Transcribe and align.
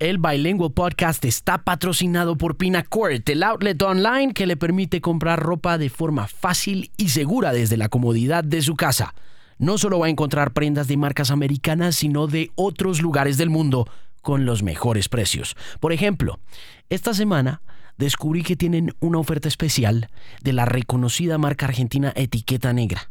El 0.00 0.16
Bilingual 0.16 0.72
Podcast 0.72 1.22
está 1.26 1.58
patrocinado 1.58 2.38
por 2.38 2.56
Pinacourt, 2.56 3.28
el 3.28 3.42
outlet 3.42 3.82
online 3.82 4.32
que 4.32 4.46
le 4.46 4.56
permite 4.56 5.02
comprar 5.02 5.38
ropa 5.38 5.76
de 5.76 5.90
forma 5.90 6.26
fácil 6.26 6.90
y 6.96 7.10
segura 7.10 7.52
desde 7.52 7.76
la 7.76 7.90
comodidad 7.90 8.42
de 8.42 8.62
su 8.62 8.76
casa. 8.76 9.14
No 9.58 9.76
solo 9.76 9.98
va 9.98 10.06
a 10.06 10.08
encontrar 10.08 10.54
prendas 10.54 10.88
de 10.88 10.96
marcas 10.96 11.30
americanas, 11.30 11.96
sino 11.96 12.28
de 12.28 12.50
otros 12.54 13.02
lugares 13.02 13.36
del 13.36 13.50
mundo 13.50 13.86
con 14.22 14.46
los 14.46 14.62
mejores 14.62 15.10
precios. 15.10 15.54
Por 15.80 15.92
ejemplo, 15.92 16.40
esta 16.88 17.12
semana 17.12 17.60
descubrí 17.98 18.42
que 18.42 18.56
tienen 18.56 18.94
una 19.00 19.18
oferta 19.18 19.48
especial 19.48 20.08
de 20.42 20.54
la 20.54 20.64
reconocida 20.64 21.36
marca 21.36 21.66
argentina 21.66 22.10
Etiqueta 22.16 22.72
Negra. 22.72 23.10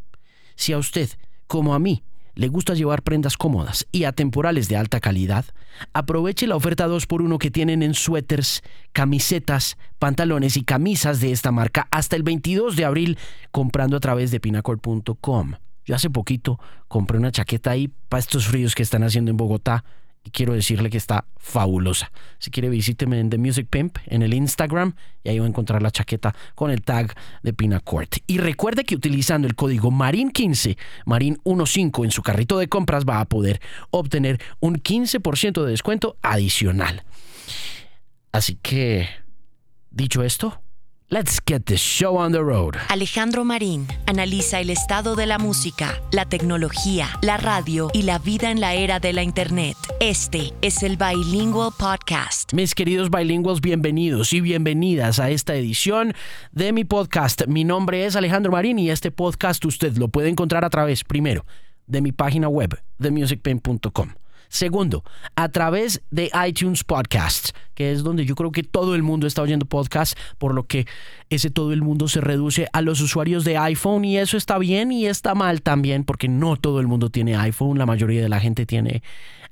Si 0.55 0.73
a 0.73 0.79
usted, 0.79 1.07
como 1.45 1.75
a 1.75 1.79
mí, 1.79 2.01
le 2.39 2.47
gusta 2.47 2.73
llevar 2.73 3.03
prendas 3.03 3.35
cómodas 3.35 3.85
y 3.91 4.05
atemporales 4.05 4.69
de 4.69 4.77
alta 4.77 5.01
calidad, 5.01 5.43
aproveche 5.91 6.47
la 6.47 6.55
oferta 6.55 6.87
2x1 6.87 7.37
que 7.37 7.51
tienen 7.51 7.83
en 7.83 7.93
suéteres, 7.93 8.63
camisetas, 8.93 9.77
pantalones 9.99 10.55
y 10.55 10.63
camisas 10.63 11.19
de 11.19 11.33
esta 11.33 11.51
marca 11.51 11.89
hasta 11.91 12.15
el 12.15 12.23
22 12.23 12.77
de 12.77 12.85
abril 12.85 13.17
comprando 13.51 13.97
a 13.97 13.99
través 13.99 14.31
de 14.31 14.39
pinacol.com. 14.39 15.55
Yo 15.83 15.95
hace 15.95 16.09
poquito 16.09 16.61
compré 16.87 17.17
una 17.17 17.33
chaqueta 17.33 17.71
ahí 17.71 17.91
para 18.07 18.21
estos 18.21 18.47
fríos 18.47 18.73
que 18.73 18.83
están 18.83 19.03
haciendo 19.03 19.31
en 19.31 19.35
Bogotá 19.35 19.83
quiero 20.29 20.53
decirle 20.53 20.89
que 20.89 20.97
está 20.97 21.25
fabulosa. 21.37 22.11
Si 22.37 22.51
quiere 22.51 22.69
visíteme 22.69 23.19
en 23.19 23.29
The 23.29 23.37
Music 23.37 23.67
Pimp 23.69 23.97
en 24.05 24.21
el 24.21 24.33
Instagram 24.33 24.95
y 25.23 25.29
ahí 25.29 25.39
va 25.39 25.45
a 25.45 25.49
encontrar 25.49 25.81
la 25.81 25.91
chaqueta 25.91 26.35
con 26.55 26.71
el 26.71 26.81
tag 26.81 27.13
de 27.43 27.53
Pinacourt. 27.53 28.17
Y 28.27 28.37
recuerde 28.37 28.83
que 28.83 28.95
utilizando 28.95 29.47
el 29.47 29.55
código 29.55 29.91
MARIN15, 29.91 30.77
MARIN15 31.05 32.05
en 32.05 32.11
su 32.11 32.21
carrito 32.21 32.57
de 32.57 32.67
compras 32.67 33.05
va 33.05 33.19
a 33.19 33.25
poder 33.25 33.61
obtener 33.91 34.41
un 34.59 34.75
15% 34.75 35.63
de 35.63 35.71
descuento 35.71 36.17
adicional. 36.21 37.03
Así 38.31 38.55
que, 38.61 39.09
dicho 39.89 40.23
esto, 40.23 40.61
Let's 41.11 41.39
get 41.43 41.65
the 41.65 41.75
show 41.75 42.17
on 42.17 42.33
the 42.33 42.43
road. 42.43 42.75
Alejandro 42.87 43.43
Marín 43.43 43.87
analiza 44.05 44.59
el 44.59 44.69
estado 44.69 45.15
de 45.15 45.25
la 45.25 45.39
música, 45.39 45.99
la 46.11 46.25
tecnología, 46.25 47.07
la 47.23 47.37
radio 47.37 47.89
y 47.95 48.03
la 48.03 48.19
vida 48.19 48.51
en 48.51 48.61
la 48.61 48.75
era 48.75 48.99
de 48.99 49.11
la 49.13 49.23
Internet. 49.23 49.75
Este 49.99 50.53
es 50.61 50.83
el 50.83 50.97
Bilingual 50.97 51.71
Podcast. 51.79 52.53
Mis 52.53 52.75
queridos 52.75 53.09
bilingües, 53.09 53.59
bienvenidos 53.59 54.33
y 54.33 54.41
bienvenidas 54.41 55.19
a 55.19 55.31
esta 55.31 55.55
edición 55.55 56.13
de 56.51 56.73
mi 56.73 56.83
podcast. 56.83 57.47
Mi 57.47 57.63
nombre 57.63 58.05
es 58.05 58.15
Alejandro 58.15 58.51
Marín 58.51 58.77
y 58.77 58.91
este 58.91 59.09
podcast 59.09 59.65
usted 59.65 59.97
lo 59.97 60.09
puede 60.09 60.29
encontrar 60.29 60.63
a 60.63 60.69
través, 60.69 61.03
primero, 61.03 61.43
de 61.87 62.01
mi 62.01 62.11
página 62.11 62.49
web, 62.49 62.79
themusicpain.com. 63.01 64.09
Segundo, 64.49 65.03
a 65.35 65.49
través 65.49 66.01
de 66.09 66.31
iTunes 66.47 66.83
Podcasts, 66.83 67.53
que 67.75 67.91
es 67.91 68.03
donde 68.03 68.25
yo 68.25 68.33
creo 68.35 68.51
que 68.51 68.63
todo 68.63 68.95
el 68.95 69.03
mundo 69.03 69.27
está 69.27 69.43
oyendo 69.43 69.67
podcasts, 69.67 70.19
por 70.39 70.55
lo 70.55 70.63
que 70.63 70.87
ese 71.29 71.51
todo 71.51 71.71
el 71.71 71.83
mundo 71.83 72.07
se 72.07 72.19
reduce 72.19 72.67
a 72.73 72.81
los 72.81 72.99
usuarios 72.99 73.43
de 73.43 73.57
iPhone 73.57 74.05
y 74.05 74.17
eso 74.17 74.37
está 74.37 74.57
bien 74.57 74.91
y 74.91 75.05
está 75.05 75.35
mal 75.35 75.61
también, 75.61 76.03
porque 76.03 76.27
no 76.27 76.57
todo 76.57 76.79
el 76.79 76.87
mundo 76.87 77.09
tiene 77.11 77.35
iPhone, 77.35 77.77
la 77.77 77.85
mayoría 77.85 78.23
de 78.23 78.29
la 78.29 78.39
gente 78.39 78.65
tiene 78.65 79.03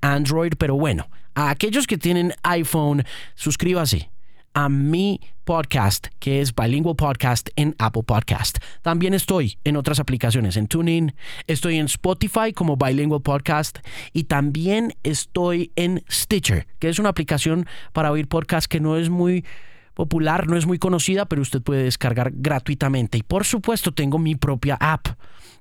Android, 0.02 0.54
pero 0.58 0.76
bueno, 0.76 1.08
a 1.36 1.52
aquellos 1.52 1.86
que 1.86 2.00
tienen 2.00 2.34
iPhone, 2.42 3.04
suscríbase 3.36 4.09
a 4.58 4.69
mi 4.69 5.22
podcast, 5.44 6.08
que 6.17 6.41
es 6.41 6.55
Bilingual 6.55 6.95
Podcast 6.95 7.50
en 7.58 7.75
Apple 7.77 8.02
Podcast. 8.02 8.58
También 8.81 9.14
estoy 9.14 9.59
en 9.64 9.77
otras 9.77 9.99
aplicaciones, 9.99 10.58
en 10.58 10.66
TuneIn, 10.66 11.14
estoy 11.45 11.77
en 11.77 11.86
Spotify 11.86 12.53
como 12.55 12.75
Bilingual 12.75 13.22
Podcast 13.22 13.77
y 14.14 14.23
también 14.23 14.95
estoy 15.03 15.72
en 15.75 16.03
Stitcher, 16.09 16.66
que 16.80 16.89
es 16.89 16.97
una 16.97 17.09
aplicación 17.09 17.67
para 17.94 18.11
oír 18.11 18.27
podcast 18.27 18.66
que 18.66 18.80
no 18.80 18.97
es 18.97 19.11
muy 19.11 19.45
popular, 19.94 20.47
no 20.47 20.58
es 20.58 20.66
muy 20.66 20.80
conocida, 20.80 21.27
pero 21.27 21.44
usted 21.44 21.61
puede 21.61 21.83
descargar 21.83 22.31
gratuitamente. 22.33 23.19
Y 23.19 23.21
por 23.21 23.45
supuesto 23.45 23.92
tengo 23.92 24.17
mi 24.17 24.33
propia 24.33 24.75
app, 24.80 25.05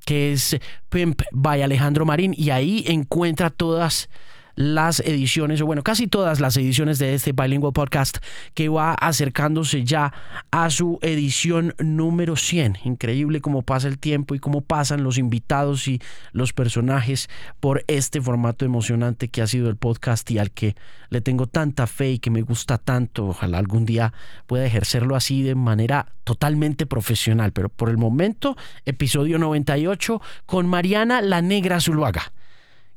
que 0.06 0.32
es 0.32 0.56
Pimp 0.88 1.20
by 1.32 1.60
Alejandro 1.60 2.06
Marín, 2.06 2.32
y 2.34 2.48
ahí 2.48 2.82
encuentra 2.86 3.50
todas 3.50 4.08
las 4.56 5.00
ediciones, 5.00 5.60
o 5.60 5.66
bueno, 5.66 5.82
casi 5.82 6.06
todas 6.06 6.40
las 6.40 6.56
ediciones 6.56 6.98
de 6.98 7.14
este 7.14 7.32
Bilingual 7.32 7.74
Podcast 7.74 8.18
que 8.54 8.68
va 8.68 8.94
acercándose 8.94 9.84
ya 9.84 10.12
a 10.50 10.70
su 10.70 10.98
edición 11.02 11.74
número 11.78 12.36
100. 12.36 12.78
Increíble 12.84 13.42
cómo 13.42 13.62
pasa 13.62 13.86
el 13.86 13.98
tiempo 13.98 14.34
y 14.34 14.38
cómo 14.38 14.62
pasan 14.62 15.04
los 15.04 15.18
invitados 15.18 15.86
y 15.88 16.00
los 16.32 16.54
personajes 16.54 17.28
por 17.60 17.84
este 17.86 18.20
formato 18.20 18.64
emocionante 18.64 19.28
que 19.28 19.42
ha 19.42 19.46
sido 19.46 19.68
el 19.68 19.76
podcast 19.76 20.28
y 20.30 20.38
al 20.38 20.50
que 20.50 20.74
le 21.10 21.20
tengo 21.20 21.46
tanta 21.46 21.86
fe 21.86 22.12
y 22.12 22.18
que 22.18 22.30
me 22.30 22.40
gusta 22.40 22.78
tanto. 22.78 23.26
Ojalá 23.26 23.58
algún 23.58 23.84
día 23.84 24.14
pueda 24.46 24.64
ejercerlo 24.64 25.16
así 25.16 25.42
de 25.42 25.54
manera 25.54 26.14
totalmente 26.24 26.86
profesional. 26.86 27.52
Pero 27.52 27.68
por 27.68 27.90
el 27.90 27.98
momento, 27.98 28.56
episodio 28.86 29.38
98 29.38 30.22
con 30.46 30.66
Mariana 30.66 31.20
la 31.20 31.42
Negra 31.42 31.78
Zuluaga. 31.78 32.32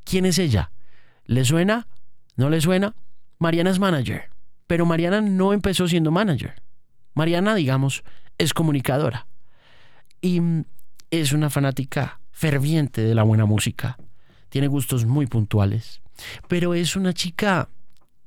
¿Quién 0.06 0.26
es 0.26 0.40
ella? 0.40 0.72
¿Le 1.30 1.46
suena? 1.46 1.86
¿No 2.38 2.50
le 2.50 2.60
suena? 2.60 2.96
Mariana 3.38 3.70
es 3.70 3.78
manager, 3.78 4.32
pero 4.66 4.88
Mariana 4.88 5.22
no 5.22 5.54
empezó 5.54 5.88
siendo 5.88 6.10
manager. 6.10 6.56
Mariana, 7.14 7.54
digamos, 7.54 8.04
es 8.40 8.52
comunicadora 8.52 9.28
y 10.24 10.42
es 11.12 11.32
una 11.32 11.52
fanática 11.52 12.20
ferviente 12.32 13.02
de 13.02 13.14
la 13.14 13.22
buena 13.22 13.46
música. 13.46 13.96
Tiene 14.50 14.68
gustos 14.68 15.06
muy 15.06 15.28
puntuales, 15.28 16.02
pero 16.48 16.74
es 16.74 16.96
una 16.96 17.14
chica 17.14 17.70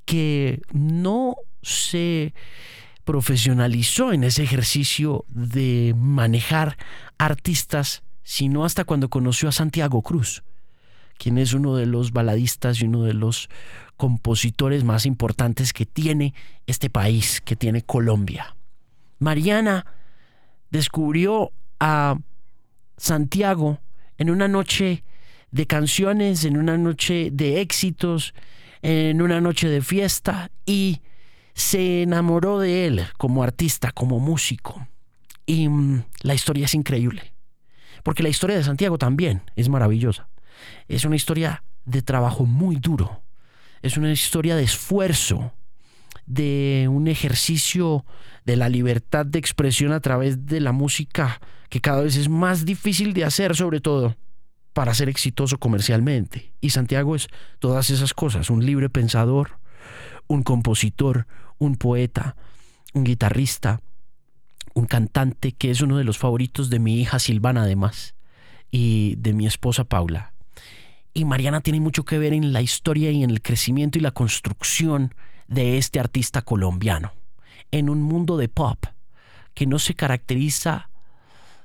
que 0.04 0.62
no 0.72 1.34
se 1.60 2.34
profesionalizó 3.02 4.12
en 4.12 4.22
ese 4.22 4.44
ejercicio 4.44 5.24
de 5.26 5.92
manejar 5.98 6.76
artistas, 7.18 8.04
sino 8.22 8.64
hasta 8.64 8.84
cuando 8.84 9.10
conoció 9.10 9.48
a 9.48 9.52
Santiago 9.52 10.02
Cruz 10.02 10.44
quien 11.22 11.38
es 11.38 11.54
uno 11.54 11.76
de 11.76 11.86
los 11.86 12.10
baladistas 12.10 12.80
y 12.80 12.86
uno 12.86 13.04
de 13.04 13.14
los 13.14 13.48
compositores 13.96 14.82
más 14.82 15.06
importantes 15.06 15.72
que 15.72 15.86
tiene 15.86 16.34
este 16.66 16.90
país, 16.90 17.40
que 17.40 17.54
tiene 17.54 17.82
Colombia. 17.82 18.56
Mariana 19.20 19.86
descubrió 20.70 21.52
a 21.78 22.18
Santiago 22.96 23.78
en 24.18 24.30
una 24.30 24.48
noche 24.48 25.04
de 25.52 25.68
canciones, 25.68 26.44
en 26.44 26.56
una 26.56 26.76
noche 26.76 27.28
de 27.32 27.60
éxitos, 27.60 28.34
en 28.80 29.22
una 29.22 29.40
noche 29.40 29.68
de 29.68 29.80
fiesta 29.80 30.50
y 30.66 31.02
se 31.54 32.02
enamoró 32.02 32.58
de 32.58 32.86
él 32.86 33.06
como 33.16 33.44
artista, 33.44 33.92
como 33.92 34.18
músico. 34.18 34.88
Y 35.46 35.68
mm, 35.68 36.02
la 36.22 36.34
historia 36.34 36.64
es 36.64 36.74
increíble, 36.74 37.32
porque 38.02 38.24
la 38.24 38.28
historia 38.28 38.56
de 38.56 38.64
Santiago 38.64 38.98
también 38.98 39.42
es 39.54 39.68
maravillosa. 39.68 40.31
Es 40.88 41.04
una 41.04 41.16
historia 41.16 41.64
de 41.84 42.02
trabajo 42.02 42.44
muy 42.44 42.76
duro. 42.76 43.22
Es 43.82 43.96
una 43.96 44.12
historia 44.12 44.56
de 44.56 44.62
esfuerzo, 44.62 45.52
de 46.26 46.88
un 46.90 47.08
ejercicio 47.08 48.04
de 48.44 48.56
la 48.56 48.68
libertad 48.68 49.26
de 49.26 49.38
expresión 49.38 49.92
a 49.92 50.00
través 50.00 50.46
de 50.46 50.60
la 50.60 50.72
música 50.72 51.40
que 51.68 51.80
cada 51.80 52.02
vez 52.02 52.16
es 52.16 52.28
más 52.28 52.64
difícil 52.64 53.12
de 53.12 53.24
hacer, 53.24 53.56
sobre 53.56 53.80
todo 53.80 54.16
para 54.72 54.94
ser 54.94 55.08
exitoso 55.08 55.58
comercialmente. 55.58 56.52
Y 56.60 56.70
Santiago 56.70 57.16
es 57.16 57.28
todas 57.58 57.90
esas 57.90 58.14
cosas, 58.14 58.50
un 58.50 58.64
libre 58.64 58.88
pensador, 58.88 59.58
un 60.26 60.42
compositor, 60.42 61.26
un 61.58 61.76
poeta, 61.76 62.36
un 62.94 63.04
guitarrista, 63.04 63.80
un 64.74 64.86
cantante 64.86 65.52
que 65.52 65.70
es 65.70 65.80
uno 65.80 65.98
de 65.98 66.04
los 66.04 66.18
favoritos 66.18 66.70
de 66.70 66.78
mi 66.78 67.00
hija 67.00 67.18
Silvana 67.18 67.62
además 67.62 68.14
y 68.70 69.16
de 69.16 69.32
mi 69.32 69.46
esposa 69.46 69.84
Paula. 69.84 70.31
Y 71.14 71.24
Mariana 71.24 71.60
tiene 71.60 71.80
mucho 71.80 72.04
que 72.04 72.18
ver 72.18 72.32
en 72.32 72.52
la 72.52 72.62
historia 72.62 73.10
y 73.10 73.22
en 73.22 73.30
el 73.30 73.42
crecimiento 73.42 73.98
y 73.98 74.02
la 74.02 74.12
construcción 74.12 75.14
de 75.46 75.76
este 75.76 76.00
artista 76.00 76.42
colombiano, 76.42 77.12
en 77.70 77.90
un 77.90 78.02
mundo 78.02 78.36
de 78.36 78.48
pop 78.48 78.86
que 79.54 79.66
no 79.66 79.78
se 79.78 79.94
caracteriza 79.94 80.88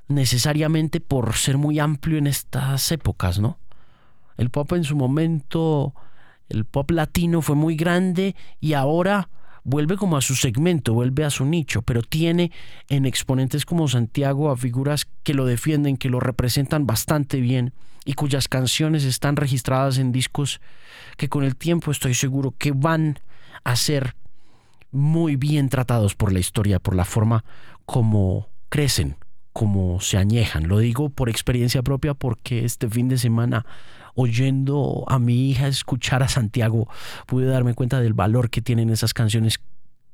necesariamente 0.08 1.00
por 1.00 1.36
ser 1.36 1.58
muy 1.58 1.80
amplio 1.80 2.18
en 2.18 2.28
estas 2.28 2.92
épocas, 2.92 3.40
¿no? 3.40 3.58
El 4.38 4.50
pop 4.50 4.72
en 4.74 4.84
su 4.84 4.96
momento, 4.96 5.94
el 6.50 6.66
pop 6.66 6.92
latino 6.92 7.42
fue 7.42 7.56
muy 7.56 7.76
grande 7.76 8.36
y 8.60 8.74
ahora 8.74 9.30
vuelve 9.68 9.98
como 9.98 10.16
a 10.16 10.22
su 10.22 10.34
segmento, 10.34 10.94
vuelve 10.94 11.26
a 11.26 11.30
su 11.30 11.46
nicho, 11.46 11.82
pero 11.82 12.02
tiene 12.02 12.54
en 12.88 13.06
exponentes 13.06 13.66
como 13.66 13.90
Santiago 13.90 14.50
a 14.50 14.56
figuras 14.56 15.08
que 15.24 15.34
lo 15.34 15.46
defienden, 15.46 15.98
que 15.98 16.10
lo 16.10 16.22
representan 16.22 16.88
bastante 16.88 17.42
bien 17.42 17.74
y 18.06 18.14
cuyas 18.14 18.48
canciones 18.48 19.04
están 19.04 19.36
registradas 19.36 19.98
en 19.98 20.14
discos 20.14 20.62
que 21.18 21.28
con 21.28 21.44
el 21.44 21.58
tiempo 21.58 21.92
estoy 21.92 22.14
seguro 22.14 22.56
que 22.58 22.72
van 22.72 23.20
a 23.66 23.76
ser 23.76 24.16
muy 24.92 25.36
bien 25.36 25.68
tratados 25.68 26.16
por 26.16 26.32
la 26.32 26.40
historia, 26.40 26.80
por 26.80 26.96
la 26.96 27.04
forma 27.04 27.44
como 27.86 28.48
crecen, 28.70 29.18
como 29.52 30.00
se 30.00 30.16
añejan. 30.16 30.70
Lo 30.70 30.80
digo 30.80 31.10
por 31.10 31.28
experiencia 31.28 31.84
propia 31.84 32.14
porque 32.14 32.64
este 32.64 32.90
fin 32.90 33.10
de 33.10 33.18
semana 33.18 33.66
oyendo 34.18 35.06
a 35.08 35.20
mi 35.20 35.52
hija 35.52 35.68
escuchar 35.68 36.24
a 36.24 36.28
Santiago, 36.28 36.90
pude 37.28 37.46
darme 37.46 37.76
cuenta 37.76 38.02
del 38.02 38.14
valor 38.14 38.50
que 38.50 38.64
tienen 38.64 38.90
esas 38.90 39.14
canciones 39.14 39.60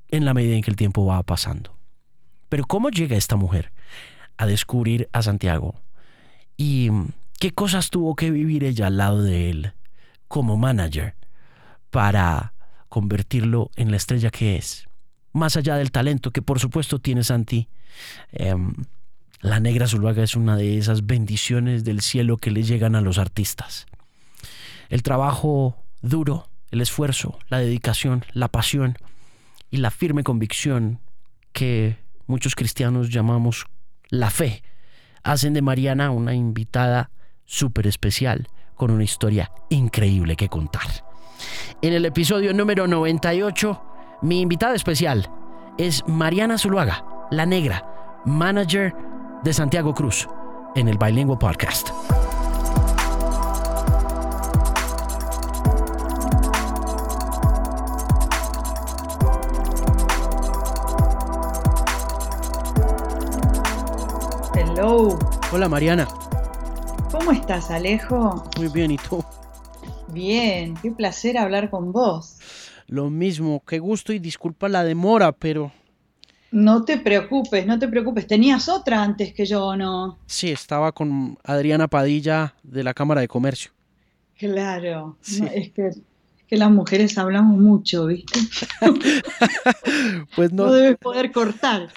en 0.10 0.26
la 0.26 0.34
medida 0.34 0.56
en 0.56 0.62
que 0.62 0.70
el 0.70 0.76
tiempo 0.76 1.06
va 1.06 1.24
pasando. 1.24 1.74
Pero 2.50 2.66
¿cómo 2.66 2.90
llega 2.90 3.16
esta 3.16 3.38
mujer 3.38 3.72
a 4.38 4.46
descubrir 4.46 5.08
a 5.14 5.22
Santiago? 5.22 5.76
¿Y 6.58 6.90
qué 7.40 7.52
cosas 7.52 7.90
tuvo 7.90 8.16
que 8.16 8.30
vivir 8.30 8.66
ella 8.66 8.88
al 8.88 8.98
lado 8.98 9.24
de 9.24 9.50
él 9.50 9.74
como 10.28 10.58
manager 10.58 11.16
para 11.90 12.54
convertirlo 12.90 13.72
en 13.78 13.90
la 13.90 13.98
estrella 13.98 14.30
que 14.32 14.58
es? 14.58 14.86
Más 15.32 15.56
allá 15.56 15.78
del 15.78 15.92
talento 15.92 16.32
que 16.32 16.42
por 16.42 16.60
supuesto 16.60 17.00
tiene 17.00 17.24
Santi, 17.24 17.70
em, 18.34 18.74
la 19.40 19.62
negra 19.62 19.88
Zuluaga 19.88 20.24
es 20.24 20.36
una 20.36 20.58
de 20.58 20.78
esas 20.78 21.06
bendiciones 21.06 21.86
del 21.86 22.02
cielo 22.02 22.36
que 22.36 22.52
le 22.52 22.64
llegan 22.64 22.96
a 22.96 23.02
los 23.02 23.18
artistas. 23.18 23.88
El 24.90 25.04
trabajo 25.04 25.78
duro, 26.02 26.50
el 26.72 26.82
esfuerzo, 26.82 27.40
la 27.48 27.60
dedicación, 27.60 28.26
la 28.34 28.48
pasión 28.48 28.98
y 29.70 29.78
la 29.78 29.92
firme 29.92 30.24
convicción 30.24 31.00
que 31.52 31.98
muchos 32.28 32.56
cristianos 32.56 33.10
llamamos 33.10 33.66
la 34.10 34.30
fe, 34.30 34.64
hacen 35.24 35.54
de 35.54 35.62
Mariana 35.62 36.12
una 36.12 36.34
invitada 36.34 37.12
súper 37.46 37.88
especial 37.88 38.48
con 38.76 38.92
una 38.92 39.04
historia 39.04 39.52
increíble 39.70 40.36
que 40.36 40.50
contar. 40.50 40.88
En 41.82 41.94
el 41.94 42.06
episodio 42.06 42.54
número 42.54 42.88
98, 42.88 43.82
mi 44.22 44.42
invitada 44.42 44.76
especial 44.76 45.30
es 45.78 46.04
Mariana 46.08 46.58
Zuluaga, 46.58 47.06
la 47.32 47.46
negra, 47.46 48.22
manager 48.26 48.94
de 49.44 49.54
Santiago 49.54 49.94
Cruz 49.94 50.28
en 50.76 50.88
el 50.88 50.98
Bilingual 50.98 51.40
Podcast. 51.40 51.90
Hello. 64.76 65.20
Hola 65.52 65.70
Mariana. 65.70 66.08
¿Cómo 67.12 67.32
estás, 67.32 67.70
Alejo? 67.70 68.50
Muy 68.58 68.70
bien, 68.70 68.90
¿y 68.90 68.98
tú? 68.98 69.24
Bien, 70.08 70.74
qué 70.82 70.90
placer 70.90 71.38
hablar 71.38 71.70
con 71.70 71.92
vos. 71.92 72.40
Lo 72.88 73.12
mismo, 73.12 73.64
qué 73.68 73.78
gusto 73.78 74.14
y 74.14 74.18
disculpa 74.18 74.70
la 74.70 74.84
demora, 74.84 75.32
pero 75.32 75.72
no 76.50 76.86
te 76.86 76.98
preocupes, 76.98 77.68
no 77.68 77.78
te 77.78 77.88
preocupes. 77.88 78.26
¿Tenías 78.26 78.68
otra 78.68 79.04
antes 79.04 79.32
que 79.36 79.46
yo 79.46 79.64
o 79.64 79.76
no? 79.76 80.18
Sí, 80.26 80.50
estaba 80.50 80.92
con 80.92 81.38
Adriana 81.44 81.88
Padilla 81.88 82.56
de 82.64 82.84
la 82.84 82.96
Cámara 82.96 83.22
de 83.22 83.28
Comercio. 83.28 83.72
Claro, 84.40 85.20
es, 85.22 85.72
que, 85.72 86.58
las 86.58 86.72
mujeres 86.72 87.16
hablamos 87.20 87.60
mucho, 87.60 88.08
¿viste? 88.08 88.40
pues 90.36 90.52
no. 90.52 90.66
No 90.66 90.72
debes 90.74 90.98
poder 90.98 91.32
cortar. 91.32 91.90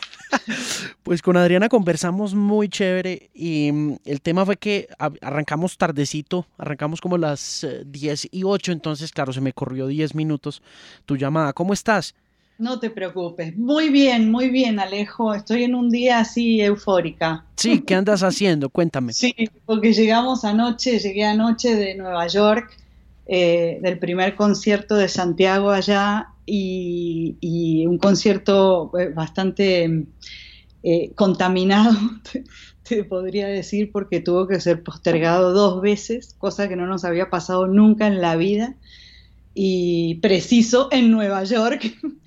Pues 1.03 1.23
con 1.23 1.37
Adriana 1.37 1.69
conversamos 1.69 2.35
muy 2.35 2.69
chévere 2.69 3.31
y 3.33 3.71
mm, 3.73 3.97
el 4.05 4.21
tema 4.21 4.45
fue 4.45 4.57
que 4.57 4.89
arrancamos 5.21 5.79
tardecito, 5.79 6.47
arrancamos 6.59 7.01
como 7.01 7.17
las 7.17 7.67
10 7.85 8.25
eh, 8.25 8.29
y 8.33 8.43
8, 8.43 8.73
entonces 8.73 9.13
claro, 9.13 9.33
se 9.33 9.41
me 9.41 9.53
corrió 9.53 9.87
10 9.87 10.15
minutos 10.15 10.63
tu 11.05 11.17
llamada. 11.17 11.53
¿Cómo 11.53 11.73
estás? 11.73 12.15
No 12.59 12.81
te 12.81 12.89
preocupes. 12.89 13.57
Muy 13.57 13.91
bien, 13.91 14.31
muy 14.31 14.49
bien, 14.49 14.81
Alejo. 14.81 15.35
Estoy 15.35 15.65
en 15.65 15.75
un 15.75 15.91
día 15.91 16.21
así 16.21 16.63
eufórica. 16.63 17.45
Sí, 17.57 17.83
¿qué 17.83 17.95
andas 17.95 18.23
haciendo? 18.23 18.71
Cuéntame. 18.71 19.13
Sí, 19.13 19.35
porque 19.67 19.93
llegamos 19.93 20.45
anoche, 20.45 20.99
llegué 20.99 21.25
anoche 21.25 21.75
de 21.75 21.95
Nueva 21.97 22.27
York, 22.29 22.75
eh, 23.27 23.79
del 23.83 23.99
primer 23.99 24.37
concierto 24.37 24.95
de 24.95 25.09
Santiago 25.09 25.71
allá 25.71 26.29
y, 26.47 27.85
un 27.87 27.99
concierto 27.99 28.93
eh, 28.99 29.09
bastante 29.09 30.07
eh, 30.83 31.13
contaminado, 31.15 31.97
te 32.89 33.05
podría 33.05 33.49
decir, 33.49 33.91
porque 33.93 34.21
tuvo 34.21 34.47
que 34.47 34.61
ser 34.61 34.83
postergado 34.83 35.53
dos 35.53 35.81
veces, 35.81 36.35
cosa 36.39 36.69
que 36.69 36.77
no 36.77 36.87
nos 36.87 37.05
había 37.05 37.31
pasado 37.31 37.67
nunca 37.67 38.07
en 38.07 38.21
la 38.21 38.37
vida 38.37 38.77
y 39.55 40.17
preciso 40.17 40.89
en 40.93 41.11
Nueva 41.11 41.45
York. 41.45 41.95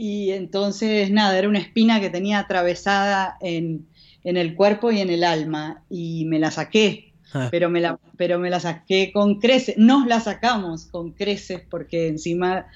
Y 0.00 0.30
entonces, 0.30 1.10
nada, 1.10 1.36
era 1.36 1.48
una 1.48 1.58
espina 1.58 2.00
que 2.00 2.08
tenía 2.08 2.38
atravesada 2.38 3.36
en, 3.40 3.88
el 4.22 4.54
cuerpo 4.54 4.92
y 4.92 5.00
en 5.00 5.10
el 5.10 5.24
alma. 5.24 5.82
Y 5.90 6.24
me 6.26 6.38
la 6.38 6.52
saqué, 6.52 7.07
ah. 7.32 7.48
pero, 7.50 7.70
me 7.70 7.80
la, 7.80 7.98
pero 8.16 8.38
me 8.38 8.50
la 8.50 8.60
saqué 8.60 9.10
con 9.12 9.40
creces. 9.40 9.76
Nos 9.78 10.06
la 10.06 10.20
sacamos 10.20 10.86
con 10.86 11.12
creces 11.12 11.62
porque 11.68 12.08
encima 12.08 12.66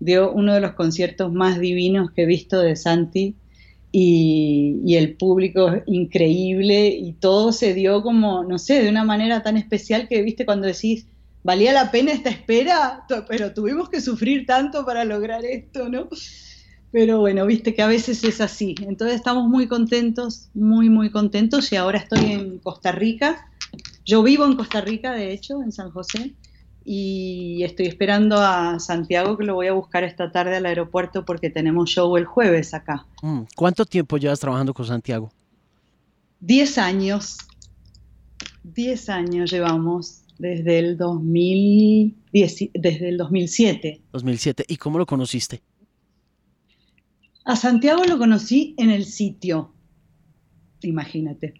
dio 0.00 0.32
uno 0.32 0.54
de 0.54 0.60
los 0.60 0.72
conciertos 0.72 1.32
más 1.32 1.60
divinos 1.60 2.10
que 2.10 2.22
he 2.22 2.26
visto 2.26 2.60
de 2.60 2.76
Santi. 2.76 3.36
Y, 3.94 4.80
y, 4.86 4.96
el 4.96 5.16
público 5.16 5.70
increíble 5.84 6.88
y 6.88 7.12
todo 7.12 7.52
se 7.52 7.74
dio 7.74 8.02
como, 8.02 8.42
no 8.42 8.58
sé, 8.58 8.82
de 8.82 8.88
una 8.88 9.04
manera 9.04 9.42
tan 9.42 9.58
especial 9.58 10.08
que, 10.08 10.22
viste, 10.22 10.46
cuando 10.46 10.66
decís, 10.66 11.06
valía 11.42 11.72
la 11.72 11.90
pena 11.90 12.12
esta 12.12 12.30
espera, 12.30 13.04
pero 13.28 13.52
tuvimos 13.52 13.88
que 13.88 14.00
sufrir 14.00 14.46
tanto 14.46 14.84
para 14.84 15.04
lograr 15.04 15.44
esto, 15.44 15.88
¿no? 15.88 16.08
Pero 16.90 17.20
bueno, 17.20 17.46
viste 17.46 17.74
que 17.74 17.82
a 17.82 17.86
veces 17.86 18.22
es 18.22 18.40
así. 18.40 18.74
Entonces 18.82 19.16
estamos 19.16 19.48
muy 19.48 19.66
contentos, 19.66 20.50
muy, 20.54 20.90
muy 20.90 21.10
contentos 21.10 21.72
y 21.72 21.76
ahora 21.76 21.98
estoy 21.98 22.32
en 22.32 22.58
Costa 22.58 22.92
Rica. 22.92 23.48
Yo 24.04 24.22
vivo 24.22 24.44
en 24.44 24.56
Costa 24.56 24.80
Rica, 24.80 25.12
de 25.12 25.32
hecho, 25.32 25.62
en 25.62 25.72
San 25.72 25.90
José, 25.90 26.34
y 26.84 27.62
estoy 27.62 27.86
esperando 27.86 28.36
a 28.40 28.78
Santiago 28.80 29.38
que 29.38 29.44
lo 29.44 29.54
voy 29.54 29.68
a 29.68 29.72
buscar 29.72 30.02
esta 30.02 30.32
tarde 30.32 30.56
al 30.56 30.66
aeropuerto 30.66 31.24
porque 31.24 31.50
tenemos 31.50 31.90
show 31.90 32.16
el 32.16 32.24
jueves 32.24 32.74
acá. 32.74 33.06
Mm, 33.22 33.42
¿Cuánto 33.54 33.84
tiempo 33.84 34.16
llevas 34.16 34.40
trabajando 34.40 34.74
con 34.74 34.86
Santiago? 34.86 35.30
Diez 36.40 36.78
años. 36.78 37.38
Diez 38.64 39.08
años 39.08 39.50
llevamos 39.50 40.22
desde 40.38 40.80
el 40.80 40.96
2010, 40.96 42.70
desde 42.74 43.08
el 43.08 43.16
2007. 43.16 44.00
2007. 44.12 44.64
¿Y 44.66 44.76
cómo 44.76 44.98
lo 44.98 45.06
conociste? 45.06 45.62
A 47.44 47.56
Santiago 47.56 48.04
lo 48.04 48.18
conocí 48.18 48.74
en 48.78 48.90
el 48.90 49.04
sitio, 49.04 49.72
imagínate. 50.80 51.54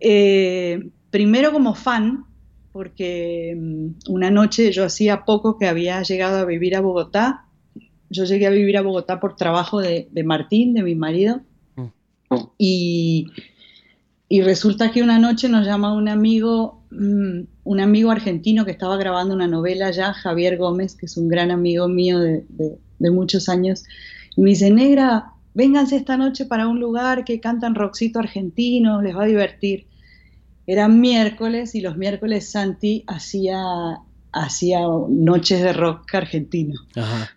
Eh, 0.00 0.90
primero 1.10 1.52
como 1.52 1.74
fan, 1.74 2.24
porque 2.72 3.56
mm, 3.56 4.12
una 4.12 4.30
noche 4.30 4.72
yo 4.72 4.84
hacía 4.84 5.24
poco 5.24 5.58
que 5.58 5.66
había 5.66 6.02
llegado 6.02 6.38
a 6.38 6.44
vivir 6.44 6.76
a 6.76 6.80
Bogotá. 6.80 7.44
Yo 8.10 8.24
llegué 8.24 8.46
a 8.46 8.50
vivir 8.50 8.76
a 8.76 8.82
Bogotá 8.82 9.20
por 9.20 9.36
trabajo 9.36 9.80
de, 9.80 10.08
Martín, 10.24 10.74
de 10.74 10.82
mi 10.82 10.94
marido. 10.94 11.42
Mm. 11.76 11.86
Y, 12.58 13.26
y, 14.28 14.42
resulta 14.42 14.90
que 14.90 15.02
una 15.02 15.18
noche 15.18 15.48
nos 15.48 15.66
llama 15.66 15.92
un 15.92 16.08
amigo, 16.08 16.82
mm, 16.90 17.40
un 17.64 17.80
amigo 17.80 18.10
argentino 18.10 18.64
que 18.64 18.70
estaba 18.70 18.96
grabando 18.96 19.34
una 19.34 19.48
novela 19.48 19.90
ya, 19.90 20.12
Javier 20.12 20.56
Gómez, 20.56 20.94
que 20.94 21.06
es 21.06 21.16
un 21.16 21.28
gran 21.28 21.50
amigo 21.50 21.88
mío 21.88 22.18
de, 22.18 22.44
de 22.98 23.10
muchos 23.10 23.48
años 23.48 23.84
y 24.38 24.40
me 24.40 24.50
dice, 24.50 24.70
negra, 24.70 25.32
vénganse 25.52 25.96
esta 25.96 26.16
noche 26.16 26.44
para 26.44 26.68
un 26.68 26.78
lugar 26.78 27.24
que 27.24 27.40
cantan 27.40 27.74
rockcito 27.74 28.20
argentino, 28.20 29.02
les 29.02 29.16
va 29.16 29.24
a 29.24 29.26
divertir. 29.26 29.87
Era 30.68 30.86
miércoles 30.86 31.74
y 31.74 31.80
los 31.80 31.96
miércoles 31.96 32.50
Santi 32.50 33.02
hacía, 33.06 33.58
hacía 34.32 34.80
noches 35.08 35.62
de 35.62 35.72
rock 35.72 36.14
argentino, 36.14 36.78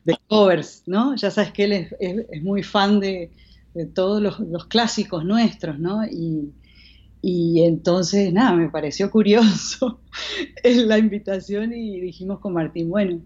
de 0.04 0.18
covers, 0.28 0.84
¿no? 0.86 1.16
Ya 1.16 1.32
sabes 1.32 1.54
que 1.54 1.64
él 1.64 1.72
es, 1.98 2.44
muy 2.44 2.62
fan 2.62 3.00
de, 3.00 3.32
todos 3.96 4.22
los, 4.22 4.66
clásicos 4.66 5.24
nuestros, 5.24 5.80
¿no? 5.80 6.06
Y, 6.06 6.52
y 7.22 7.64
entonces, 7.64 8.34
nada, 8.34 8.52
me 8.52 8.68
pareció 8.68 9.10
curioso 9.10 10.02
la 10.66 10.98
invitación 10.98 11.72
y 11.72 12.02
dijimos 12.02 12.40
con 12.40 12.52
Martín, 12.52 12.90
bueno, 12.90 13.22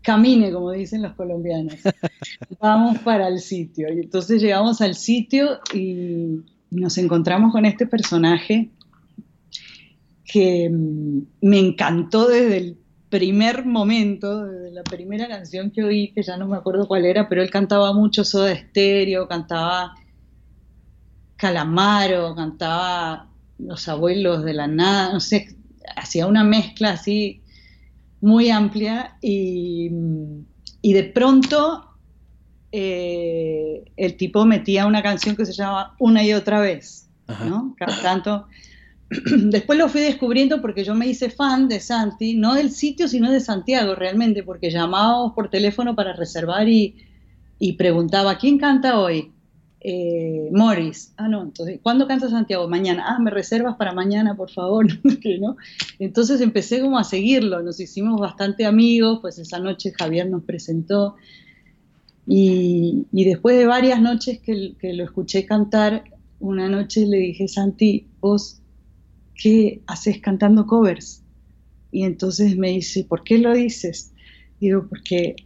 camine, 0.00 0.50
como 0.50 0.72
dicen 0.72 1.02
los 1.02 1.12
colombianos. 1.12 1.74
Vamos 2.58 3.00
para 3.00 3.28
el 3.28 3.38
sitio. 3.38 3.92
Y 3.92 4.00
entonces 4.00 4.40
llegamos 4.40 4.80
al 4.80 4.94
sitio 4.94 5.60
y 5.74 6.40
nos 6.70 6.96
encontramos 6.96 7.52
con 7.52 7.66
este 7.66 7.86
personaje 7.86 8.70
que 10.24 10.70
mm, 10.70 11.22
me 11.42 11.58
encantó 11.58 12.28
desde 12.28 12.56
el 12.56 12.78
primer 13.08 13.66
momento, 13.66 14.46
desde 14.46 14.70
la 14.70 14.82
primera 14.84 15.28
canción 15.28 15.70
que 15.70 15.84
oí, 15.84 16.12
que 16.12 16.22
ya 16.22 16.36
no 16.36 16.46
me 16.46 16.56
acuerdo 16.56 16.88
cuál 16.88 17.04
era, 17.04 17.28
pero 17.28 17.42
él 17.42 17.50
cantaba 17.50 17.92
mucho 17.92 18.24
Soda 18.24 18.52
Estéreo, 18.52 19.28
cantaba 19.28 19.94
Calamaro, 21.36 22.34
cantaba 22.34 23.28
Los 23.58 23.86
Abuelos 23.88 24.44
de 24.44 24.54
la 24.54 24.66
Nada, 24.66 25.12
no 25.12 25.20
sé, 25.20 25.56
hacía 25.96 26.26
una 26.26 26.44
mezcla 26.44 26.92
así 26.92 27.42
muy 28.22 28.48
amplia 28.48 29.18
y, 29.20 29.90
de 30.82 31.04
pronto 31.12 31.90
eh, 32.70 33.84
el 33.96 34.16
tipo 34.16 34.46
metía 34.46 34.86
una 34.86 35.02
canción 35.02 35.36
que 35.36 35.44
se 35.44 35.52
llama 35.52 35.94
Una 35.98 36.24
y 36.24 36.32
otra 36.32 36.60
vez, 36.60 37.10
¿no? 37.44 37.74
Cada 37.76 38.00
tanto 38.00 38.46
después 39.50 39.78
lo 39.78 39.88
fui 39.88 40.00
descubriendo 40.00 40.60
porque 40.60 40.84
yo 40.84 40.94
me 40.94 41.06
hice 41.06 41.30
fan 41.30 41.68
de 41.68 41.80
Santi, 41.80 42.34
no 42.34 42.54
del 42.54 42.70
sitio, 42.70 43.08
sino 43.08 43.30
de 43.30 43.40
Santiago 43.40 43.94
realmente, 43.94 44.42
porque 44.42 44.70
llamábamos 44.70 45.32
por 45.34 45.50
teléfono 45.50 45.94
para 45.94 46.12
reservar 46.12 46.68
y, 46.68 46.96
y 47.58 47.74
preguntaba, 47.74 48.38
¿quién 48.38 48.58
canta 48.58 48.98
hoy? 48.98 49.32
Eh, 49.84 50.48
Morris. 50.52 51.12
Ah, 51.16 51.26
no, 51.26 51.42
entonces, 51.42 51.80
¿cuándo 51.82 52.06
canta 52.06 52.28
Santiago? 52.28 52.68
Mañana. 52.68 53.04
Ah, 53.08 53.18
me 53.18 53.32
reservas 53.32 53.76
para 53.76 53.92
mañana, 53.92 54.36
por 54.36 54.50
favor. 54.50 54.86
¿no? 55.40 55.56
Entonces 55.98 56.40
empecé 56.40 56.80
como 56.80 56.98
a 56.98 57.04
seguirlo, 57.04 57.62
nos 57.62 57.80
hicimos 57.80 58.20
bastante 58.20 58.64
amigos, 58.64 59.18
pues 59.20 59.38
esa 59.38 59.58
noche 59.58 59.92
Javier 59.92 60.30
nos 60.30 60.44
presentó. 60.44 61.16
Y, 62.26 63.06
después 63.10 63.58
de 63.58 63.66
varias 63.66 64.00
noches 64.00 64.38
que, 64.38 64.74
que, 64.78 64.92
lo 64.92 65.02
escuché 65.02 65.44
cantar, 65.44 66.04
una 66.38 66.68
noche 66.68 67.04
le 67.04 67.18
dije, 67.18 67.48
Santi, 67.48 68.06
vos, 68.20 68.61
¿qué 69.34 69.82
haces 69.86 70.20
cantando 70.20 70.66
covers? 70.66 71.22
Y 71.90 72.04
entonces 72.04 72.56
me 72.56 72.70
dice, 72.70 73.04
¿por 73.04 73.22
qué 73.22 73.38
lo 73.38 73.52
dices? 73.54 74.12
Digo, 74.60 74.86
porque 74.88 75.36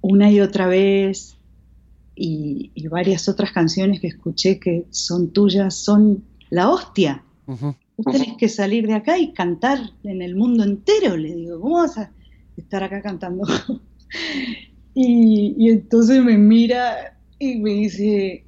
una 0.00 0.30
y 0.30 0.40
otra 0.40 0.66
vez 0.66 1.36
y, 2.14 2.70
varias 2.88 3.28
otras 3.28 3.52
canciones 3.52 4.00
que 4.00 4.08
escuché 4.08 4.58
que 4.58 4.86
son 4.90 5.32
tuyas 5.32 5.74
son 5.74 6.24
la 6.50 6.68
hostia. 6.68 7.24
Uh 7.46 7.74
tenés 8.10 8.36
que 8.36 8.48
salir 8.48 8.86
de 8.86 8.94
acá 8.94 9.18
y 9.18 9.32
cantar 9.32 9.78
en 10.02 10.22
el 10.22 10.34
mundo 10.34 10.64
entero. 10.64 11.16
Le 11.16 11.34
digo, 11.34 11.60
¿cómo 11.60 11.76
vas 11.76 11.98
a 11.98 12.10
estar 12.56 12.82
acá 12.82 13.02
cantando? 13.02 13.44
y, 14.94 15.70
entonces 15.70 16.22
me 16.22 16.38
mira 16.38 17.16
y 17.38 17.56
me 17.56 17.70
dice, 17.70 18.44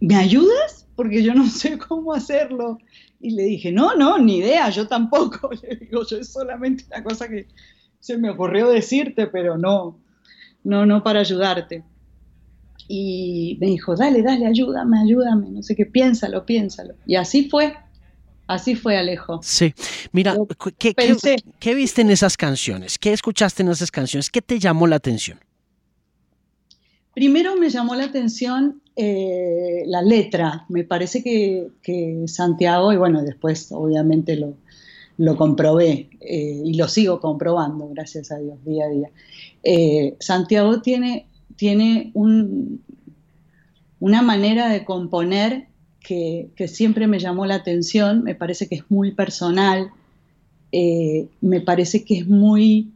¿me 0.00 0.14
ayudas? 0.14 0.86
Porque 0.96 1.22
yo 1.22 1.34
no 1.34 1.48
sé 1.48 1.78
cómo 1.78 2.12
hacerlo. 2.12 2.78
Y 3.20 3.30
le 3.30 3.44
dije, 3.44 3.72
no, 3.72 3.94
no, 3.96 4.18
ni 4.18 4.38
idea, 4.38 4.70
yo 4.70 4.86
tampoco. 4.86 5.50
Le 5.62 5.76
digo, 5.76 6.06
yo 6.06 6.18
es 6.18 6.32
solamente 6.32 6.84
una 6.86 7.02
cosa 7.02 7.28
que 7.28 7.48
se 7.98 8.16
me 8.16 8.30
ocurrió 8.30 8.68
decirte, 8.68 9.26
pero 9.26 9.58
no, 9.58 9.98
no, 10.62 10.86
no 10.86 11.02
para 11.02 11.20
ayudarte 11.20 11.84
y 12.88 13.58
me 13.60 13.66
dijo, 13.66 13.94
dale, 13.94 14.22
dale, 14.22 14.46
ayúdame, 14.46 14.98
ayúdame, 14.98 15.50
no 15.50 15.62
sé 15.62 15.76
qué, 15.76 15.84
piénsalo, 15.84 16.46
piénsalo. 16.46 16.94
Y 17.06 17.16
así 17.16 17.48
fue, 17.48 17.76
así 18.46 18.74
fue 18.74 18.96
Alejo. 18.96 19.40
Sí, 19.42 19.74
mira, 20.10 20.34
¿qué, 20.78 20.94
qué, 21.60 21.74
viste 21.74 22.00
en 22.00 22.10
esas 22.10 22.38
canciones? 22.38 22.98
¿Qué 22.98 23.12
escuchaste 23.12 23.62
en 23.62 23.68
esas 23.68 23.90
canciones? 23.90 24.30
¿Qué 24.30 24.40
te 24.40 24.58
llamó 24.58 24.86
la 24.86 24.96
atención? 24.96 25.38
Primero 27.18 27.56
me 27.56 27.68
llamó 27.68 27.96
la 27.96 28.04
atención 28.04 28.80
eh, 28.94 29.82
la 29.86 30.02
letra. 30.02 30.66
Me 30.68 30.84
parece 30.84 31.24
que, 31.24 31.66
Santiago, 32.28 32.92
y 32.92 32.96
bueno, 32.96 33.24
después 33.24 33.72
obviamente 33.72 34.36
lo, 34.36 35.36
comprobé 35.36 36.10
eh, 36.20 36.62
y 36.64 36.74
lo 36.74 36.86
sigo 36.86 37.18
comprobando, 37.18 37.88
gracias 37.88 38.30
a 38.30 38.38
Dios, 38.38 38.64
día 38.64 38.84
a 38.84 38.88
día. 38.88 39.10
Eh, 39.64 40.14
Santiago 40.20 40.80
tiene 40.80 41.26
tiene 41.56 42.12
una 42.14 42.78
manera 44.22 44.68
de 44.68 44.84
componer 44.84 45.66
que, 45.98 46.52
siempre 46.68 47.08
me 47.08 47.18
llamó 47.18 47.46
la 47.46 47.56
atención, 47.56 48.22
me 48.22 48.36
parece 48.36 48.68
que 48.68 48.76
es 48.76 48.84
muy 48.90 49.10
personal, 49.10 49.90
me 50.70 51.60
parece 51.62 52.04
que 52.04 52.18
es 52.18 52.28
muy, 52.28 52.92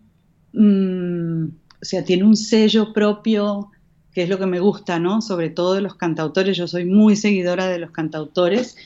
mm, 0.52 1.46
o 1.46 1.84
sea, 1.84 2.04
tiene 2.04 2.22
un 2.22 2.36
sello 2.36 2.92
propio, 2.92 3.72
que 4.12 4.22
es 4.22 4.28
lo 4.28 4.38
que 4.38 4.46
me 4.46 4.60
gusta, 4.60 4.98
¿no? 4.98 5.22
Sobre 5.22 5.50
todo 5.50 5.74
de 5.74 5.80
los 5.80 5.94
cantautores, 5.94 6.56
yo 6.56 6.68
soy 6.68 6.84
muy 6.84 7.16
seguidora 7.16 7.66
de 7.66 7.78
los 7.78 7.90
cantautores, 7.90 8.76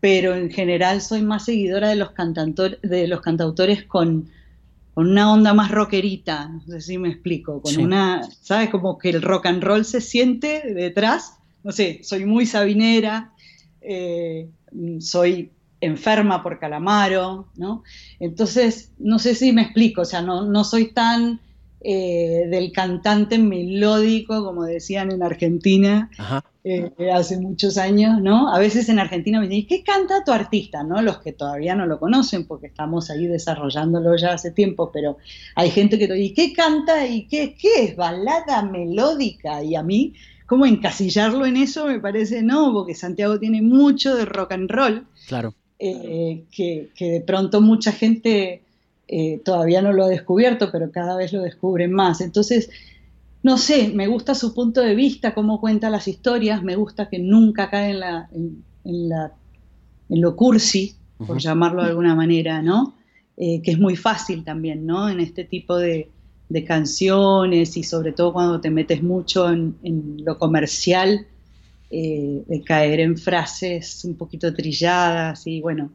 pero 0.00 0.34
en 0.34 0.50
general 0.50 1.00
soy 1.00 1.22
más 1.22 1.46
seguidora 1.46 1.88
de 1.88 1.96
los, 1.96 2.10
de 2.82 3.08
los 3.08 3.20
cantautores 3.20 3.84
con, 3.84 4.28
con 4.94 5.08
una 5.08 5.32
onda 5.32 5.54
más 5.54 5.70
rockerita, 5.70 6.48
no 6.48 6.60
sé 6.66 6.80
si 6.80 6.98
me 6.98 7.08
explico, 7.08 7.62
con 7.62 7.76
una, 7.78 8.28
¿sabes? 8.42 8.68
Como 8.70 8.98
que 8.98 9.10
el 9.10 9.22
rock 9.22 9.46
and 9.46 9.62
roll 9.62 9.84
se 9.84 10.00
siente 10.00 10.74
detrás, 10.74 11.38
no 11.64 11.72
sé, 11.72 12.00
soy 12.02 12.26
muy 12.26 12.46
sabinera, 12.46 13.32
eh, 13.80 14.48
soy 15.00 15.50
enferma 15.80 16.42
por 16.42 16.58
Calamaro, 16.58 17.48
¿no? 17.56 17.84
Entonces, 18.20 18.92
no 18.98 19.18
sé 19.18 19.34
si 19.34 19.52
me 19.52 19.62
explico, 19.62 20.02
o 20.02 20.04
sea, 20.04 20.20
no, 20.20 20.44
no 20.44 20.64
soy 20.64 20.92
tan 20.92 21.40
eh, 21.80 22.46
del 22.50 22.72
cantante 22.72 23.38
melódico, 23.38 24.44
como 24.44 24.64
decían 24.64 25.12
en 25.12 25.22
Argentina 25.22 26.10
eh, 26.64 26.90
hace 27.14 27.38
muchos 27.38 27.78
años, 27.78 28.20
¿no? 28.20 28.52
A 28.52 28.58
veces 28.58 28.88
en 28.88 28.98
Argentina 28.98 29.40
me 29.40 29.46
dicen, 29.46 29.68
¿qué 29.68 29.84
canta 29.84 30.24
tu 30.24 30.32
artista? 30.32 30.82
¿no? 30.82 31.00
Los 31.02 31.18
que 31.18 31.32
todavía 31.32 31.76
no 31.76 31.86
lo 31.86 32.00
conocen, 32.00 32.46
porque 32.46 32.66
estamos 32.66 33.10
ahí 33.10 33.28
desarrollándolo 33.28 34.16
ya 34.16 34.32
hace 34.32 34.50
tiempo, 34.50 34.90
pero 34.92 35.18
hay 35.54 35.70
gente 35.70 36.00
que 36.00 36.08
te 36.08 36.14
dice, 36.14 36.34
¿qué 36.34 36.52
canta 36.52 37.06
y 37.06 37.28
qué, 37.28 37.54
qué 37.54 37.84
es? 37.84 37.96
¿Balada 37.96 38.62
melódica? 38.62 39.62
Y 39.62 39.76
a 39.76 39.82
mí, 39.84 40.14
como 40.46 40.66
encasillarlo 40.66 41.46
en 41.46 41.56
eso 41.58 41.86
me 41.86 42.00
parece 42.00 42.42
no, 42.42 42.72
porque 42.72 42.96
Santiago 42.96 43.38
tiene 43.38 43.62
mucho 43.62 44.16
de 44.16 44.24
rock 44.24 44.50
and 44.50 44.68
roll. 44.68 45.06
Claro. 45.28 45.54
Eh, 45.78 46.42
que, 46.50 46.90
que 46.96 47.12
de 47.12 47.20
pronto 47.20 47.60
mucha 47.60 47.92
gente 47.92 48.62
eh, 49.08 49.40
todavía 49.42 49.80
no 49.80 49.92
lo 49.92 50.06
he 50.06 50.10
descubierto, 50.10 50.70
pero 50.70 50.90
cada 50.90 51.16
vez 51.16 51.32
lo 51.32 51.40
descubren 51.40 51.92
más. 51.92 52.20
Entonces, 52.20 52.68
no 53.42 53.56
sé, 53.56 53.88
me 53.88 54.06
gusta 54.06 54.34
su 54.34 54.54
punto 54.54 54.82
de 54.82 54.94
vista, 54.94 55.32
cómo 55.32 55.60
cuenta 55.60 55.88
las 55.88 56.08
historias, 56.08 56.62
me 56.62 56.76
gusta 56.76 57.08
que 57.08 57.18
nunca 57.18 57.70
cae 57.70 57.90
en, 57.90 58.00
la, 58.00 58.28
en, 58.32 59.08
la, 59.08 59.32
en 60.10 60.20
lo 60.20 60.36
cursi, 60.36 60.94
por 61.26 61.38
llamarlo 61.38 61.82
de 61.82 61.88
alguna 61.88 62.14
manera, 62.14 62.62
¿no? 62.62 62.94
Eh, 63.36 63.62
que 63.62 63.70
es 63.70 63.78
muy 63.78 63.96
fácil 63.96 64.44
también, 64.44 64.84
¿no? 64.84 65.08
En 65.08 65.20
este 65.20 65.44
tipo 65.44 65.76
de, 65.76 66.10
canciones 66.66 67.76
y 67.76 67.82
sobre 67.82 68.12
todo 68.12 68.32
cuando 68.32 68.60
te 68.60 68.70
metes 68.70 69.02
mucho 69.02 69.50
en, 69.50 69.76
lo 70.24 70.38
comercial, 70.38 71.26
eh, 71.90 72.42
de 72.46 72.62
caer 72.62 73.00
en 73.00 73.16
frases 73.16 74.04
un 74.04 74.16
poquito 74.16 74.52
trilladas 74.52 75.46
y 75.46 75.60
bueno, 75.60 75.90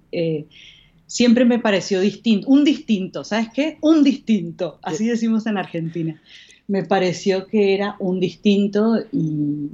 siempre 1.13 1.45
me 1.45 1.59
pareció 1.59 1.99
distinto, 1.99 2.47
un 2.49 2.63
distinto, 2.63 3.23
¿sabes 3.23 3.49
qué? 3.53 3.77
Un 3.81 4.03
distinto, 4.03 4.79
así 4.81 5.05
decimos 5.05 5.45
en 5.45 5.59
Argentina. 5.59 6.19
Me 6.67 6.83
pareció 6.83 7.45
que 7.45 7.75
era 7.75 7.95
un 7.99 8.19
distinto 8.19 8.95
y 9.11 9.69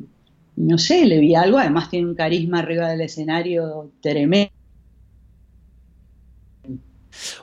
no 0.58 0.78
sé, 0.78 1.06
le 1.06 1.18
vi 1.20 1.36
algo, 1.36 1.58
además 1.58 1.90
tiene 1.90 2.08
un 2.08 2.16
carisma 2.16 2.60
arriba 2.60 2.90
del 2.90 3.00
escenario 3.00 3.90
tremendo. 4.02 4.52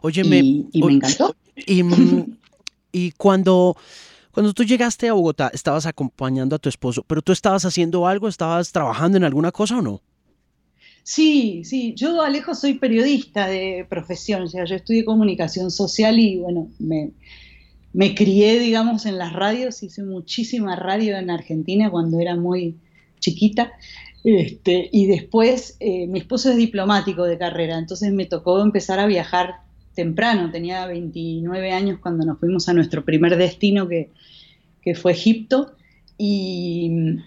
Óyeme, 0.03 0.41
y, 0.41 0.67
y 0.73 0.83
me 0.83 0.93
encantó. 0.93 1.35
Y, 1.55 1.83
mm, 1.83 2.37
y 2.93 3.13
cuando, 3.13 3.79
cuando 4.31 4.53
tú 4.53 4.63
llegaste 4.63 5.09
a 5.09 5.15
Bogotá, 5.15 5.51
estabas 5.55 5.87
acompañando 5.87 6.55
a 6.55 6.59
tu 6.59 6.69
esposo, 6.69 7.03
pero 7.07 7.23
tú 7.23 7.33
estabas 7.33 7.65
haciendo 7.65 8.07
algo, 8.07 8.29
estabas 8.29 8.73
trabajando 8.73 9.17
en 9.17 9.25
alguna 9.25 9.53
cosa 9.53 9.79
o 9.79 9.83
no? 9.83 10.03
Sí, 11.09 11.63
sí, 11.63 11.95
yo 11.95 12.21
Alejo 12.21 12.53
soy 12.57 12.75
periodista 12.75 13.47
de 13.47 13.87
profesión, 13.89 14.43
o 14.43 14.49
sea, 14.49 14.65
yo 14.65 14.75
estudié 14.75 15.05
comunicación 15.05 15.71
social 15.71 16.19
y 16.19 16.39
bueno, 16.39 16.69
me, 16.81 18.15
crié, 18.17 18.59
digamos, 18.59 19.07
en 19.07 19.17
las 19.17 19.33
radios, 19.33 19.85
hice 19.85 20.03
muchísima 20.03 20.75
radio 20.75 21.17
en 21.17 21.31
Argentina 21.31 21.93
cuando 21.93 22.19
era 22.19 22.35
muy 22.35 22.79
chiquita. 23.21 23.71
Este, 24.25 24.89
y 24.91 25.07
después 25.07 25.77
eh, 25.79 26.09
mi 26.09 26.19
esposo 26.19 26.51
es 26.51 26.57
diplomático 26.57 27.23
de 27.23 27.39
carrera, 27.39 27.79
entonces 27.79 28.13
me 28.13 28.27
tocó 28.27 28.61
empezar 28.61 28.99
a 28.99 29.07
viajar 29.07 29.61
temprano, 29.95 30.51
tenía 30.51 30.87
29 30.87 31.71
años 31.71 32.01
cuando 32.01 32.27
nos 32.27 32.41
fuimos 32.41 32.69
a 32.69 32.75
nuestro 32.75 33.05
primer 33.05 33.37
destino 33.37 33.87
que, 33.87 34.11
que 34.83 34.97
fue 34.97 35.13
Egipto. 35.13 35.77
Y, 36.19 37.21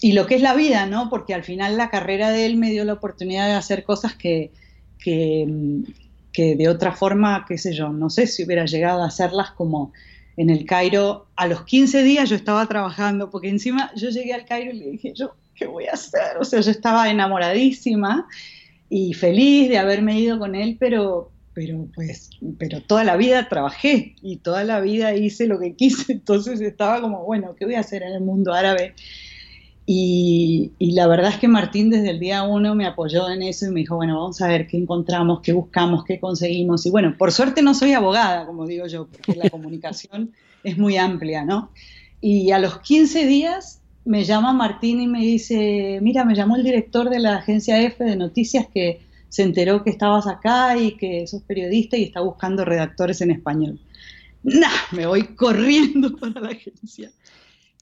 y 0.00 0.12
lo 0.12 0.26
que 0.26 0.34
es 0.34 0.42
la 0.42 0.54
vida, 0.54 0.86
¿no? 0.86 1.08
Porque 1.08 1.34
al 1.34 1.42
final 1.42 1.76
la 1.76 1.90
carrera 1.90 2.30
de 2.30 2.46
él 2.46 2.56
me 2.56 2.70
dio 2.70 2.84
la 2.84 2.94
oportunidad 2.94 3.46
de 3.46 3.54
hacer 3.54 3.84
cosas 3.84 4.14
que, 4.14 4.52
que, 4.98 5.46
de 6.34 6.68
otra 6.68 6.92
forma, 6.92 7.44
qué 7.48 7.56
sé 7.56 7.72
yo, 7.72 7.88
no 7.90 8.10
sé 8.10 8.26
si 8.26 8.44
hubiera 8.44 8.66
llegado 8.66 9.02
a 9.02 9.06
hacerlas 9.06 9.52
como 9.52 9.92
en 10.36 10.50
el 10.50 10.66
Cairo. 10.66 11.28
A 11.34 11.46
los 11.46 11.64
15 11.64 12.02
días 12.02 12.28
yo 12.28 12.36
estaba 12.36 12.66
trabajando, 12.66 13.30
porque 13.30 13.48
encima 13.48 13.90
yo 13.96 14.10
llegué 14.10 14.34
al 14.34 14.44
Cairo 14.44 14.72
y 14.72 14.78
le 14.78 14.90
dije, 14.90 15.12
yo, 15.14 15.34
¿qué 15.54 15.66
voy 15.66 15.86
a 15.86 15.92
hacer? 15.92 16.36
O 16.38 16.44
sea, 16.44 16.60
yo 16.60 16.70
estaba 16.70 17.10
enamoradísima 17.10 18.28
y 18.90 19.14
feliz 19.14 19.70
de 19.70 19.78
haberme 19.78 20.20
ido 20.20 20.38
con 20.38 20.54
él, 20.54 20.76
pero, 20.78 21.30
pero 21.54 21.88
pues, 21.94 22.30
pero 22.58 22.82
toda 22.82 23.02
la 23.02 23.16
vida 23.16 23.48
trabajé 23.48 24.14
y 24.20 24.36
toda 24.36 24.62
la 24.64 24.80
vida 24.80 25.14
hice 25.14 25.46
lo 25.46 25.58
que 25.58 25.74
quise, 25.74 26.12
entonces 26.12 26.60
estaba 26.60 27.00
como, 27.00 27.24
bueno, 27.24 27.54
¿qué 27.58 27.64
voy 27.64 27.76
a 27.76 27.80
hacer 27.80 28.02
en 28.02 28.12
el 28.12 28.20
mundo 28.20 28.52
árabe? 28.52 28.94
Y, 29.88 30.72
la 30.80 31.06
verdad 31.06 31.30
es 31.30 31.38
que 31.38 31.46
Martín 31.46 31.90
desde 31.90 32.10
el 32.10 32.18
día 32.18 32.42
uno 32.42 32.74
me 32.74 32.86
apoyó 32.86 33.30
en 33.30 33.42
eso 33.42 33.66
y 33.66 33.70
me 33.70 33.80
dijo, 33.80 33.94
bueno, 33.94 34.18
vamos 34.18 34.40
a 34.42 34.48
ver 34.48 34.66
qué 34.66 34.76
encontramos, 34.76 35.40
qué 35.42 35.52
buscamos, 35.52 36.04
qué 36.04 36.18
conseguimos. 36.18 36.84
Y 36.86 36.90
bueno, 36.90 37.14
por 37.16 37.30
suerte 37.30 37.62
no 37.62 37.72
soy 37.72 37.92
abogada, 37.92 38.46
como 38.46 38.66
digo 38.66 38.86
yo, 38.88 39.06
porque 39.06 39.36
la 39.36 39.48
comunicación 39.48 40.32
es 40.64 40.76
muy 40.76 40.96
amplia, 40.96 41.44
¿no? 41.44 41.70
Y 42.20 42.50
a 42.50 42.58
los 42.58 42.80
15 42.80 43.26
días 43.26 43.80
me 44.04 44.24
llama 44.24 44.52
Martín 44.52 45.00
y 45.00 45.06
me 45.06 45.20
dice, 45.20 46.00
mira, 46.02 46.24
me 46.24 46.34
llamó 46.34 46.56
el 46.56 46.64
director 46.64 47.08
de 47.08 47.20
la 47.20 47.36
agencia 47.36 47.80
F 47.80 48.02
de 48.02 48.16
noticias 48.16 48.66
que 48.72 49.00
se 49.28 49.42
enteró 49.42 49.84
que 49.84 49.90
estabas 49.90 50.26
acá 50.26 50.76
y 50.76 50.96
que 50.96 51.26
sos 51.26 51.42
periodista 51.42 51.96
y 51.96 52.04
está 52.04 52.20
buscando 52.20 52.64
redactores 52.64 53.20
en 53.20 53.30
español. 53.30 53.78
Nah, 54.42 54.68
me 54.92 55.06
voy 55.06 55.22
corriendo 55.36 56.16
para 56.16 56.40
la 56.40 56.48
agencia. 56.48 57.10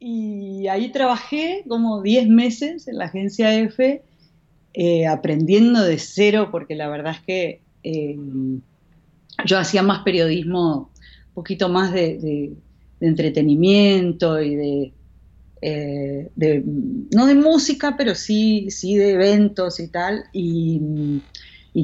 Y 0.06 0.68
ahí 0.68 0.92
trabajé 0.92 1.64
como 1.66 2.02
10 2.02 2.28
meses 2.28 2.88
en 2.88 2.99
la 2.99 3.06
agencia 3.06 3.58
F, 3.58 4.02
eh, 4.75 5.06
aprendiendo 5.06 5.82
de 5.82 5.99
cero, 5.99 6.50
porque 6.52 6.75
la 6.75 6.90
verdad 6.90 7.14
es 7.14 7.20
que 7.23 7.62
eh, 7.84 8.14
yo 9.46 9.58
hacía 9.58 9.82
más 9.82 10.02
periodismo, 10.02 10.90
un 11.28 11.34
poquito 11.34 11.70
más 11.70 11.90
de, 11.94 12.52
entretenimiento 13.00 14.42
y 14.42 14.92
eh, 15.62 16.30
de, 16.37 16.62
no 17.14 17.25
de 17.25 17.34
música, 17.34 17.94
pero 17.96 18.14
sí, 18.14 18.66
sí 18.68 18.99
de 18.99 19.12
eventos 19.12 19.80
y 19.80 19.88
tal, 19.88 20.25
y, 20.34 21.23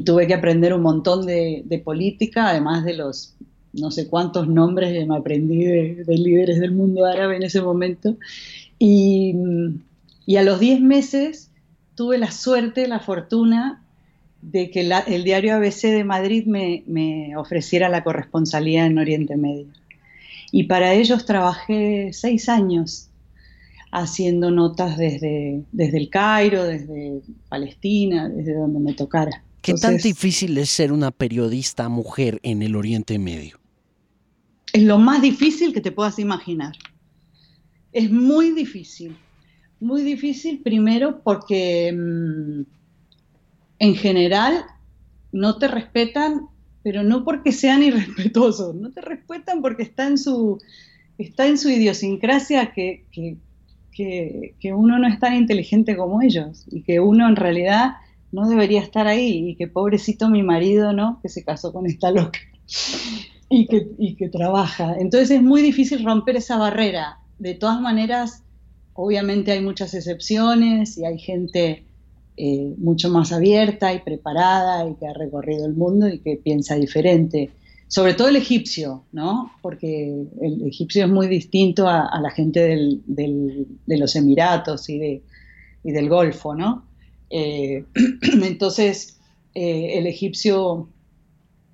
tuve 0.05 0.27
que 0.27 0.35
aprender 0.35 0.75
un 0.75 0.83
montón 0.83 1.25
de, 1.25 1.81
política, 1.83 2.49
además 2.49 2.85
de 2.85 2.93
los 2.93 3.33
no 3.73 3.91
sé 3.91 4.07
cuántos 4.07 4.47
nombres 4.47 5.07
me 5.07 5.15
aprendí 5.15 5.63
de, 5.63 6.03
líderes 6.07 6.59
del 6.59 6.71
mundo 6.71 7.05
árabe 7.05 7.37
en 7.37 7.43
ese 7.43 7.61
momento, 7.61 8.17
y, 8.79 9.35
y 10.25 10.35
a 10.37 10.43
los 10.43 10.59
10 10.59 10.81
meses 10.81 11.51
tuve 11.95 12.17
la 12.17 12.31
suerte, 12.31 12.87
la 12.87 12.99
fortuna 12.99 13.81
de 14.41 14.71
que 14.71 14.81
el 14.81 15.23
diario 15.23 15.55
ABC 15.55 15.83
de 15.83 16.03
Madrid 16.03 16.45
me, 16.45 17.35
ofreciera 17.37 17.89
la 17.89 18.03
corresponsalía 18.03 18.85
en 18.85 18.97
Oriente 18.97 19.37
Medio. 19.37 19.67
Y 20.51 20.63
para 20.63 20.93
ellos 20.93 21.25
trabajé 21.25 22.11
seis 22.11 22.49
años 22.49 23.07
haciendo 23.91 24.51
notas 24.51 24.97
desde, 24.97 25.61
desde 25.71 25.97
el 25.97 26.09
Cairo, 26.09 26.63
desde 26.63 27.21
Palestina, 27.49 28.29
desde 28.29 28.53
donde 28.53 28.79
me 28.79 28.93
tocara. 28.93 29.43
¿Qué 29.61 29.75
tan 29.75 29.97
difícil 29.97 30.57
es 30.57 30.69
ser 30.69 30.91
una 30.91 31.11
periodista 31.11 31.87
mujer 31.87 32.39
en 32.41 32.63
el 32.63 32.75
Oriente 32.75 33.19
Medio? 33.19 33.60
Es 34.73 34.83
lo 34.83 34.97
más 34.97 35.21
difícil 35.21 35.73
que 35.73 35.81
te 35.81 35.91
puedas 35.91 36.19
imaginar. 36.19 36.75
Es 37.91 38.11
muy 38.11 38.51
difícil. 38.51 39.17
Muy 39.79 40.01
difícil 40.01 40.61
primero 40.61 41.21
porque... 41.23 41.91
Mm, 41.93 42.81
en 43.81 43.95
general 43.95 44.63
no 45.31 45.57
te 45.57 45.67
respetan, 45.67 46.49
pero 46.83 47.01
no 47.01 47.25
porque 47.25 47.51
sean 47.51 47.81
irrespetuosos, 47.89 48.75
no 48.75 48.91
te 48.91 49.01
respetan 49.01 49.61
porque 49.61 49.81
está 49.81 50.05
en 50.07 50.19
su, 50.19 50.59
está 51.17 51.47
en 51.47 51.57
su 51.57 51.69
idiosincrasia 51.69 52.73
que, 52.73 53.05
que, 53.11 54.73
uno 54.73 54.99
no 54.99 55.07
es 55.07 55.19
tan 55.19 55.35
inteligente 55.35 55.97
como 55.97 56.21
ellos 56.21 56.65
y 56.71 56.83
que 56.83 56.99
uno 56.99 57.27
en 57.27 57.35
realidad 57.35 57.95
no 58.31 58.47
debería 58.47 58.81
estar 58.81 59.07
ahí 59.07 59.49
y 59.49 59.55
que 59.55 59.67
pobrecito 59.67 60.29
mi 60.29 60.43
marido, 60.43 60.93
¿no? 60.93 61.19
Que 61.21 61.29
se 61.29 61.43
casó 61.43 61.73
con 61.73 61.87
esta 61.87 62.11
loca 62.11 62.39
y 63.51 63.67
que, 63.67 63.91
y 63.99 64.15
que 64.15 64.29
trabaja. 64.29 64.95
Entonces 64.97 65.31
es 65.31 65.41
muy 65.43 65.61
difícil 65.61 66.03
romper 66.05 66.37
esa 66.37 66.57
barrera. 66.57 67.19
De 67.37 67.53
todas 67.53 67.81
maneras, 67.81 68.43
obviamente 68.93 69.51
hay 69.51 69.61
muchas 69.61 69.93
excepciones 69.93 70.97
y 70.97 71.05
hay 71.05 71.19
gente 71.19 71.83
eh, 72.37 72.73
mucho 72.77 73.09
más 73.09 73.33
abierta 73.33 73.93
y 73.93 73.99
preparada 73.99 74.89
y 74.89 74.95
que 74.95 75.05
ha 75.05 75.13
recorrido 75.13 75.65
el 75.65 75.73
mundo 75.73 76.07
y 76.07 76.19
que 76.19 76.37
piensa 76.37 76.75
diferente. 76.75 77.51
Sobre 77.89 78.13
todo 78.13 78.29
el 78.29 78.37
egipcio, 78.37 79.03
¿no? 79.11 79.51
Porque 79.61 80.25
el 80.41 80.65
egipcio 80.65 81.03
es 81.03 81.11
muy 81.11 81.27
distinto 81.27 81.89
a, 81.89 82.19
la 82.21 82.31
gente 82.31 82.61
de 83.05 83.97
los 83.97 84.15
Emiratos 84.15 84.89
y, 84.89 85.21
del 85.83 86.07
Golfo, 86.07 86.55
¿no? 86.55 86.85
Eh, 87.29 87.83
entonces, 88.43 89.19
eh, 89.53 89.97
el 89.97 90.07
egipcio 90.07 90.87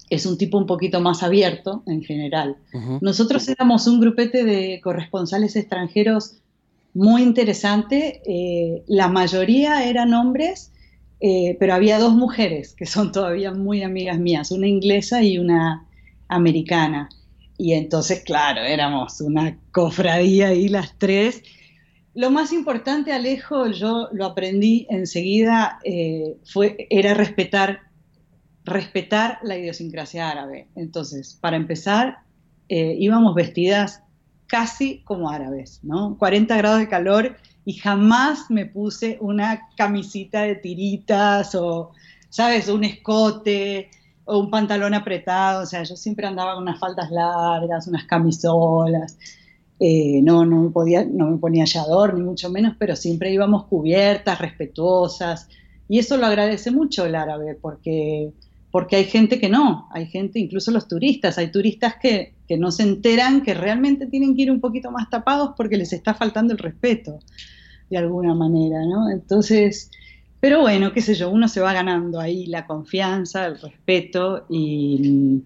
es 0.09 0.25
un 0.25 0.37
tipo 0.37 0.57
un 0.57 0.65
poquito 0.65 1.01
más 1.01 1.23
abierto 1.23 1.83
en 1.85 2.03
general. 2.03 2.57
Nosotros 3.01 3.47
éramos 3.47 3.87
un 3.87 3.99
grupete 3.99 4.43
de 4.43 4.79
corresponsales 4.81 5.55
extranjeros 5.55 6.37
muy 6.93 7.23
interesante. 7.23 8.21
Eh, 8.25 8.83
la 8.87 9.07
mayoría 9.07 9.87
eran 9.87 10.13
hombres, 10.13 10.71
eh, 11.19 11.57
pero 11.59 11.73
había 11.73 11.99
dos 11.99 12.13
mujeres 12.13 12.73
que 12.73 12.85
son 12.85 13.11
todavía 13.11 13.51
muy 13.51 13.83
amigas 13.83 14.19
mías, 14.19 14.51
una 14.51 14.67
inglesa 14.67 15.23
y 15.23 15.37
una 15.37 15.85
americana. 16.27 17.09
Y 17.57 17.73
entonces, 17.73 18.23
claro, 18.23 18.61
éramos 18.61 19.19
una 19.21 19.57
cofradía 19.71 20.49
ahí 20.49 20.69
las 20.69 20.97
tres. 20.97 21.43
Lo 22.13 22.31
más 22.31 22.53
importante, 22.53 23.13
Alejo, 23.13 23.67
yo 23.67 24.09
lo 24.11 24.25
aprendí 24.25 24.87
enseguida, 24.89 25.79
eh, 25.83 26.37
fue, 26.45 26.87
era 26.89 27.13
respetar, 27.13 27.81
respetar 28.67 29.39
la 29.41 29.57
idiosincrasia 29.57 30.29
árabe. 30.29 30.67
Entonces, 30.75 31.37
para 31.41 31.57
empezar, 31.57 32.19
íbamos 32.69 33.33
vestidas 33.33 34.03
casi 34.47 35.01
como 35.03 35.29
árabes, 35.29 35.79
¿no? 35.83 36.17
40 36.17 36.55
grados 36.57 36.79
de 36.79 36.87
calor 36.87 37.37
y 37.65 37.73
jamás 37.73 38.49
me 38.49 38.65
puse 38.65 39.17
una 39.19 39.69
camisita 39.75 40.43
de 40.43 40.55
tiritas 40.55 41.53
o, 41.53 41.91
¿sabes? 42.29 42.69
Un 42.69 42.85
escote 42.85 43.89
o 44.25 44.39
un 44.39 44.49
pantalón 44.49 44.93
apretado, 44.93 45.63
o 45.63 45.65
sea, 45.65 45.83
yo 45.83 45.95
siempre 45.95 46.27
andaba 46.27 46.53
con 46.53 46.63
unas 46.63 46.79
faldas 46.79 47.11
largas, 47.11 47.87
unas 47.87 48.05
camisolas, 48.05 49.17
eh, 49.79 50.21
no, 50.21 50.45
no, 50.45 50.63
me 50.63 50.69
podía, 50.69 51.05
no 51.05 51.29
me 51.29 51.37
ponía 51.37 51.63
hallador, 51.63 52.13
ni 52.13 52.21
mucho 52.21 52.49
menos, 52.49 52.75
pero 52.77 52.95
siempre 52.95 53.31
íbamos 53.31 53.65
cubiertas, 53.65 54.39
respetuosas, 54.39 55.47
y 55.87 55.99
eso 55.99 56.17
lo 56.17 56.25
agradece 56.25 56.71
mucho 56.71 57.05
el 57.05 57.15
árabe, 57.15 57.57
porque 57.61 58.33
porque 58.77 58.95
hay 58.95 59.05
gente 59.05 59.39
que 59.39 59.49
no, 59.49 59.89
hay 59.91 60.05
gente, 60.05 60.37
incluso 60.37 60.69
los 60.69 60.87
turistas, 60.87 61.39
hay 61.39 61.51
turistas 61.51 61.95
que, 61.99 62.35
no 62.59 62.69
se 62.69 62.83
enteran 62.83 63.41
que 63.41 63.55
realmente 63.55 64.05
tienen 64.05 64.35
que 64.35 64.43
ir 64.43 64.51
un 64.51 64.61
poquito 64.61 64.91
más 64.91 65.09
tapados 65.09 65.55
porque 65.57 65.77
les 65.77 65.93
está 65.93 66.13
faltando 66.13 66.53
el 66.53 66.59
respeto, 66.59 67.17
de 67.89 67.97
alguna 67.97 68.35
manera, 68.35 68.85
¿no? 68.85 69.09
Entonces, 69.09 69.89
pero 70.39 70.61
bueno, 70.61 70.93
qué 70.93 71.01
sé 71.01 71.15
yo, 71.15 71.31
uno 71.31 71.47
se 71.47 71.59
va 71.59 71.73
ganando 71.73 72.19
ahí 72.19 72.45
la 72.45 72.67
confianza, 72.67 73.47
el 73.47 73.59
respeto, 73.59 74.45
y, 74.47 75.41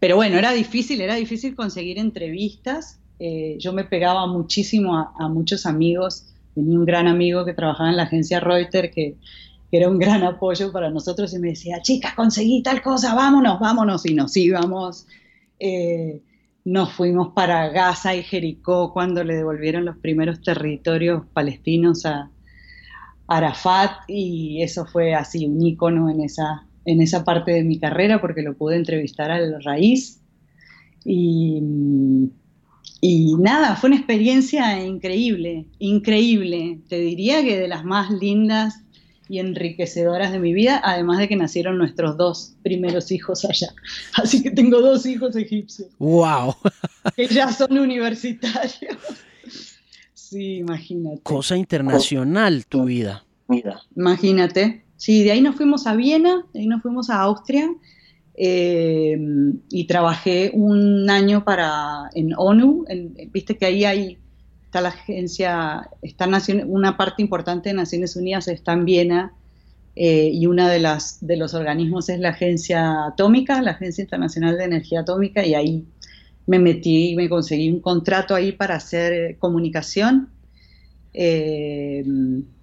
pero 0.00 0.16
bueno, 0.16 0.38
era 0.38 0.54
difícil, 0.54 1.02
era 1.02 1.16
difícil 1.16 1.54
conseguir 1.54 1.98
entrevistas, 1.98 2.98
eh, 3.18 3.56
yo 3.58 3.74
me 3.74 3.84
pegaba 3.84 4.26
muchísimo 4.26 4.96
a, 4.96 5.12
a 5.18 5.28
muchos 5.28 5.66
amigos, 5.66 6.24
tenía 6.54 6.78
un 6.78 6.86
gran 6.86 7.06
amigo 7.06 7.44
que 7.44 7.52
trabajaba 7.52 7.90
en 7.90 7.98
la 7.98 8.04
agencia 8.04 8.40
Reuters 8.40 8.94
que 8.94 9.16
que 9.72 9.78
era 9.78 9.88
un 9.88 9.98
gran 9.98 10.22
apoyo 10.22 10.70
para 10.70 10.90
nosotros 10.90 11.32
y 11.32 11.38
me 11.38 11.48
decía, 11.48 11.80
chicas, 11.80 12.12
conseguí 12.12 12.62
tal 12.62 12.82
cosa, 12.82 13.14
vámonos, 13.14 13.58
vámonos, 13.58 14.04
y 14.04 14.12
nos 14.12 14.36
íbamos. 14.36 15.06
Eh, 15.58 16.20
nos 16.62 16.92
fuimos 16.92 17.32
para 17.32 17.70
Gaza 17.70 18.14
y 18.14 18.22
Jericó 18.22 18.92
cuando 18.92 19.24
le 19.24 19.34
devolvieron 19.34 19.86
los 19.86 19.96
primeros 19.96 20.42
territorios 20.42 21.22
palestinos 21.32 22.04
a 22.04 22.30
Arafat 23.26 23.92
y 24.08 24.62
eso 24.62 24.84
fue 24.84 25.14
así 25.14 25.46
un 25.46 25.64
ícono 25.64 26.10
en 26.10 26.20
esa, 26.20 26.66
en 26.84 27.00
esa 27.00 27.24
parte 27.24 27.52
de 27.52 27.64
mi 27.64 27.80
carrera 27.80 28.20
porque 28.20 28.42
lo 28.42 28.54
pude 28.54 28.76
entrevistar 28.76 29.30
al 29.30 29.64
raíz 29.64 30.20
y, 31.02 32.30
y 33.00 33.34
nada, 33.36 33.74
fue 33.76 33.88
una 33.88 33.96
experiencia 33.96 34.84
increíble, 34.84 35.64
increíble, 35.78 36.78
te 36.88 36.98
diría 36.98 37.42
que 37.42 37.58
de 37.58 37.68
las 37.68 37.84
más 37.84 38.10
lindas 38.10 38.81
y 39.32 39.38
enriquecedoras 39.38 40.30
de 40.30 40.38
mi 40.38 40.52
vida, 40.52 40.78
además 40.84 41.16
de 41.16 41.26
que 41.26 41.36
nacieron 41.36 41.78
nuestros 41.78 42.18
dos 42.18 42.54
primeros 42.62 43.10
hijos 43.10 43.46
allá. 43.46 43.72
Así 44.14 44.42
que 44.42 44.50
tengo 44.50 44.82
dos 44.82 45.06
hijos 45.06 45.34
egipcios. 45.36 45.88
¡Wow! 45.98 46.54
Que 47.16 47.26
ya 47.28 47.50
son 47.50 47.78
universitarios. 47.78 48.98
Sí, 50.12 50.56
imagínate. 50.58 51.22
Cosa 51.22 51.56
internacional 51.56 52.66
tu 52.66 52.84
vida. 52.84 53.24
Imagínate. 53.96 54.84
Sí, 54.96 55.24
de 55.24 55.32
ahí 55.32 55.40
nos 55.40 55.56
fuimos 55.56 55.86
a 55.86 55.96
Viena, 55.96 56.44
de 56.52 56.60
ahí 56.60 56.66
nos 56.66 56.82
fuimos 56.82 57.08
a 57.08 57.22
Austria 57.22 57.70
eh, 58.34 59.18
y 59.70 59.86
trabajé 59.86 60.50
un 60.52 61.08
año 61.08 61.42
para 61.42 62.10
en 62.14 62.34
ONU. 62.36 62.84
Viste 63.32 63.56
que 63.56 63.64
ahí 63.64 63.86
hay 63.86 64.18
está 64.72 64.80
la 64.80 64.88
agencia, 64.88 65.90
está 66.00 66.26
una 66.64 66.96
parte 66.96 67.20
importante 67.20 67.68
de 67.68 67.74
Naciones 67.74 68.16
Unidas 68.16 68.48
está 68.48 68.72
en 68.72 68.86
Viena 68.86 69.34
eh, 69.94 70.30
y 70.32 70.46
una 70.46 70.70
de, 70.70 70.78
las, 70.78 71.18
de 71.20 71.36
los 71.36 71.52
organismos 71.52 72.08
es 72.08 72.18
la 72.18 72.30
Agencia 72.30 73.04
Atómica, 73.04 73.60
la 73.60 73.72
Agencia 73.72 74.00
Internacional 74.00 74.56
de 74.56 74.64
Energía 74.64 75.00
Atómica, 75.00 75.44
y 75.44 75.52
ahí 75.52 75.84
me 76.46 76.58
metí 76.58 77.10
y 77.10 77.16
me 77.16 77.28
conseguí 77.28 77.70
un 77.70 77.80
contrato 77.80 78.34
ahí 78.34 78.52
para 78.52 78.76
hacer 78.76 79.36
comunicación. 79.36 80.30
Eh, 81.12 82.02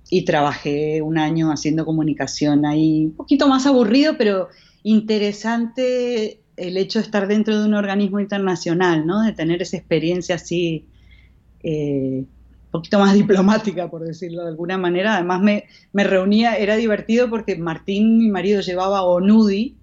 y 0.09 0.25
trabajé 0.25 1.03
un 1.03 1.19
año 1.19 1.51
haciendo 1.51 1.85
comunicación 1.85 2.65
ahí, 2.65 3.05
un 3.05 3.15
poquito 3.15 3.47
más 3.47 3.67
aburrido, 3.67 4.15
pero 4.17 4.47
interesante 4.81 6.41
el 6.57 6.75
hecho 6.75 6.97
de 6.97 7.05
estar 7.05 7.27
dentro 7.27 7.59
de 7.59 7.67
un 7.67 7.75
organismo 7.75 8.19
internacional, 8.19 9.05
¿no? 9.05 9.21
De 9.21 9.33
tener 9.33 9.61
esa 9.61 9.77
experiencia 9.77 10.33
así 10.33 10.87
eh, 11.63 12.25
poquito 12.71 12.99
más 12.99 13.13
diplomática, 13.15 13.89
por 13.89 14.03
decirlo 14.03 14.43
de 14.43 14.49
alguna 14.49 14.77
manera. 14.77 15.15
Además 15.15 15.41
me, 15.41 15.65
me 15.93 16.03
reunía, 16.03 16.55
era 16.55 16.75
divertido 16.75 17.29
porque 17.29 17.55
Martín, 17.57 18.17
mi 18.17 18.29
marido, 18.29 18.61
llevaba 18.61 19.03
Onudi, 19.03 19.77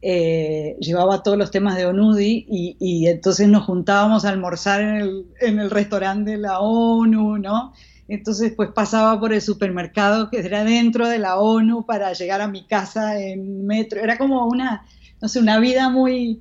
eh, 0.00 0.76
llevaba 0.80 1.22
todos 1.22 1.36
los 1.36 1.50
temas 1.50 1.76
de 1.76 1.86
Onudi 1.86 2.46
y, 2.48 2.76
y, 2.78 3.08
entonces 3.08 3.48
nos 3.48 3.64
juntábamos 3.64 4.24
a 4.24 4.28
almorzar 4.28 4.80
en 4.80 4.94
el, 4.96 5.26
en 5.40 5.58
el 5.58 5.70
restaurante 5.70 6.32
de 6.32 6.38
la 6.38 6.60
ONU, 6.60 7.38
¿no? 7.38 7.72
Entonces, 8.06 8.54
pues 8.56 8.70
pasaba 8.70 9.18
por 9.20 9.32
el 9.32 9.42
supermercado 9.42 10.30
que 10.30 10.38
era 10.38 10.64
dentro 10.64 11.08
de 11.08 11.18
la 11.18 11.38
ONU 11.38 11.84
para 11.84 12.12
llegar 12.14 12.40
a 12.40 12.48
mi 12.48 12.64
casa 12.66 13.20
en 13.20 13.66
metro. 13.66 14.00
Era 14.00 14.16
como 14.16 14.46
una, 14.46 14.86
no 15.20 15.28
sé, 15.28 15.40
una 15.40 15.58
vida 15.58 15.90
muy, 15.90 16.40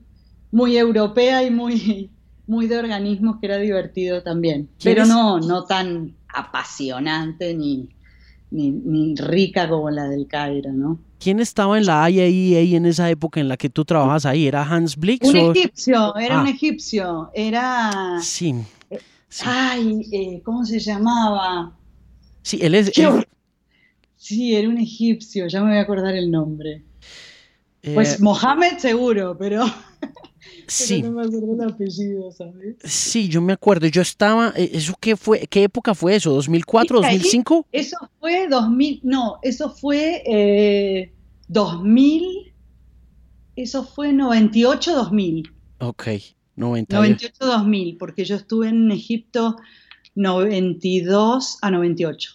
muy 0.51 0.77
europea 0.77 1.43
y 1.43 1.51
muy, 1.51 2.09
muy 2.47 2.67
de 2.67 2.77
organismos 2.77 3.37
que 3.39 3.47
era 3.47 3.57
divertido 3.57 4.23
también. 4.23 4.69
Pero 4.83 5.05
no, 5.05 5.39
no 5.39 5.65
tan 5.65 6.15
apasionante 6.33 7.53
ni, 7.53 7.89
ni, 8.51 9.15
rica 9.15 9.69
como 9.69 9.89
la 9.89 10.07
del 10.07 10.27
Cairo, 10.27 10.71
¿no? 10.71 10.99
¿Quién 11.19 11.39
estaba 11.39 11.77
en 11.77 11.85
la 11.85 12.09
IAEA 12.09 12.77
en 12.77 12.85
esa 12.85 13.09
época 13.09 13.39
en 13.39 13.49
la 13.49 13.57
que 13.57 13.69
tú 13.69 13.83
trabajas 13.85 14.25
ahí? 14.25 14.47
¿Era 14.47 14.63
Hans 14.63 14.95
Blix? 14.95 15.27
Un 15.27 15.35
egipcio, 15.35 16.15
era 16.15 16.41
un 16.41 16.47
ah. 16.47 16.51
egipcio, 16.51 17.31
era... 17.33 18.19
Sí. 18.21 18.53
Ay, 19.43 20.01
eh, 20.11 20.41
¿cómo 20.43 20.63
se 20.63 20.79
llamaba? 20.79 21.75
Sí, 22.43 22.59
él 22.61 22.75
es... 22.75 22.91
Sí, 24.15 24.55
era 24.55 24.67
un 24.69 24.77
egipcio, 24.77 25.47
ya 25.47 25.61
me 25.61 25.69
voy 25.69 25.77
a 25.77 25.81
acordar 25.81 26.15
el 26.15 26.31
nombre. 26.31 26.83
Pues 27.93 28.15
eh, 28.15 28.17
Mohamed 28.21 28.77
seguro, 28.77 29.37
pero... 29.37 29.65
Sí. 30.67 31.01
no 31.01 31.11
me 31.11 31.23
acuerdo 31.23 31.53
el 31.53 31.61
apellido, 31.61 32.31
¿sabes? 32.31 32.75
Sí, 32.83 33.29
yo 33.29 33.41
me 33.41 33.53
acuerdo. 33.53 33.87
Yo 33.87 34.01
estaba, 34.01 34.53
eh, 34.55 34.71
¿eso 34.73 34.93
qué 34.99 35.15
fue? 35.15 35.47
¿Qué 35.47 35.63
época 35.63 35.95
fue 35.95 36.15
eso? 36.15 36.37
¿2004, 36.37 36.87
2005? 36.87 37.67
Eso 37.71 37.97
fue 38.19 38.47
2000, 38.47 39.01
no, 39.03 39.39
eso 39.41 39.69
fue 39.69 41.11
2000, 41.47 42.23
eh, 42.23 42.53
eso 43.55 43.83
fue 43.83 44.13
98, 44.13 44.93
2000. 44.93 45.51
Ok, 45.79 46.07
98. 46.55 46.95
98, 46.95 47.45
2000, 47.45 47.97
porque 47.97 48.25
yo 48.25 48.35
estuve 48.35 48.69
en 48.69 48.91
Egipto 48.91 49.55
92 50.15 51.59
a 51.61 51.71
98. 51.71 52.31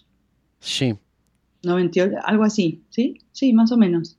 Sí. 0.61 0.95
98, 1.63 2.17
algo 2.25 2.45
así, 2.45 2.83
¿sí? 2.91 3.19
Sí, 3.33 3.53
más 3.53 3.73
o 3.73 3.77
menos. 3.77 4.17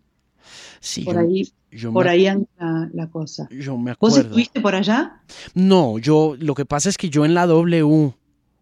Sí, 0.79 1.03
por 1.03 1.17
ahí 1.17 1.47
por 1.91 2.07
ahí 2.07 2.27
anda 2.27 2.89
la, 2.93 3.07
cosa. 3.07 3.47
Yo 3.51 3.77
me 3.77 3.91
acuerdo. 3.91 4.15
¿Vos 4.15 4.25
estuviste 4.25 4.61
por 4.61 4.75
allá? 4.75 5.21
No, 5.53 5.97
yo, 5.97 6.35
lo 6.39 6.55
que 6.55 6.65
pasa 6.65 6.89
es 6.89 6.97
que 6.97 7.09
yo 7.09 7.25
en 7.25 7.33
la 7.33 7.45
W 7.45 8.13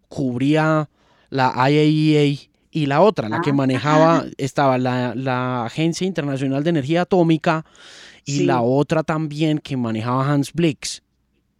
cubría 0.08 0.88
la 1.30 1.54
IAEA 1.70 2.38
y 2.70 2.86
la 2.86 3.00
otra, 3.02 3.28
la 3.28 3.40
que 3.40 3.50
ah. 3.50 3.54
manejaba, 3.54 4.24
estaba 4.38 4.78
la, 4.78 5.64
Agencia 5.64 6.06
Internacional 6.06 6.64
de 6.64 6.70
Energía 6.70 7.02
Atómica 7.02 7.64
y 8.24 8.44
la 8.44 8.62
otra 8.62 9.02
también 9.02 9.58
que 9.58 9.76
manejaba 9.76 10.30
Hans 10.30 10.52
Blix, 10.52 11.02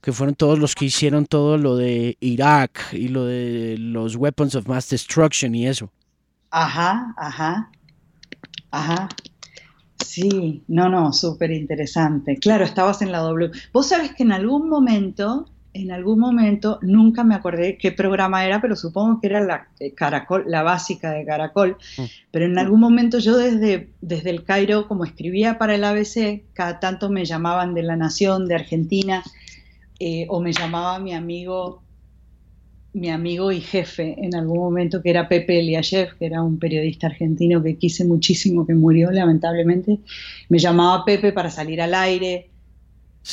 que 0.01 0.13
fueron 0.13 0.35
todos 0.35 0.59
los 0.59 0.75
que 0.75 0.87
hicieron 0.87 1.27
todo 1.27 1.59
lo 1.59 1.77
de 1.77 2.17
Irak 2.21 2.93
y 2.93 3.09
lo 3.09 3.27
de 3.27 3.77
los 3.79 4.17
Weapons 4.17 4.55
of 4.55 4.67
Mass 4.67 4.89
Destruction 4.89 5.55
y 5.55 5.67
eso. 5.67 5.91
Ajá, 6.51 7.15
ajá, 7.17 7.71
ajá. 8.71 9.09
Sí, 10.05 10.63
no, 10.69 10.89
no, 10.89 11.13
súper 11.13 11.51
interesante. 11.51 12.37
Claro, 12.37 12.65
estabas 12.65 13.03
en 13.03 13.13
la 13.13 13.19
W. 13.19 13.51
Vos 13.73 13.89
sabés 13.89 14.15
que 14.15 14.23
en 14.23 14.33
algún 14.33 14.69
momento, 14.69 15.47
en 15.73 15.91
algún 15.91 16.19
momento, 16.19 16.79
nunca 16.83 17.25
me 17.25 17.35
acordé 17.35 17.79
qué 17.79 17.93
programa 17.93 18.45
era, 18.45 18.61
pero 18.61 18.77
supongo 18.77 19.21
que 19.21 19.29
era 19.29 19.41
la 19.41 19.69
eh, 19.81 19.93
Caracol, 19.93 20.45
la 20.47 20.63
básica 20.63 21.13
de 21.13 21.25
Caracol. 21.25 21.77
Mm. 21.99 22.03
Pero 22.31 22.45
en 22.45 22.59
algún 22.59 22.81
momento 22.81 23.19
yo 23.19 23.37
desde, 23.37 23.91
desde 24.01 24.31
el 24.31 24.45
Cairo, 24.45 24.89
como 24.89 25.05
escribía 25.05 25.59
para 25.59 25.75
el 25.75 25.85
ABC, 25.85 26.43
cada 26.53 26.81
tanto 26.81 27.09
me 27.09 27.25
llamaban 27.25 27.75
de 27.75 27.83
La 27.83 27.97
Nación, 27.97 28.47
de 28.47 28.57
Argentina, 28.57 29.23
eh, 29.99 30.27
o 30.29 30.41
me 30.41 30.53
llamaba 30.53 30.99
mi 30.99 31.15
amigo 31.15 31.83
mi 32.95 33.09
amigo 33.09 33.51
y 33.53 33.61
jefe 33.61 34.17
en 34.19 34.35
algún 34.35 34.59
momento, 34.59 35.03
que 35.03 35.11
era 35.11 35.29
Pepe 35.29 35.61
Eliashev, 35.61 36.19
que 36.19 36.27
era 36.27 36.43
un 36.43 36.59
periodista 36.59 37.07
argentino 37.07 37.63
que 37.63 37.77
quise 37.77 38.05
muchísimo, 38.05 38.67
que 38.67 38.75
murió 38.75 39.11
lamentablemente, 39.11 39.99
me 40.49 40.59
llamaba 40.59 41.05
Pepe 41.05 41.33
para 41.33 41.51
salir 41.51 41.81
al 41.81 41.95
aire. 41.95 42.51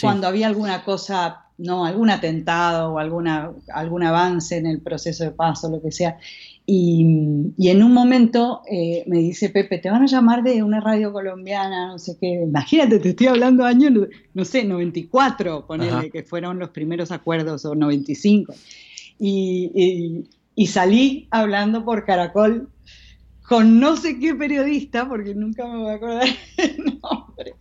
Cuando 0.02 0.28
había 0.28 0.48
alguna 0.48 0.84
cosa, 0.84 1.48
no, 1.58 1.84
algún 1.84 2.10
atentado 2.10 2.94
o 2.94 3.00
alguna, 3.00 3.52
algún 3.74 4.04
avance 4.04 4.56
en 4.56 4.68
el 4.68 4.82
proceso 4.82 5.24
de 5.24 5.32
paz 5.32 5.64
o 5.64 5.70
lo 5.70 5.82
que 5.82 5.92
sea. 5.92 6.18
Y, 6.66 7.52
y 7.58 7.70
en 7.70 7.82
un 7.82 7.92
momento 7.92 8.62
eh, 8.70 9.04
me 9.08 9.18
dice 9.18 9.50
Pepe, 9.50 9.80
te 9.80 9.90
van 9.90 10.04
a 10.04 10.06
llamar 10.06 10.44
de 10.44 10.62
una 10.62 10.80
radio 10.80 11.12
colombiana, 11.12 11.88
no 11.88 11.98
sé 11.98 12.16
qué. 12.22 12.44
Imagínate, 12.44 13.00
te 13.00 13.10
estoy 13.10 13.28
hablando 13.28 13.66
años, 13.66 13.92
no 14.36 14.46
sé, 14.46 14.64
94, 14.64 15.66
ponele, 15.66 16.12
que 16.12 16.24
fueron 16.24 16.60
los 16.60 16.70
primeros 16.70 17.12
acuerdos, 17.12 17.66
o 17.66 17.74
95 17.74 18.54
y, 19.20 20.68
salí 20.68 21.28
hablando 21.32 21.84
por 21.86 22.06
Caracol 22.06 22.70
con 23.48 23.80
no 23.80 23.98
sé 23.98 24.20
qué 24.20 24.36
periodista, 24.36 25.08
porque 25.08 25.34
nunca 25.34 25.68
me 25.68 25.78
voy 25.78 25.90
a 25.90 25.94
acordar 25.96 26.28
el 26.58 27.00
nombre. 27.02 27.56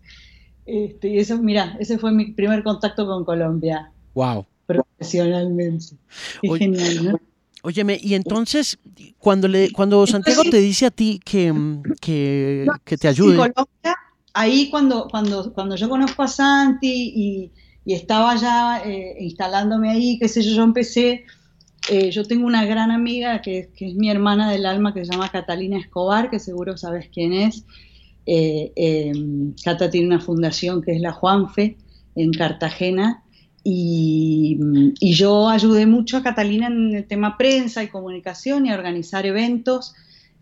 Este, 0.66 1.08
y 1.08 1.18
eso, 1.18 1.38
mira, 1.38 1.76
ese 1.80 1.98
fue 1.98 2.12
mi 2.12 2.32
primer 2.32 2.62
contacto 2.62 3.06
con 3.06 3.24
Colombia. 3.24 3.90
Wow. 4.14 4.44
Profesionalmente. 4.66 5.96
Qué 6.42 6.58
genial, 6.58 7.04
¿no? 7.04 7.20
Óyeme, 7.62 7.98
y 8.00 8.14
entonces, 8.14 8.78
cuando, 9.18 9.48
le, 9.48 9.72
cuando 9.72 10.06
Santiago 10.06 10.42
te 10.44 10.58
dice 10.58 10.86
a 10.86 10.90
ti 10.90 11.20
que, 11.24 11.52
que, 12.00 12.66
te 12.98 13.08
ayude. 13.08 13.32
En 13.32 13.52
Colombia, 13.52 13.96
ahí 14.34 14.70
cuando, 14.70 15.08
cuando, 15.10 15.52
cuando 15.52 15.74
yo 15.74 15.88
conozco 15.88 16.22
a 16.22 16.28
Santi 16.28 17.12
y, 17.16 17.52
y 17.84 17.94
estaba 17.94 18.36
ya 18.36 18.82
eh, 18.84 19.16
instalándome 19.18 19.90
ahí, 19.90 20.18
qué 20.18 20.28
sé 20.28 20.42
yo, 20.42 20.52
yo 20.52 20.62
empecé 20.62 21.24
eh, 21.90 22.10
yo 22.10 22.24
tengo 22.24 22.46
una 22.46 22.64
gran 22.66 22.90
amiga 22.90 23.40
que, 23.40 23.70
es 23.78 23.94
mi 23.94 24.10
hermana 24.10 24.50
del 24.50 24.66
alma 24.66 24.92
que 24.92 25.04
se 25.04 25.12
llama 25.12 25.30
Catalina 25.30 25.78
Escobar, 25.78 26.30
que 26.30 26.38
seguro 26.38 26.76
sabes 26.76 27.08
quién 27.12 27.32
es. 27.32 27.64
Eh, 28.26 28.72
em, 28.76 29.54
Cata 29.64 29.88
tiene 29.88 30.06
una 30.08 30.20
fundación 30.20 30.82
que 30.82 30.92
es 30.92 31.00
la 31.00 31.12
Juanfe 31.12 31.76
en 32.14 32.32
Cartagena 32.32 33.22
y, 33.64 34.58
yo 35.00 35.48
ayudé 35.48 35.86
mucho 35.86 36.18
a 36.18 36.22
Catalina 36.22 36.66
en 36.66 36.94
el 36.94 37.06
tema 37.06 37.38
prensa 37.38 37.82
y 37.82 37.88
comunicación 37.88 38.66
y 38.66 38.70
a 38.70 38.74
organizar 38.74 39.24
eventos. 39.24 39.94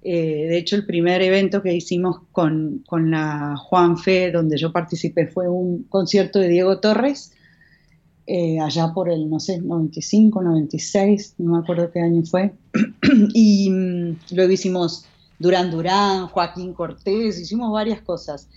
Eh, 0.02 0.46
de 0.48 0.58
hecho, 0.58 0.76
el 0.76 0.86
primer 0.86 1.22
evento 1.22 1.62
que 1.62 1.74
hicimos 1.74 2.20
con, 2.32 2.84
con 2.86 3.10
la 3.10 3.56
Juanfe, 3.56 4.30
donde 4.32 4.56
yo 4.56 4.72
participé, 4.72 5.26
fue 5.26 5.48
un 5.48 5.84
concierto 5.84 6.38
de 6.38 6.48
Diego 6.48 6.78
Torres 6.80 7.32
eh, 8.26 8.58
allá 8.58 8.92
por 8.92 9.08
el, 9.08 9.30
no 9.30 9.38
sé, 9.38 9.60
95, 9.60 10.42
96, 10.42 11.34
no 11.38 11.52
me 11.52 11.58
acuerdo 11.58 11.90
qué 11.92 12.00
año 12.00 12.22
fue. 12.24 12.54
y 13.34 13.70
mm, 13.70 14.18
luego 14.32 14.52
hicimos 14.52 15.06
Durán 15.38 15.70
Durán, 15.70 16.26
Joaquín 16.26 16.72
Cortés, 16.72 17.38
hicimos 17.38 17.72
varias 17.72 18.00
cosas. 18.00 18.48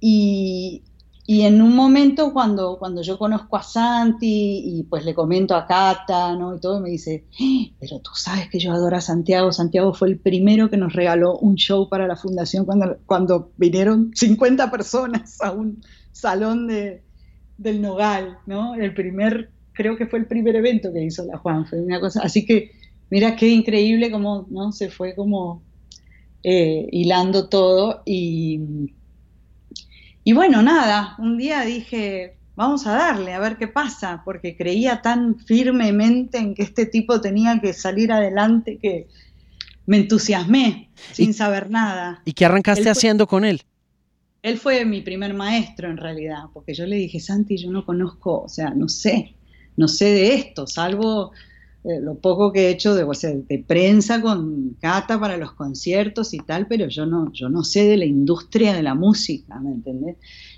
Y, 0.00 0.82
y, 1.26 1.42
en 1.42 1.60
un 1.60 1.74
momento 1.74 2.32
cuando, 2.32 2.78
cuando 2.78 3.02
yo 3.02 3.18
conozco 3.18 3.56
a 3.56 3.62
Santi 3.62 4.62
y 4.64 4.82
pues 4.84 5.04
le 5.04 5.14
comento 5.14 5.56
a 5.56 5.66
Cata, 5.66 6.36
¿no? 6.36 6.54
Y 6.54 6.60
todo, 6.60 6.80
me 6.80 6.90
dice, 6.90 7.26
¡Eh! 7.40 7.72
pero 7.80 7.98
tú 7.98 8.10
sabes 8.14 8.48
que 8.48 8.60
yo 8.60 8.72
adoro 8.72 8.96
a 8.96 9.00
Santiago. 9.00 9.50
Santiago 9.50 9.92
fue 9.92 10.08
el 10.08 10.18
primero 10.18 10.70
que 10.70 10.76
nos 10.76 10.92
regaló 10.92 11.36
un 11.38 11.56
show 11.56 11.88
para 11.88 12.06
la 12.06 12.14
fundación 12.14 12.64
cuando, 12.64 12.98
cuando 13.06 13.50
vinieron 13.56 14.12
50 14.14 14.70
personas 14.70 15.40
a 15.40 15.50
un 15.50 15.82
salón 16.12 16.68
de, 16.68 17.05
del 17.58 17.80
Nogal, 17.80 18.38
¿no? 18.46 18.74
El 18.74 18.94
primer, 18.94 19.50
creo 19.72 19.96
que 19.96 20.06
fue 20.06 20.18
el 20.18 20.26
primer 20.26 20.56
evento 20.56 20.92
que 20.92 21.02
hizo 21.02 21.24
la 21.24 21.38
Juan, 21.38 21.66
fue 21.66 21.80
una 21.80 22.00
cosa, 22.00 22.20
así 22.22 22.44
que 22.44 22.72
mira 23.10 23.36
qué 23.36 23.48
increíble 23.48 24.10
cómo, 24.10 24.46
¿no? 24.50 24.72
Se 24.72 24.90
fue 24.90 25.14
como 25.14 25.62
eh, 26.42 26.86
hilando 26.92 27.48
todo 27.48 28.02
y, 28.04 28.60
y 30.24 30.32
bueno, 30.32 30.62
nada, 30.62 31.14
un 31.18 31.38
día 31.38 31.62
dije, 31.62 32.36
vamos 32.56 32.86
a 32.86 32.92
darle, 32.92 33.32
a 33.32 33.38
ver 33.38 33.56
qué 33.56 33.68
pasa, 33.68 34.22
porque 34.24 34.56
creía 34.56 35.02
tan 35.02 35.38
firmemente 35.38 36.38
en 36.38 36.54
que 36.54 36.62
este 36.62 36.86
tipo 36.86 37.20
tenía 37.20 37.60
que 37.60 37.72
salir 37.72 38.12
adelante 38.12 38.78
que 38.80 39.08
me 39.86 39.98
entusiasmé 39.98 40.90
sin 41.12 41.32
saber 41.32 41.70
nada. 41.70 42.22
¿Y 42.24 42.32
qué 42.32 42.44
arrancaste 42.44 42.90
haciendo 42.90 43.26
con 43.26 43.44
él? 43.44 43.62
Él 44.42 44.58
fue 44.58 44.84
mi 44.84 45.00
primer 45.00 45.34
maestro 45.34 45.90
en 45.90 45.96
realidad, 45.96 46.44
porque 46.52 46.74
yo 46.74 46.86
le 46.86 46.96
dije, 46.96 47.20
Santi, 47.20 47.56
yo 47.56 47.70
no 47.70 47.84
conozco, 47.84 48.42
o 48.42 48.48
sea, 48.48 48.70
no 48.70 48.88
sé, 48.88 49.34
no 49.76 49.88
sé 49.88 50.06
de 50.06 50.34
esto, 50.34 50.66
salvo 50.66 51.32
eh, 51.84 52.00
lo 52.00 52.16
poco 52.16 52.52
que 52.52 52.66
he 52.66 52.70
hecho 52.70 52.94
de, 52.94 53.04
de 53.48 53.64
prensa 53.66 54.20
con 54.20 54.76
Cata 54.80 55.20
para 55.20 55.36
los 55.36 55.52
conciertos 55.52 56.34
y 56.34 56.38
tal, 56.38 56.66
pero 56.66 56.88
yo 56.88 57.06
no, 57.06 57.30
yo 57.32 57.48
no 57.48 57.62
sé 57.62 57.84
de 57.84 57.96
la 57.96 58.04
industria 58.04 58.74
de 58.74 58.82
la 58.82 58.94
música, 58.94 59.60
¿me 59.60 59.70
entendés? 59.70 60.16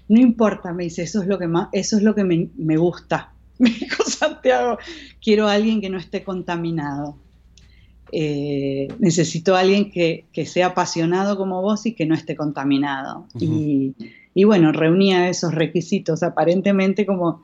No 0.09 0.21
importa, 0.21 0.73
me 0.73 0.85
dice, 0.85 1.03
eso 1.03 1.21
es 1.21 1.29
lo 1.29 1.39
que 1.39 1.47
más, 1.47 1.69
eso 1.73 1.99
es 1.99 2.03
lo 2.03 2.15
que 2.15 2.25
me, 2.25 2.49
me 2.57 2.77
gusta. 2.77 3.35
Me 3.59 3.71
dijo 3.71 4.05
Santiago, 4.05 4.79
quiero 5.21 5.49
a 5.49 5.55
alguien 5.55 5.81
que 5.81 5.91
no 5.91 5.99
esté 5.99 6.23
contaminado. 6.23 7.19
Eh, 8.13 8.89
necesito 8.99 9.55
a 9.55 9.61
alguien 9.61 9.91
que, 9.91 10.27
sea 10.47 10.69
apasionado 10.69 11.37
como 11.37 11.63
vos 11.63 11.87
y 11.87 11.95
que 11.95 12.07
no 12.07 12.15
esté 12.15 12.37
contaminado. 12.37 13.27
y, 13.39 13.95
y, 14.35 14.45
bueno, 14.45 14.73
reunía 14.73 15.29
esos 15.29 15.55
requisitos. 15.55 16.23
Aparentemente, 16.23 17.05
como, 17.05 17.43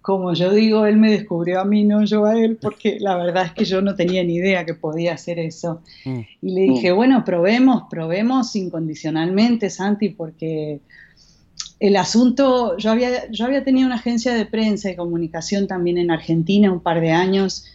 como 0.00 0.32
yo 0.32 0.52
digo, 0.52 0.86
él 0.86 0.96
me 0.96 1.10
descubrió 1.10 1.60
a 1.60 1.64
mí, 1.64 1.84
no 1.84 2.04
yo 2.04 2.24
a 2.24 2.38
él, 2.38 2.56
porque 2.60 2.98
la 3.00 3.16
verdad 3.16 3.46
es 3.46 3.52
que 3.52 3.64
yo 3.64 3.82
no 3.82 3.94
tenía 3.94 4.24
ni 4.24 4.36
idea 4.36 4.64
que 4.64 4.74
podía 4.74 5.14
hacer 5.14 5.38
eso. 5.38 5.82
Mm. 6.04 6.20
Y 6.42 6.54
le 6.54 6.60
dije, 6.62 6.92
bueno, 6.92 7.24
probemos, 7.24 7.84
probemos 7.90 8.56
incondicionalmente, 8.56 9.68
Santi, 9.68 10.08
porque 10.08 10.80
el 11.80 11.96
asunto, 11.96 12.76
yo 12.78 12.90
había, 12.90 13.30
yo 13.30 13.44
había 13.44 13.64
tenido 13.64 13.86
una 13.86 13.96
agencia 13.96 14.34
de 14.34 14.46
prensa 14.46 14.90
y 14.90 14.96
comunicación 14.96 15.66
también 15.66 15.98
en 15.98 16.10
Argentina 16.10 16.72
un 16.72 16.80
par 16.80 17.00
de 17.00 17.10
años 17.10 17.66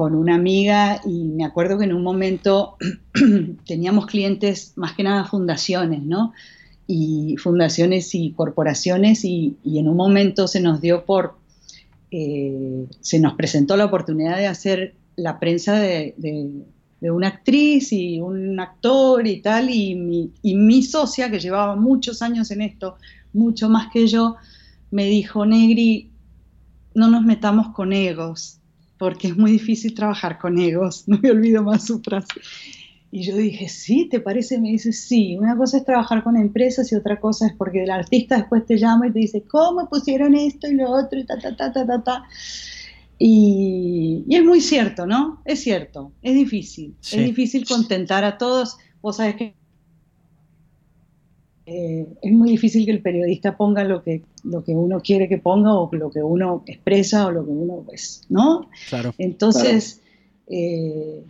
con 0.00 0.14
una 0.14 0.34
amiga 0.34 1.02
y 1.04 1.24
me 1.24 1.44
acuerdo 1.44 1.76
que 1.76 1.84
en 1.84 1.92
un 1.92 2.02
momento 2.02 2.78
teníamos 3.66 4.06
clientes, 4.06 4.72
más 4.76 4.94
que 4.94 5.02
nada 5.02 5.26
fundaciones, 5.26 6.02
¿no? 6.02 6.32
Y 6.86 7.36
fundaciones 7.36 8.14
y 8.14 8.32
corporaciones 8.32 9.26
y, 9.26 9.58
en 9.62 9.88
un 9.88 9.96
momento 9.98 10.48
se 10.48 10.62
nos 10.62 10.80
dio 10.80 11.04
por, 11.04 11.34
eh, 12.10 12.86
se 13.02 13.20
nos 13.20 13.34
presentó 13.34 13.76
la 13.76 13.84
oportunidad 13.84 14.38
de 14.38 14.46
hacer 14.46 14.94
la 15.16 15.38
prensa 15.38 15.78
de, 15.78 16.14
una 17.02 17.28
actriz 17.28 17.92
y 17.92 18.20
un 18.20 18.58
actor 18.58 19.26
y 19.26 19.42
tal, 19.42 19.68
y 19.68 19.96
mi, 19.96 20.30
y 20.40 20.54
mi 20.54 20.82
socia, 20.82 21.30
que 21.30 21.40
llevaba 21.40 21.76
muchos 21.76 22.22
años 22.22 22.50
en 22.50 22.62
esto, 22.62 22.96
mucho 23.34 23.68
más 23.68 23.92
que 23.92 24.06
yo, 24.06 24.36
me 24.90 25.04
dijo, 25.04 25.44
Negri, 25.44 26.08
no 26.94 27.10
nos 27.10 27.22
metamos 27.22 27.74
con 27.74 27.92
egos, 27.92 28.59
porque 29.00 29.28
es 29.28 29.36
muy 29.36 29.52
difícil 29.52 29.94
trabajar 29.94 30.38
con 30.38 30.58
egos, 30.58 31.04
no 31.08 31.18
me 31.20 31.30
olvido 31.30 31.64
más 31.64 31.86
su 31.86 32.00
frase. 32.00 32.28
Y 33.10 33.22
yo 33.22 33.34
dije, 33.34 33.68
sí, 33.68 34.06
¿te 34.08 34.20
parece? 34.20 34.60
Me 34.60 34.68
dice, 34.68 34.92
sí, 34.92 35.36
una 35.36 35.56
cosa 35.56 35.78
es 35.78 35.84
trabajar 35.84 36.22
con 36.22 36.36
empresas 36.36 36.92
y 36.92 36.94
otra 36.94 37.18
cosa 37.18 37.46
es 37.46 37.54
porque 37.54 37.82
el 37.82 37.90
artista 37.90 38.36
después 38.36 38.64
te 38.66 38.76
llama 38.76 39.08
y 39.08 39.12
te 39.12 39.18
dice, 39.18 39.42
¿cómo 39.42 39.88
pusieron 39.88 40.36
esto 40.36 40.68
y 40.68 40.74
lo 40.74 40.90
otro 40.90 41.18
y 41.18 41.24
ta, 41.24 41.38
ta, 41.38 41.56
ta, 41.56 41.72
ta, 41.72 41.86
ta, 41.86 42.04
ta? 42.04 42.24
Y, 43.18 44.22
y 44.28 44.36
es 44.36 44.44
muy 44.44 44.60
cierto, 44.60 45.06
¿no? 45.06 45.42
Es 45.44 45.60
cierto, 45.60 46.12
es 46.22 46.34
difícil. 46.34 46.94
Es 47.00 47.24
difícil 47.24 47.66
contentar 47.66 48.22
a 48.22 48.38
todos. 48.38 48.76
Vos 49.00 49.16
sabés 49.16 49.34
que 49.36 49.54
eh, 51.72 52.04
es 52.20 52.32
muy 52.32 52.50
difícil 52.50 52.84
que 52.84 52.90
el 52.90 53.00
periodista 53.00 53.56
ponga 53.56 53.84
lo 53.84 54.02
que, 54.02 54.24
lo 54.42 54.64
que 54.64 54.72
uno 54.72 55.00
quiere 55.00 55.28
que 55.28 55.38
ponga 55.38 55.72
o 55.72 55.88
lo 55.92 56.10
que 56.10 56.20
uno 56.20 56.64
expresa 56.66 57.26
o 57.26 57.30
lo 57.30 57.44
que 57.44 57.50
uno, 57.52 57.84
pues, 57.86 58.22
¿no? 58.28 58.68
Claro. 58.88 59.14
Entonces, 59.18 60.00
eh, 60.48 61.22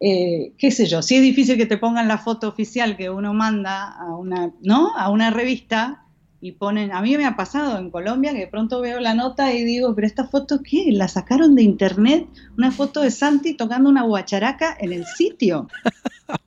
eh, 0.00 0.52
qué 0.58 0.70
sé 0.70 0.84
yo, 0.84 1.00
si 1.00 1.16
es 1.16 1.22
difícil 1.22 1.56
que 1.56 1.64
te 1.64 1.78
pongan 1.78 2.08
la 2.08 2.18
foto 2.18 2.46
oficial 2.46 2.98
que 2.98 3.08
uno 3.08 3.32
manda 3.32 3.90
a 3.90 4.14
una, 4.14 4.52
¿no? 4.60 4.94
A 4.94 5.08
una 5.08 5.30
revista 5.30 6.04
y 6.42 6.52
ponen, 6.52 6.92
a 6.92 7.00
mí 7.00 7.16
me 7.16 7.24
ha 7.24 7.34
pasado 7.34 7.78
en 7.78 7.90
Colombia 7.90 8.32
que 8.32 8.40
de 8.40 8.46
pronto 8.48 8.82
veo 8.82 9.00
la 9.00 9.14
nota 9.14 9.54
y 9.54 9.64
digo, 9.64 9.94
pero 9.94 10.06
esta 10.06 10.26
foto 10.26 10.60
qué, 10.62 10.92
la 10.92 11.08
sacaron 11.08 11.54
de 11.54 11.62
internet, 11.62 12.26
una 12.58 12.70
foto 12.70 13.00
de 13.00 13.10
Santi 13.10 13.54
tocando 13.54 13.88
una 13.88 14.02
guacharaca 14.02 14.76
en 14.78 14.92
el 14.92 15.06
sitio, 15.06 15.68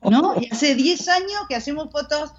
¿no? 0.08 0.36
Y 0.40 0.46
hace 0.52 0.76
10 0.76 1.08
años 1.08 1.40
que 1.48 1.56
hacemos 1.56 1.90
fotos 1.90 2.32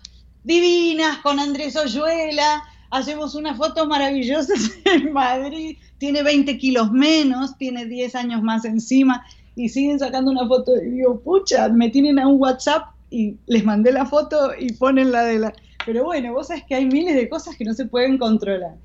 divinas 0.43 1.17
con 1.19 1.39
Andrés 1.39 1.75
Oyuela, 1.75 2.63
hacemos 2.89 3.35
unas 3.35 3.57
fotos 3.57 3.87
maravillosas 3.87 4.71
en 4.85 5.13
Madrid, 5.13 5.77
tiene 5.97 6.23
20 6.23 6.57
kilos 6.57 6.91
menos, 6.91 7.57
tiene 7.57 7.85
10 7.85 8.15
años 8.15 8.41
más 8.41 8.65
encima 8.65 9.25
y 9.55 9.69
siguen 9.69 9.99
sacando 9.99 10.31
una 10.31 10.47
foto 10.47 10.75
y 10.81 10.89
digo, 10.89 11.19
pucha, 11.19 11.69
me 11.69 11.89
tienen 11.89 12.19
a 12.19 12.27
un 12.27 12.39
WhatsApp 12.39 12.83
y 13.09 13.37
les 13.47 13.63
mandé 13.63 13.91
la 13.91 14.05
foto 14.05 14.51
y 14.57 14.73
ponen 14.73 15.11
la 15.11 15.23
de 15.23 15.39
la... 15.39 15.53
Pero 15.85 16.03
bueno, 16.05 16.33
vos 16.33 16.47
sabés 16.47 16.63
que 16.63 16.75
hay 16.75 16.85
miles 16.85 17.15
de 17.15 17.27
cosas 17.27 17.55
que 17.57 17.65
no 17.65 17.73
se 17.73 17.85
pueden 17.85 18.17
controlar. 18.17 18.75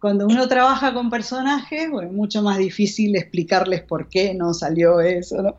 Cuando 0.00 0.26
uno 0.26 0.48
trabaja 0.48 0.92
con 0.92 1.10
personajes, 1.10 1.84
es 1.84 2.12
mucho 2.12 2.42
más 2.42 2.58
difícil 2.58 3.14
explicarles 3.16 3.82
por 3.82 4.08
qué 4.08 4.34
no 4.34 4.52
salió 4.52 5.00
eso, 5.00 5.42
¿no? 5.42 5.56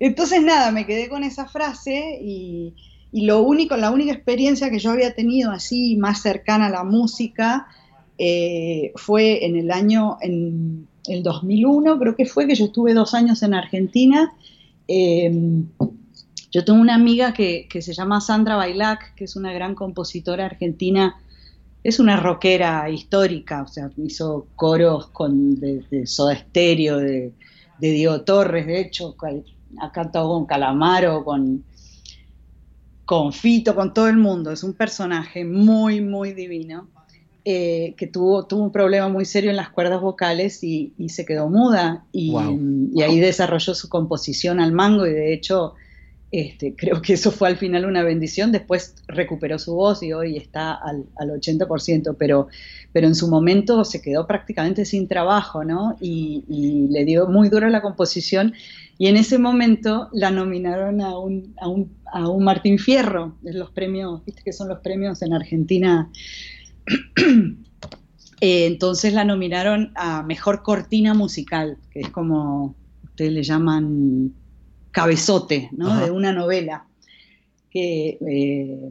Entonces, 0.00 0.42
nada, 0.42 0.70
me 0.72 0.84
quedé 0.84 1.08
con 1.08 1.22
esa 1.22 1.46
frase 1.46 2.18
y, 2.20 2.74
y 3.14 3.26
lo 3.26 3.42
único, 3.42 3.76
la 3.76 3.92
única 3.92 4.12
experiencia 4.12 4.70
que 4.70 4.80
yo 4.80 4.90
había 4.90 5.14
tenido 5.14 5.52
así 5.52 5.94
más 5.94 6.20
cercana 6.20 6.66
a 6.66 6.70
la 6.70 6.82
música 6.82 7.68
eh, 8.18 8.92
fue 8.96 9.46
en 9.46 9.54
el 9.54 9.70
año, 9.70 10.18
en 10.20 10.88
el 11.06 11.22
2001, 11.22 11.96
creo 12.00 12.16
que 12.16 12.26
fue 12.26 12.48
que 12.48 12.56
yo 12.56 12.64
estuve 12.64 12.92
dos 12.92 13.14
años 13.14 13.44
en 13.44 13.54
Argentina. 13.54 14.34
Em, 14.88 15.68
yo 16.50 16.64
tengo 16.64 16.80
una 16.80 16.96
amiga 16.96 17.32
que, 17.32 17.68
se 17.70 17.94
llama 17.94 18.20
Sandra 18.20 18.56
Bailac, 18.56 19.14
que 19.14 19.26
es 19.26 19.36
una 19.36 19.52
gran 19.52 19.76
compositora 19.76 20.46
argentina, 20.46 21.14
es 21.84 22.00
una 22.00 22.16
rockera 22.16 22.90
histórica, 22.90 23.62
o 23.62 23.68
sea, 23.68 23.92
hizo 23.96 24.48
coros 24.56 25.06
con, 25.06 25.60
de, 25.60 26.04
Soda 26.08 26.34
Stereo, 26.34 26.96
de, 26.96 27.32
de 27.78 27.90
Diego 27.92 28.22
Torres, 28.22 28.66
de 28.66 28.80
hecho, 28.80 29.14
ha 29.80 29.92
cantado 29.92 30.30
con 30.30 30.46
Calamaro, 30.46 31.24
con 31.24 31.62
con 33.04 33.32
Fito, 33.32 33.74
con 33.74 33.94
todo 33.94 34.08
el 34.08 34.16
mundo. 34.16 34.50
Es 34.50 34.62
un 34.62 34.74
personaje 34.74 35.44
muy, 35.44 36.00
muy 36.00 36.32
divino. 36.32 36.88
Eh, 37.46 37.94
que 37.98 38.06
tuvo, 38.06 38.46
tuvo 38.46 38.62
un 38.62 38.72
problema 38.72 39.10
muy 39.10 39.26
serio 39.26 39.50
en 39.50 39.56
las 39.56 39.68
cuerdas 39.68 40.00
vocales 40.00 40.64
y, 40.64 40.94
se 41.08 41.26
quedó 41.26 41.50
muda 41.50 42.06
y, 42.10 42.34
ahí 43.02 43.20
desarrolló 43.20 43.74
su 43.74 43.90
composición 43.90 44.60
al 44.60 44.72
mango 44.72 45.06
y 45.06 45.12
de 45.12 45.34
hecho 45.34 45.74
este, 46.34 46.74
creo 46.76 47.00
que 47.00 47.12
eso 47.12 47.30
fue 47.30 47.48
al 47.48 47.56
final 47.56 47.84
una 47.84 48.02
bendición, 48.02 48.50
después 48.50 48.96
recuperó 49.06 49.58
su 49.58 49.74
voz 49.74 50.02
y 50.02 50.12
hoy 50.12 50.36
está 50.36 50.74
al, 50.74 51.06
al 51.16 51.30
80%, 51.30 52.16
pero, 52.18 52.48
pero 52.92 53.06
en 53.06 53.14
su 53.14 53.28
momento 53.28 53.84
se 53.84 54.02
quedó 54.02 54.26
prácticamente 54.26 54.84
sin 54.84 55.06
trabajo, 55.06 55.64
¿no? 55.64 55.96
Y, 56.00 56.42
le 56.90 57.04
dio 57.04 57.26
muy 57.26 57.48
duro 57.48 57.68
la 57.68 57.82
composición 57.82 58.52
y 58.98 59.08
en 59.08 59.16
ese 59.16 59.38
momento 59.38 60.08
la 60.12 60.30
nominaron 60.30 61.00
a 61.00 61.18
un, 61.18 61.54
a 61.60 61.68
un, 61.68 61.96
a 62.12 62.28
un 62.28 62.44
Martín 62.44 62.78
Fierro, 62.78 63.36
de 63.42 63.54
los 63.54 63.70
premios, 63.70 64.24
viste 64.24 64.42
que 64.44 64.52
son 64.52 64.68
los 64.68 64.80
premios 64.80 65.22
en 65.22 65.32
Argentina. 65.32 66.10
Eh, 68.40 68.66
entonces 68.66 69.14
la 69.14 69.24
nominaron 69.24 69.92
a 69.94 70.22
Mejor 70.22 70.62
Cortina 70.62 71.14
Musical, 71.14 71.78
que 71.90 72.00
es 72.00 72.10
como 72.10 72.74
ustedes 73.04 73.32
le 73.32 73.42
llaman 73.42 74.34
cabezote, 74.94 75.68
¿no? 75.72 76.00
De 76.00 76.10
una 76.10 76.32
novela. 76.32 76.86
Que, 77.70 78.18
eh, 78.20 78.88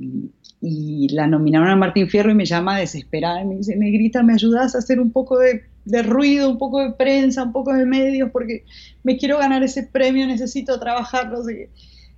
y 0.62 1.08
la 1.10 1.26
nominaron 1.26 1.70
a 1.70 1.76
Martín 1.76 2.10
Fierro 2.10 2.32
y 2.32 2.36
me 2.36 2.46
llama 2.46 2.78
desesperada 2.78 3.42
y 3.42 3.46
me 3.46 3.56
dice, 3.56 3.76
Negrita, 3.76 4.22
¿me 4.22 4.34
ayudas 4.34 4.76
a 4.76 4.80
hacer 4.80 5.00
un 5.00 5.12
poco 5.12 5.40
de 5.40 5.64
de 5.86 6.04
ruido, 6.04 6.50
un 6.50 6.58
poco 6.58 6.80
de 6.80 6.92
prensa, 6.92 7.44
un 7.44 7.52
poco 7.52 7.74
de 7.74 7.86
medios, 7.86 8.32
porque 8.32 8.66
me 9.04 9.18
quiero 9.18 9.38
ganar 9.38 9.64
ese 9.64 9.84
premio, 9.84 10.26
necesito 10.28 10.80
trabajar, 10.80 11.30
no 11.30 11.44
sé 11.44 11.70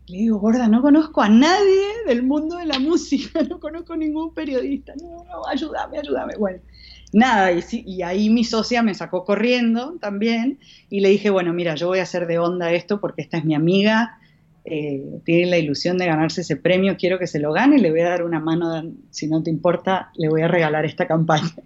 Le 0.07 0.17
digo, 0.17 0.39
gorda, 0.39 0.67
no 0.67 0.81
conozco 0.81 1.21
a 1.21 1.29
nadie 1.29 1.87
del 2.05 2.23
mundo 2.23 2.57
de 2.57 2.65
la 2.65 2.79
música, 2.79 3.41
no 3.49 3.59
conozco 3.59 3.95
ningún 3.95 4.33
periodista, 4.33 4.93
no, 5.01 5.23
no, 5.23 5.47
ayúdame, 5.47 5.99
ayúdame. 5.99 6.35
Bueno, 6.37 6.59
nada, 7.13 7.51
y, 7.51 8.01
ahí 8.01 8.29
mi 8.29 8.43
socia 8.43 8.83
me 8.83 8.93
sacó 8.93 9.23
corriendo 9.25 9.97
también 9.99 10.59
y 10.89 10.99
le 10.99 11.09
dije, 11.09 11.29
bueno, 11.29 11.53
mira, 11.53 11.75
yo 11.75 11.87
voy 11.87 11.99
a 11.99 12.03
hacer 12.03 12.27
de 12.27 12.39
onda 12.39 12.71
esto 12.71 12.99
porque 12.99 13.21
esta 13.21 13.37
es 13.37 13.45
mi 13.45 13.55
amiga, 13.55 14.19
eh, 14.67 15.19
tiene 15.23 15.51
la 15.51 15.57
ilusión 15.59 15.97
de 15.97 16.07
ganarse 16.07 16.41
ese 16.41 16.55
premio, 16.55 16.97
quiero 16.97 17.19
que 17.19 17.27
se 17.27 17.39
lo 17.39 17.53
gane, 17.53 17.77
le 17.77 17.91
voy 17.91 18.01
a 18.01 18.09
dar 18.09 18.23
una 18.23 18.39
mano, 18.39 18.83
si 19.11 19.27
no 19.27 19.43
te 19.43 19.51
importa, 19.51 20.11
le 20.15 20.27
voy 20.27 20.41
a 20.41 20.47
regalar 20.47 20.85
esta 20.85 21.07
campaña. 21.07 21.53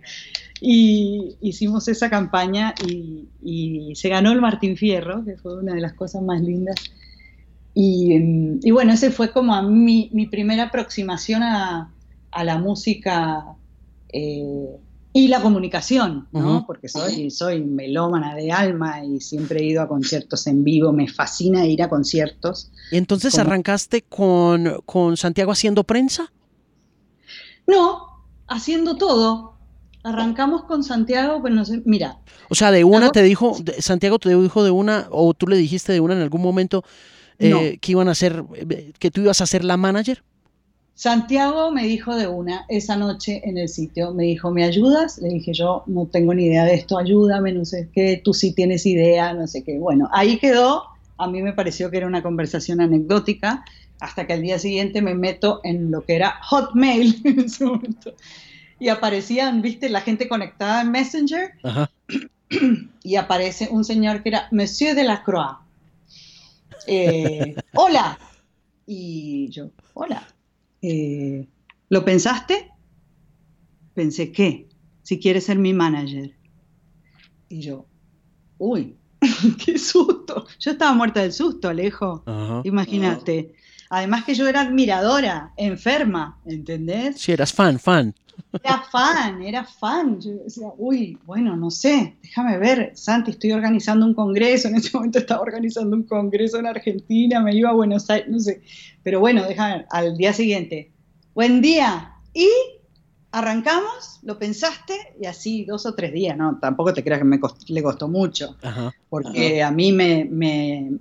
Y 0.62 1.38
hicimos 1.40 1.88
esa 1.88 2.10
campaña 2.10 2.74
y, 2.86 3.94
se 3.96 4.10
ganó 4.10 4.34
el 4.34 4.42
Martín 4.42 4.76
Fierro, 4.76 5.24
que 5.24 5.38
fue 5.38 5.58
una 5.58 5.74
de 5.74 5.80
las 5.80 5.94
cosas 5.94 6.22
más 6.22 6.42
lindas. 6.42 6.76
Y, 7.74 8.70
bueno, 8.72 8.92
ese 8.92 9.10
fue 9.10 9.32
como 9.32 9.62
mi, 9.64 10.28
primera 10.30 10.64
aproximación 10.64 11.44
a, 11.44 11.94
la 12.44 12.58
música 12.58 13.56
eh, 14.12 14.76
y 15.12 15.28
la 15.28 15.42
comunicación, 15.42 16.28
¿no? 16.32 16.66
Porque 16.68 16.88
soy, 16.88 17.32
soy 17.32 17.64
melómana 17.64 18.36
de 18.36 18.52
alma 18.52 19.04
y 19.04 19.20
siempre 19.22 19.60
he 19.60 19.66
ido 19.66 19.82
a 19.82 19.88
conciertos 19.88 20.46
en 20.46 20.64
vivo, 20.64 20.94
me 20.94 21.08
fascina 21.08 21.66
ir 21.66 21.82
a 21.82 21.90
conciertos. 21.90 22.72
¿Y 22.92 22.98
entonces 22.98 23.38
arrancaste 23.40 24.04
con, 24.04 24.82
con 24.86 25.18
Santiago 25.18 25.52
haciendo 25.52 25.84
prensa? 25.84 26.32
No, 27.66 28.24
haciendo 28.48 28.98
todo. 28.98 29.58
Arrancamos 30.04 30.64
con 30.64 30.84
Santiago, 30.84 31.42
pues 31.42 31.54
no 31.54 31.66
sé, 31.66 31.82
mira. 31.86 32.20
O 32.50 32.56
sea, 32.56 32.72
de 32.72 32.84
una 32.84 33.10
te 33.10 33.24
dijo, 33.24 33.58
Santiago 33.80 34.20
te 34.20 34.30
dijo 34.30 34.64
de 34.64 34.72
una, 34.72 35.08
o 35.12 35.34
tú 35.34 35.48
le 35.48 35.58
dijiste 35.58 35.92
de 35.92 36.00
una 36.00 36.14
en 36.14 36.22
algún 36.22 36.42
momento 36.42 36.84
eh, 37.40 37.78
que 37.82 37.92
iban 37.92 38.10
a 38.10 38.16
ser, 38.16 38.44
que 39.00 39.12
tú 39.12 39.22
ibas 39.22 39.42
a 39.42 39.46
ser 39.46 39.64
la 39.66 39.76
manager. 39.76 40.24
Santiago 41.00 41.72
me 41.72 41.86
dijo 41.86 42.14
de 42.16 42.28
una 42.28 42.66
esa 42.68 42.98
noche 42.98 43.42
en 43.46 43.58
el 43.58 43.70
sitio, 43.70 44.14
me 44.14 44.24
dijo, 44.24 44.52
¿me 44.52 44.66
ayudas? 44.66 45.18
Le 45.20 45.30
dije, 45.30 45.54
yo 45.54 45.84
no 45.86 46.08
tengo 46.08 46.34
ni 46.34 46.48
idea 46.48 46.66
de 46.66 46.74
esto, 46.74 46.98
ayúdame, 46.98 47.54
no 47.54 47.64
sé 47.64 47.88
qué, 47.94 48.22
tú 48.22 48.34
sí 48.34 48.52
tienes 48.52 48.86
idea, 48.86 49.34
no 49.34 49.48
sé 49.48 49.64
qué. 49.64 49.80
Bueno, 49.80 50.10
ahí 50.12 50.38
quedó 50.40 50.84
a 51.20 51.28
mí 51.28 51.42
me 51.42 51.54
pareció 51.54 51.92
que 51.92 51.98
era 51.98 52.08
una 52.08 52.24
conversación 52.24 52.82
anecdótica, 52.82 53.66
hasta 54.00 54.26
que 54.26 54.34
al 54.34 54.42
día 54.42 54.58
siguiente 54.58 55.02
me 55.02 55.14
meto 55.14 55.60
en 55.64 55.92
lo 55.92 56.02
que 56.02 56.16
era 56.16 56.40
Hotmail 56.44 57.22
en 57.26 57.42
ese 57.42 57.66
momento. 57.66 58.14
Y 58.80 58.88
aparecían, 58.88 59.62
viste, 59.62 59.90
la 59.90 60.02
gente 60.02 60.30
conectada 60.30 60.82
en 60.82 60.92
Messenger. 60.92 61.52
Y 63.04 63.18
aparece 63.18 63.68
un 63.70 63.84
señor 63.84 64.24
que 64.24 64.30
era 64.30 64.48
Monsieur 64.52 64.96
de 64.96 65.04
la 65.04 65.24
Croix. 65.24 65.58
Eh, 66.88 67.56
hola. 67.74 68.18
Y 68.88 69.50
yo, 69.50 69.70
hola. 69.94 70.26
Eh, 70.82 71.48
¿Lo 71.90 72.06
pensaste? 72.06 72.72
Pensé, 73.94 74.32
¿qué? 74.32 74.68
Si 75.02 75.20
quieres 75.20 75.46
ser 75.46 75.58
mi 75.58 75.74
manager. 75.74 76.36
Y 77.50 77.62
yo, 77.62 77.88
uy, 78.58 78.98
qué 79.66 79.78
susto. 79.78 80.46
Yo 80.60 80.72
estaba 80.72 80.94
muerta 80.94 81.22
del 81.22 81.34
susto, 81.34 81.68
Alejo. 81.68 82.24
Imagínate. 82.64 83.56
Además 83.90 84.24
que 84.24 84.36
yo 84.36 84.48
era 84.48 84.62
admiradora, 84.62 85.52
enferma, 85.58 86.40
¿entendés? 86.46 87.20
Sí, 87.20 87.32
eras 87.32 87.52
fan, 87.52 87.80
fan. 87.80 88.14
Era 88.64 88.84
fan, 88.92 89.42
era 89.42 89.66
fan. 89.66 90.22
Yo 90.22 90.32
decía, 90.44 90.68
uy, 90.78 91.18
bueno, 91.26 91.56
no 91.56 91.72
sé, 91.72 92.18
déjame 92.22 92.58
ver, 92.58 92.92
Santi, 92.96 93.32
estoy 93.32 93.52
organizando 93.52 94.06
un 94.06 94.14
congreso. 94.14 94.68
En 94.68 94.76
ese 94.76 94.96
momento 94.96 95.20
estaba 95.20 95.42
organizando 95.42 95.96
un 95.96 96.04
congreso 96.04 96.60
en 96.60 96.68
Argentina, 96.68 97.42
me 97.42 97.56
iba 97.56 97.70
a 97.70 97.74
Buenos 97.74 98.10
Aires, 98.10 98.30
no 98.30 98.40
sé. 98.40 98.62
Pero 99.04 99.20
bueno, 99.20 99.44
déjame 99.48 99.78
ver, 99.78 99.88
al 99.90 100.18
día 100.18 100.34
siguiente, 100.34 100.92
buen 101.34 101.62
día. 101.62 102.14
Y 102.34 102.48
arrancamos, 103.32 104.20
lo 104.24 104.40
pensaste, 104.40 104.94
y 105.22 105.26
así 105.26 105.66
dos 105.66 105.86
o 105.86 105.94
tres 105.94 106.14
días, 106.14 106.38
¿no? 106.38 106.58
Tampoco 106.60 106.94
te 106.94 107.04
creas 107.04 107.20
que 107.20 107.26
me 107.26 107.40
le 107.68 107.84
costó 107.84 108.08
mucho, 108.08 108.56
porque 109.10 109.62
a 109.62 109.72
mí 109.72 109.92
me, 109.92 110.26
me, 110.26 110.92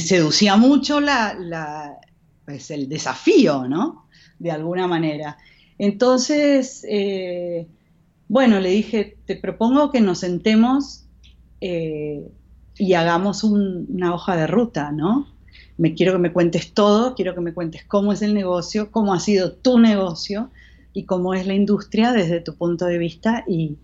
seducía 0.00 0.56
mucho 0.56 1.00
la, 1.00 1.98
pues 2.44 2.70
el 2.70 2.88
desafío, 2.88 3.68
¿no? 3.68 4.06
De 4.38 4.50
alguna 4.50 4.86
manera. 4.86 5.38
Entonces, 5.78 6.84
eh, 6.88 7.66
bueno, 8.28 8.60
le 8.60 8.70
dije, 8.70 9.16
te 9.26 9.36
propongo 9.36 9.90
que 9.90 10.00
nos 10.00 10.20
sentemos 10.20 11.04
eh, 11.60 12.22
y 12.76 12.94
hagamos 12.94 13.44
una 13.44 14.14
hoja 14.14 14.36
de 14.36 14.46
ruta, 14.46 14.92
¿no? 14.92 15.28
Me 15.78 15.94
quiero 15.94 16.12
que 16.12 16.18
me 16.18 16.32
cuentes 16.32 16.72
todo, 16.72 17.14
quiero 17.14 17.34
que 17.34 17.40
me 17.40 17.54
cuentes 17.54 17.84
cómo 17.84 18.12
es 18.12 18.22
el 18.22 18.34
negocio, 18.34 18.90
cómo 18.90 19.14
ha 19.14 19.20
sido 19.20 19.52
tu 19.52 19.78
negocio, 19.78 20.50
y 20.92 21.04
cómo 21.04 21.34
es 21.34 21.46
la 21.46 21.54
industria 21.54 22.12
desde 22.12 22.40
tu 22.40 22.54
punto 22.54 22.86
de 22.86 22.98
vista 22.98 23.44
y, 23.46 23.76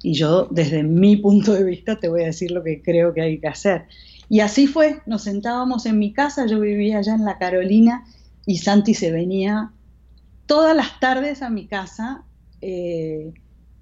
yo 0.00 0.46
desde 0.52 0.84
mi 0.84 1.16
punto 1.16 1.52
de 1.54 1.64
vista 1.64 1.98
te 1.98 2.08
voy 2.08 2.22
a 2.22 2.26
decir 2.26 2.52
lo 2.52 2.62
que 2.62 2.80
creo 2.82 3.12
que 3.12 3.20
hay 3.20 3.40
que 3.40 3.48
hacer. 3.48 3.86
Y 4.28 4.40
así 4.40 4.66
fue, 4.66 5.00
nos 5.06 5.22
sentábamos 5.22 5.86
en 5.86 5.98
mi 5.98 6.12
casa, 6.12 6.46
yo 6.46 6.60
vivía 6.60 6.98
allá 6.98 7.14
en 7.14 7.24
la 7.24 7.38
Carolina 7.38 8.04
y 8.46 8.58
Santi 8.58 8.94
se 8.94 9.10
venía 9.10 9.72
todas 10.46 10.74
las 10.74 10.98
tardes 11.00 11.42
a 11.42 11.50
mi 11.50 11.66
casa. 11.66 12.24
Eh, 12.60 13.32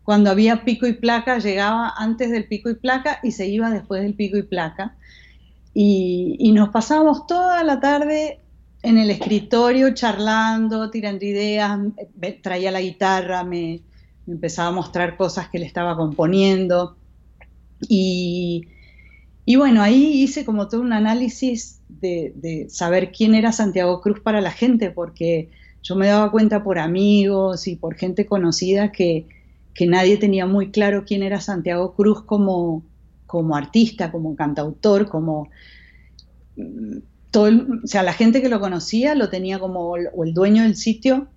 cuando 0.03 0.31
había 0.31 0.65
pico 0.65 0.87
y 0.87 0.93
placa, 0.93 1.39
llegaba 1.39 1.93
antes 1.97 2.31
del 2.31 2.47
pico 2.47 2.71
y 2.71 2.75
placa 2.75 3.19
y 3.23 3.33
se 3.33 3.49
iba 3.49 3.71
después 3.71 4.03
del 4.03 4.15
pico 4.15 4.37
y 4.37 4.43
placa. 4.43 4.97
Y, 5.73 6.53
nos 6.53 6.71
pasábamos 6.71 7.27
toda 7.27 7.63
la 7.63 7.81
tarde 7.81 8.41
en 8.83 8.99
el 8.99 9.11
escritorio 9.11 9.93
charlando, 9.95 10.91
tirando 10.91 11.25
ideas, 11.25 11.79
traía 12.43 12.71
la 12.71 12.81
guitarra, 12.81 13.45
me, 13.45 13.83
empezaba 14.27 14.69
a 14.69 14.73
mostrar 14.73 15.17
cosas 15.17 15.49
que 15.49 15.59
le 15.59 15.67
estaba 15.67 15.97
componiendo. 15.97 16.97
Y, 17.89 18.69
bueno, 19.55 19.81
ahí 19.81 20.23
hice 20.23 20.45
como 20.45 20.67
todo 20.67 20.81
un 20.81 20.93
análisis 20.93 21.81
de, 21.89 22.67
saber 22.69 23.13
quién 23.13 23.37
era 23.37 23.53
Santiago 23.53 24.01
Cruz 24.01 24.19
para 24.21 24.41
la 24.41 24.51
gente, 24.51 24.91
porque 24.91 25.51
yo 25.85 25.95
me 25.95 26.09
daba 26.09 26.33
cuenta 26.33 26.65
por 26.65 26.81
amigos 26.81 27.69
y 27.69 27.77
por 27.77 27.95
gente 27.95 28.27
conocida 28.27 28.91
que, 28.91 29.29
nadie 29.87 30.17
tenía 30.17 30.47
muy 30.47 30.73
claro 30.73 31.05
quién 31.07 31.23
era 31.23 31.41
Santiago 31.41 31.95
Cruz 31.95 32.23
como, 32.23 32.83
como 33.27 33.55
artista, 33.55 34.11
como 34.11 34.35
cantautor, 34.35 35.09
como 35.09 35.49
o 37.37 37.87
sea, 37.87 38.03
la 38.03 38.15
gente 38.15 38.41
que 38.41 38.49
lo 38.49 38.61
conocía 38.61 39.15
lo 39.15 39.29
tenía 39.29 39.59
como 39.59 39.91
o 39.91 40.25
el 40.25 40.35
dueño 40.35 40.63
del 40.63 40.77
sitio 40.77 41.29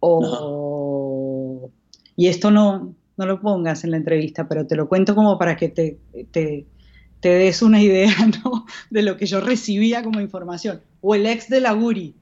o... 0.00 1.70
Y 2.16 2.26
esto 2.26 2.50
no, 2.50 2.94
no 3.16 3.26
lo 3.26 3.40
pongas 3.40 3.84
en 3.84 3.92
la 3.92 3.96
entrevista, 3.96 4.46
pero 4.46 4.66
te 4.66 4.76
lo 4.76 4.88
cuento 4.88 5.14
como 5.14 5.38
para 5.38 5.56
que 5.56 5.70
te, 5.70 5.98
te, 6.30 6.66
des 7.28 7.62
una 7.62 7.82
idea 7.82 8.14
¿no? 8.44 8.66
de 8.90 9.02
lo 9.02 9.16
que 9.16 9.26
yo 9.26 9.40
recibía 9.40 10.02
como 10.02 10.20
información. 10.20 10.80
O 11.00 11.14
el 11.14 11.26
ex 11.26 11.48
de 11.48 11.60
la 11.60 11.72
Guri, 11.72 12.14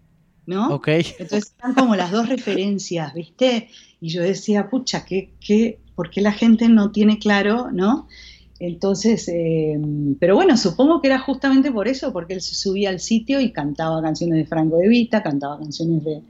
¿no? 0.47 0.75
Ok. 0.75 0.89
Entonces 0.89 1.51
están 1.51 1.75
como 1.75 1.95
las 1.97 2.11
dos 2.11 2.29
referencias, 2.29 3.15
¿viste? 3.15 3.69
Y 4.01 4.09
yo 4.11 4.23
decía, 4.23 4.69
pucha, 4.69 5.05
¿qué, 5.05 5.31
qué, 5.41 5.79
¿por 5.95 6.11
qué 6.11 6.21
la 6.21 6.33
gente 6.33 6.69
no 6.69 6.91
tiene 6.91 7.19
claro, 7.19 7.71
¿no? 7.73 8.09
Entonces, 8.61 9.29
eh, 9.29 9.79
pero 10.19 10.35
bueno, 10.35 10.57
supongo 10.57 11.01
que 11.01 11.09
era 11.09 11.21
justamente 11.21 11.71
por 11.71 11.87
eso, 11.87 12.13
porque 12.13 12.35
él 12.35 12.41
se 12.41 12.57
subía 12.57 12.91
al 12.91 12.99
sitio 12.99 13.41
y 13.41 13.53
cantaba 13.53 14.03
canciones 14.03 14.39
de 14.39 14.47
Franco 14.47 14.79
de 14.79 14.89
Vita, 14.89 15.23
cantaba 15.23 15.59
canciones 15.59 16.03
de, 16.05 16.23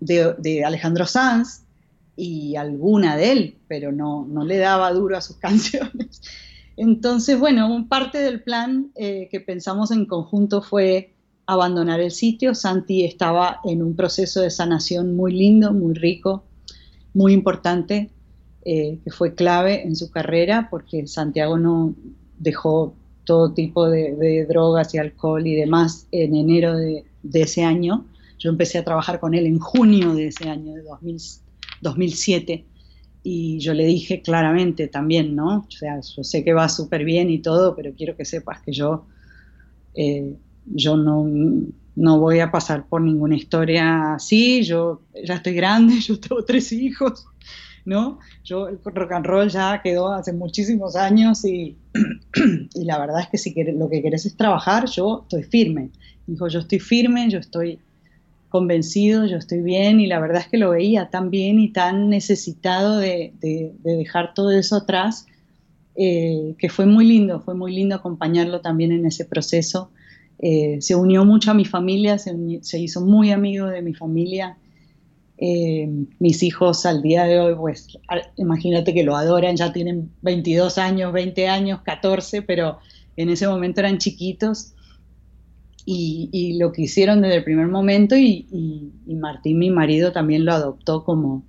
de, 0.38 0.64
Alejandro 0.64 1.04
Sanz 1.04 1.62
y 2.16 2.56
alguna 2.56 3.16
de 3.16 3.32
él, 3.32 3.54
pero 3.68 3.92
no, 3.92 4.26
no, 4.26 4.44
le 4.44 4.56
daba 4.56 4.90
duro 4.92 5.16
a 5.18 5.20
sus 5.20 5.36
canciones. 5.38 6.22
Entonces, 6.76 7.38
bueno, 7.38 7.86
parte 7.88 8.18
del 8.18 8.42
plan 8.42 8.90
eh, 8.94 9.28
que 9.30 9.40
pensamos 9.40 9.90
en 9.90 10.06
conjunto 10.06 10.60
fue 10.62 11.14
abandonar 11.46 12.00
el 12.00 12.10
sitio. 12.10 12.54
Santi 12.54 13.04
estaba 13.04 13.60
en 13.64 13.82
un 13.82 13.96
proceso 13.96 14.40
de 14.40 14.50
sanación 14.50 15.16
muy 15.16 15.32
lindo, 15.32 15.72
muy 15.72 15.94
rico, 15.94 16.44
muy 17.14 17.32
importante 17.32 18.10
eh, 18.64 18.98
que 19.04 19.10
fue 19.10 19.34
clave 19.34 19.86
en 19.86 19.94
su 19.94 20.10
carrera 20.10 20.66
porque 20.70 21.06
Santiago 21.06 21.56
no 21.56 21.94
dejó 22.38 22.94
todo 23.24 23.52
tipo 23.52 23.88
de, 23.88 24.44
drogas 24.48 24.92
y 24.92 24.98
alcohol 24.98 25.46
y 25.46 25.54
demás 25.54 26.08
en 26.10 26.34
enero 26.34 26.76
de, 26.76 27.04
ese 27.32 27.64
año. 27.64 28.06
Yo 28.38 28.50
empecé 28.50 28.78
a 28.78 28.84
trabajar 28.84 29.18
con 29.20 29.34
él 29.34 29.46
en 29.46 29.58
junio 29.58 30.14
de 30.14 30.26
ese 30.26 30.48
año, 30.48 30.74
de 30.74 30.82
2007, 31.80 32.64
y 33.28 33.58
yo 33.58 33.74
le 33.74 33.84
dije 33.84 34.22
claramente 34.22 34.86
también, 34.86 35.34
¿no? 35.34 35.66
O 35.66 35.70
sea, 35.70 35.98
yo 36.00 36.22
sé 36.22 36.44
que 36.44 36.52
va 36.52 36.68
súper 36.68 37.04
bien 37.04 37.28
y 37.28 37.40
todo, 37.40 37.74
pero 37.74 37.92
quiero 37.92 38.16
que 38.16 38.24
sepas 38.24 38.62
que 38.62 38.70
yo, 38.70 39.04
eh, 39.96 40.36
yo 40.64 40.96
no, 40.96 41.28
no 41.96 42.20
voy 42.20 42.38
a 42.38 42.52
pasar 42.52 42.86
por 42.86 43.00
ninguna 43.00 43.34
historia 43.34 44.14
así, 44.14 44.62
yo 44.62 45.02
ya 45.24 45.34
estoy 45.34 45.54
grande, 45.54 45.98
yo 46.06 46.20
tengo 46.20 46.44
tres 46.44 46.70
hijos, 46.70 47.26
¿no? 47.84 48.20
Yo 48.44 48.68
el 48.68 48.78
rock 48.84 49.10
and 49.10 49.26
roll 49.26 49.48
ya 49.48 49.82
quedó 49.82 50.12
hace 50.12 50.32
muchísimos 50.32 50.94
años 50.94 51.44
y, 51.44 51.76
y 52.74 52.84
la 52.84 53.00
verdad 53.00 53.22
es 53.22 53.28
que 53.28 53.38
si 53.38 53.52
lo 53.72 53.90
que 53.90 54.02
querés 54.02 54.24
es 54.24 54.36
trabajar, 54.36 54.86
yo 54.88 55.22
estoy 55.22 55.42
firme. 55.42 55.90
Dijo, 56.28 56.46
yo 56.46 56.60
estoy 56.60 56.78
firme, 56.78 57.28
yo 57.28 57.40
estoy 57.40 57.80
convencido, 58.56 59.26
yo 59.26 59.36
estoy 59.36 59.60
bien 59.60 60.00
y 60.00 60.06
la 60.06 60.18
verdad 60.18 60.40
es 60.40 60.48
que 60.48 60.56
lo 60.56 60.70
veía 60.70 61.10
tan 61.10 61.28
bien 61.28 61.58
y 61.58 61.68
tan 61.68 62.08
necesitado 62.08 62.96
de, 62.96 63.34
dejar 63.82 64.32
todo 64.32 64.50
eso 64.50 64.76
atrás, 64.76 65.26
eh, 65.94 66.54
que 66.58 66.70
fue 66.70 66.86
muy 66.86 67.06
lindo, 67.06 67.40
fue 67.40 67.54
muy 67.54 67.74
lindo 67.74 67.96
acompañarlo 67.96 68.62
también 68.62 68.92
en 68.92 69.04
ese 69.04 69.26
proceso. 69.26 69.90
Eh, 70.38 70.78
se 70.80 70.94
unió 70.94 71.26
mucho 71.26 71.50
a 71.50 71.54
mi 71.54 71.66
familia, 71.66 72.16
se, 72.16 72.78
hizo 72.78 73.02
muy 73.02 73.30
amigo 73.30 73.66
de 73.66 73.82
mi 73.82 73.92
familia 73.92 74.56
eh, 75.36 75.86
mis 76.18 76.42
hijos 76.42 76.86
al 76.86 77.02
día 77.02 77.24
de 77.24 77.38
hoy, 77.38 77.54
pues 77.56 77.88
imagínate 78.36 78.94
que 78.94 79.04
lo 79.04 79.16
adoran, 79.16 79.54
ya 79.54 79.70
tienen 79.70 80.10
22 80.22 80.78
años, 80.78 81.12
20 81.12 81.46
años, 81.46 81.82
14, 81.82 82.40
pero 82.40 82.78
en 83.18 83.28
ese 83.28 83.46
momento 83.46 83.80
eran 83.80 83.98
chiquitos 83.98 84.72
y, 85.88 86.58
lo 86.58 86.72
que 86.72 86.82
hicieron 86.82 87.22
desde 87.22 87.36
el 87.36 87.44
primer 87.44 87.68
momento 87.68 88.16
y, 88.16 88.46
Martín, 89.06 89.58
mi 89.58 89.70
marido, 89.70 90.12
también 90.12 90.44
lo 90.44 90.52
adoptó 90.52 91.04
como, 91.04 91.44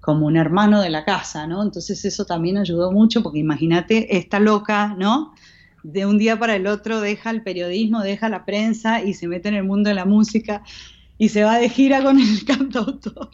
como 0.00 0.26
un 0.26 0.36
hermano 0.36 0.80
de 0.82 0.90
la 0.90 1.04
casa, 1.04 1.46
¿no? 1.46 1.62
Entonces 1.62 2.04
eso 2.04 2.24
también 2.24 2.58
ayudó 2.58 2.90
mucho 2.90 3.22
porque 3.22 3.38
imagínate 3.38 4.16
esta 4.16 4.40
loca, 4.40 4.96
¿no? 4.98 5.32
De 5.84 6.04
un 6.04 6.18
día 6.18 6.36
para 6.36 6.56
el 6.56 6.66
otro 6.66 7.00
deja 7.00 7.30
el 7.30 7.42
periodismo, 7.42 8.02
deja 8.02 8.28
la 8.28 8.44
prensa 8.44 9.02
y 9.04 9.14
se 9.14 9.28
mete 9.28 9.48
en 9.48 9.54
el 9.54 9.64
mundo 9.64 9.88
de 9.88 9.94
la 9.94 10.04
música 10.04 10.64
y 11.16 11.28
se 11.28 11.44
va 11.44 11.58
de 11.58 11.68
gira 11.68 12.02
con 12.02 12.18
el 12.18 12.44
cantautor. 12.46 13.30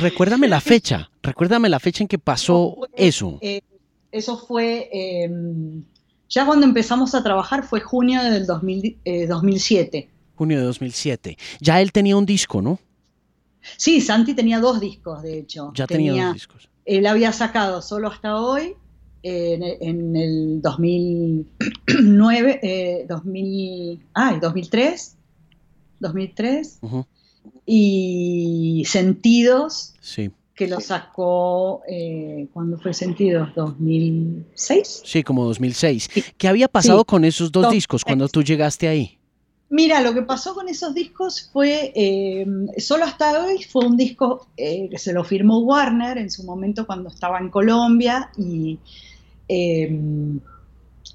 Recuérdame 0.00 0.48
la 0.48 0.62
fecha, 0.62 1.10
recuérdame 1.22 1.68
la 1.68 1.80
fecha 1.80 2.02
en 2.02 2.08
que 2.08 2.18
pasó 2.18 2.78
eso. 2.96 3.38
Eh, 3.42 3.60
eso 4.10 4.38
fue, 4.38 4.88
em, 4.92 5.84
ya 6.32 6.44
cuando 6.46 6.66
empezamos 6.66 7.14
a 7.14 7.22
trabajar 7.22 7.62
fue 7.62 7.80
junio 7.80 8.22
del 8.22 8.46
2007. 8.46 9.98
Eh, 9.98 10.08
junio 10.34 10.58
de 10.58 10.64
2007. 10.64 11.36
Ya 11.60 11.82
él 11.82 11.92
tenía 11.92 12.16
un 12.16 12.24
disco, 12.24 12.62
¿no? 12.62 12.78
Sí, 13.76 14.00
Santi 14.00 14.32
tenía 14.34 14.58
dos 14.58 14.80
discos, 14.80 15.22
de 15.22 15.38
hecho. 15.38 15.70
Ya 15.74 15.86
tenía, 15.86 16.24
dos 16.24 16.34
discos. 16.34 16.68
Él 16.86 17.06
había 17.06 17.32
sacado 17.32 17.82
solo 17.82 18.08
hasta 18.08 18.40
hoy 18.40 18.74
en, 19.22 20.16
el 20.16 20.62
2009, 20.62 23.06
2000, 23.08 24.00
ay, 24.14 24.40
2003, 24.40 25.16
2003, 26.00 26.80
y 27.66 28.84
Sentidos, 28.86 29.94
que 30.54 30.68
lo 30.68 30.80
sacó, 30.80 31.82
eh, 31.88 32.48
¿cuándo 32.52 32.78
fue 32.78 32.92
Sentidos? 32.92 33.50
¿2006? 33.54 35.02
Sí, 35.04 35.22
como 35.22 35.44
2006. 35.46 36.10
¿Qué 36.36 36.48
había 36.48 36.68
pasado 36.68 37.04
con 37.04 37.24
esos 37.24 37.50
dos 37.50 37.70
discos 37.70 38.04
cuando 38.04 38.28
tú 38.28 38.42
llegaste 38.42 38.88
ahí? 38.88 39.18
Mira, 39.70 40.02
lo 40.02 40.12
que 40.12 40.20
pasó 40.20 40.54
con 40.54 40.68
esos 40.68 40.94
discos 40.94 41.48
fue, 41.50 41.92
eh, 41.94 42.46
solo 42.76 43.06
hasta 43.06 43.42
hoy 43.42 43.62
fue 43.62 43.86
un 43.86 43.96
disco 43.96 44.48
eh, 44.58 44.88
que 44.90 44.98
se 44.98 45.14
lo 45.14 45.24
firmó 45.24 45.60
Warner 45.60 46.18
en 46.18 46.30
su 46.30 46.44
momento 46.44 46.86
cuando 46.86 47.08
estaba 47.08 47.38
en 47.38 47.48
Colombia 47.48 48.30
y 48.36 48.78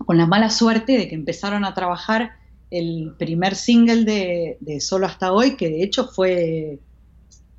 con 0.06 0.18
la 0.18 0.26
mala 0.26 0.50
suerte 0.50 0.98
de 0.98 1.08
que 1.08 1.16
empezaron 1.16 1.66
a 1.66 1.74
trabajar 1.74 2.32
el 2.72 3.14
primer 3.18 3.56
single 3.56 4.04
de, 4.04 4.82
Solo 4.82 5.06
hasta 5.06 5.32
hoy, 5.32 5.56
que 5.56 5.70
de 5.70 5.84
hecho 5.84 6.08
fue, 6.08 6.80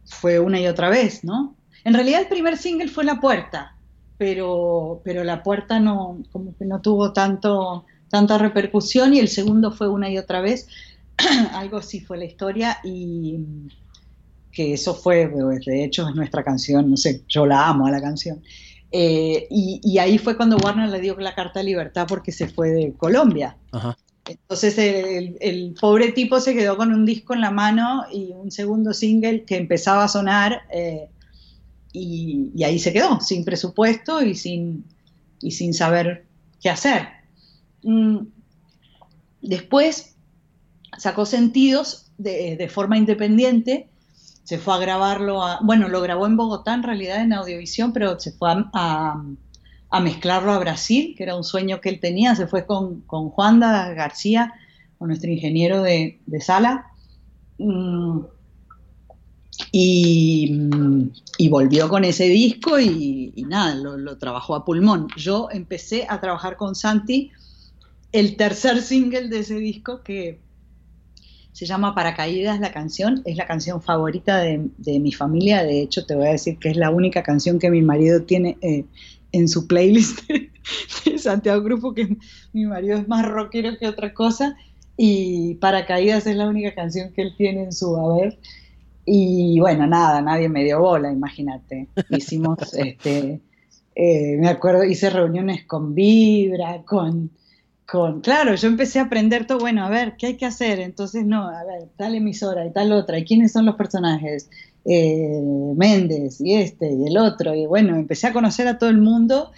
fue 0.04 0.38
una 0.38 0.60
y 0.60 0.66
otra 0.66 0.88
vez, 0.88 1.24
¿no? 1.24 1.54
En 1.84 1.94
realidad 1.94 2.22
el 2.22 2.28
primer 2.28 2.56
single 2.56 2.88
fue 2.88 3.04
La 3.04 3.20
Puerta, 3.20 3.76
pero, 4.16 5.00
pero 5.04 5.24
La 5.24 5.42
Puerta 5.42 5.80
no, 5.80 6.22
como 6.32 6.56
que 6.56 6.64
no 6.64 6.80
tuvo 6.80 7.12
tanto, 7.12 7.84
tanta 8.08 8.38
repercusión 8.38 9.14
y 9.14 9.20
el 9.20 9.28
segundo 9.28 9.70
fue 9.70 9.88
una 9.88 10.10
y 10.10 10.18
otra 10.18 10.40
vez. 10.40 10.68
Algo 11.52 11.78
así 11.78 12.00
fue 12.00 12.18
la 12.18 12.24
historia 12.24 12.78
y 12.84 13.38
que 14.52 14.74
eso 14.74 14.94
fue, 14.94 15.28
de 15.28 15.84
hecho 15.84 16.08
es 16.08 16.14
nuestra 16.14 16.42
canción, 16.42 16.90
no 16.90 16.96
sé, 16.96 17.22
yo 17.28 17.46
la 17.46 17.68
amo 17.68 17.86
a 17.86 17.90
la 17.90 18.00
canción. 18.00 18.42
Eh, 18.90 19.46
y, 19.50 19.98
ahí 19.98 20.18
fue 20.18 20.36
cuando 20.36 20.56
Warner 20.56 20.88
le 20.88 21.00
dio 21.00 21.14
la 21.18 21.34
carta 21.34 21.60
de 21.60 21.66
libertad 21.66 22.06
porque 22.08 22.32
se 22.32 22.48
fue 22.48 22.70
de 22.70 22.92
Colombia. 22.94 23.56
Entonces 24.26 24.76
el, 24.78 25.74
pobre 25.80 26.12
tipo 26.12 26.40
se 26.40 26.54
quedó 26.54 26.76
con 26.76 26.92
un 26.92 27.04
disco 27.06 27.34
en 27.34 27.40
la 27.40 27.50
mano 27.50 28.04
y 28.12 28.32
un 28.32 28.50
segundo 28.50 28.92
single 28.92 29.44
que 29.44 29.56
empezaba 29.56 30.04
a 30.04 30.08
sonar 30.08 30.62
eh, 30.72 31.08
y, 31.92 32.62
ahí 32.62 32.78
se 32.78 32.92
quedó, 32.92 33.20
sin 33.20 33.44
presupuesto 33.44 34.22
y 34.22 34.34
sin, 34.34 34.84
y 35.40 35.52
sin 35.52 35.74
saber 35.74 36.26
qué 36.60 36.70
hacer. 36.70 37.08
Mm, 37.82 38.18
después 39.42 40.16
sacó 40.96 41.26
sentidos 41.26 42.06
de 42.18 42.68
forma 42.68 42.98
independiente 42.98 43.88
se 44.48 44.56
fue 44.56 44.72
a 44.72 44.78
grabarlo, 44.78 45.42
bueno, 45.60 45.88
lo 45.88 46.00
grabó 46.00 46.26
en 46.26 46.38
Bogotá 46.38 46.72
en 46.72 46.82
realidad 46.82 47.20
en 47.20 47.34
audiovisión, 47.34 47.92
pero 47.92 48.18
se 48.18 48.32
fue 48.32 48.48
a, 48.72 49.22
mezclarlo 50.00 50.52
a 50.52 50.58
Brasil, 50.58 51.12
que 51.14 51.24
era 51.24 51.36
un 51.36 51.44
sueño 51.44 51.82
que 51.82 51.90
él 51.90 52.00
tenía, 52.00 52.34
se 52.34 52.46
fue 52.46 52.64
con, 52.64 53.02
con 53.02 53.28
Juanda 53.28 53.92
García, 53.92 54.54
con 54.96 55.08
nuestro 55.08 55.30
ingeniero 55.30 55.82
de, 55.82 56.18
sala, 56.40 56.86
mm, 57.58 58.20
y, 59.72 61.48
volvió 61.48 61.88
con 61.88 62.04
ese 62.04 62.24
disco 62.24 62.78
y, 62.80 63.32
nada, 63.48 63.74
lo, 63.74 64.18
trabajó 64.18 64.54
a 64.54 64.64
pulmón. 64.64 65.08
Yo 65.16 65.48
empecé 65.50 66.06
a 66.08 66.20
trabajar 66.20 66.56
con 66.56 66.74
Santi 66.74 67.30
el 68.12 68.36
tercer 68.36 68.82
single 68.82 69.28
de 69.28 69.40
ese 69.40 69.56
disco 69.56 70.02
que 70.02 70.40
se 71.52 71.66
llama 71.66 71.94
Paracaídas 71.94 72.60
la 72.60 72.72
canción, 72.72 73.20
es 73.24 73.36
la 73.36 73.46
canción 73.46 73.82
favorita 73.82 74.38
de, 74.38 74.70
mi 75.00 75.10
familia, 75.10 75.64
de 75.64 75.82
hecho 75.82 76.06
te 76.06 76.14
voy 76.14 76.28
a 76.28 76.32
decir 76.32 76.56
que 76.58 76.70
es 76.70 76.76
la 76.76 76.90
única 76.90 77.24
canción 77.24 77.58
que 77.58 77.68
mi 77.68 77.82
marido 77.82 78.22
tiene 78.22 78.56
eh, 78.60 78.84
en 79.32 79.48
su 79.48 79.66
playlist 79.66 80.20
de 81.04 81.18
Santiago 81.18 81.60
Grupo, 81.62 81.94
que 81.94 82.16
mi 82.52 82.64
marido 82.66 82.96
es 82.96 83.08
más 83.08 83.26
rockero 83.26 83.76
que 83.76 83.88
otra 83.88 84.14
cosa, 84.14 84.56
y 84.96 85.54
Paracaídas 85.54 86.28
es 86.28 86.36
la 86.36 86.48
única 86.48 86.74
canción 86.76 87.12
que 87.12 87.22
él 87.22 87.34
tiene 87.36 87.64
en 87.64 87.72
su 87.72 87.96
haber. 87.96 88.38
Y 89.10 89.58
bueno, 89.60 89.86
nada, 89.86 90.20
nadie 90.20 90.48
me 90.48 90.64
dio 90.64 90.80
bola, 90.80 91.10
imagínate. 91.10 91.88
Hicimos, 92.10 92.58
este, 92.74 93.40
eh, 93.94 94.36
me 94.38 94.48
acuerdo, 94.48 94.84
hice 94.84 95.08
reuniones 95.10 95.64
con 95.64 95.94
Vibra, 95.94 96.82
con 96.84 97.30
claro, 98.22 98.54
yo 98.54 98.68
empecé 98.68 98.98
a 98.98 99.04
aprender 99.04 99.46
todo, 99.46 99.60
bueno, 99.60 99.84
a 99.84 99.88
ver, 99.88 100.16
¿qué 100.18 100.26
hay 100.26 100.36
que 100.36 100.44
hacer? 100.44 100.78
Entonces, 100.78 101.24
no, 101.24 101.48
a 101.48 101.64
ver, 101.64 101.88
tal 101.96 102.14
emisora 102.14 102.66
y 102.66 102.72
tal 102.72 102.92
otra, 102.92 103.18
¿y 103.18 103.24
quiénes 103.24 103.52
son 103.52 103.64
los 103.64 103.76
personajes? 103.76 104.50
Eh, 104.84 105.40
Méndez 105.74 106.40
y 106.40 106.54
este 106.54 106.92
y 106.92 107.06
el 107.06 107.18
otro, 107.18 107.54
y 107.54 107.66
bueno, 107.66 107.96
empecé 107.96 108.26
a 108.26 108.32
conocer 108.32 108.68
a 108.68 108.78
todo 108.78 108.90
el 108.90 108.98
mundo 108.98 109.52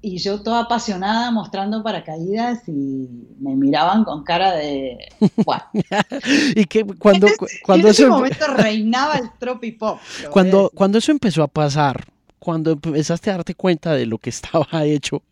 y 0.00 0.18
yo 0.18 0.42
toda 0.42 0.60
apasionada 0.60 1.30
mostrando 1.30 1.82
paracaídas 1.82 2.68
y 2.68 3.08
me 3.40 3.56
miraban 3.56 4.04
con 4.04 4.22
cara 4.22 4.52
de... 4.52 4.98
y 6.54 6.64
que 6.66 6.84
cuando, 6.84 7.26
cuando 7.64 7.88
en 7.88 7.90
ese 7.90 8.06
momento 8.06 8.46
reinaba 8.56 9.16
el 9.16 9.30
tropipop. 9.38 9.98
Cuando, 10.30 10.70
cuando 10.74 10.98
eso 10.98 11.10
empezó 11.10 11.42
a 11.42 11.48
pasar, 11.48 12.06
cuando 12.38 12.72
empezaste 12.72 13.30
a 13.30 13.34
darte 13.34 13.54
cuenta 13.54 13.94
de 13.94 14.06
lo 14.06 14.18
que 14.18 14.30
estaba 14.30 14.84
hecho 14.84 15.22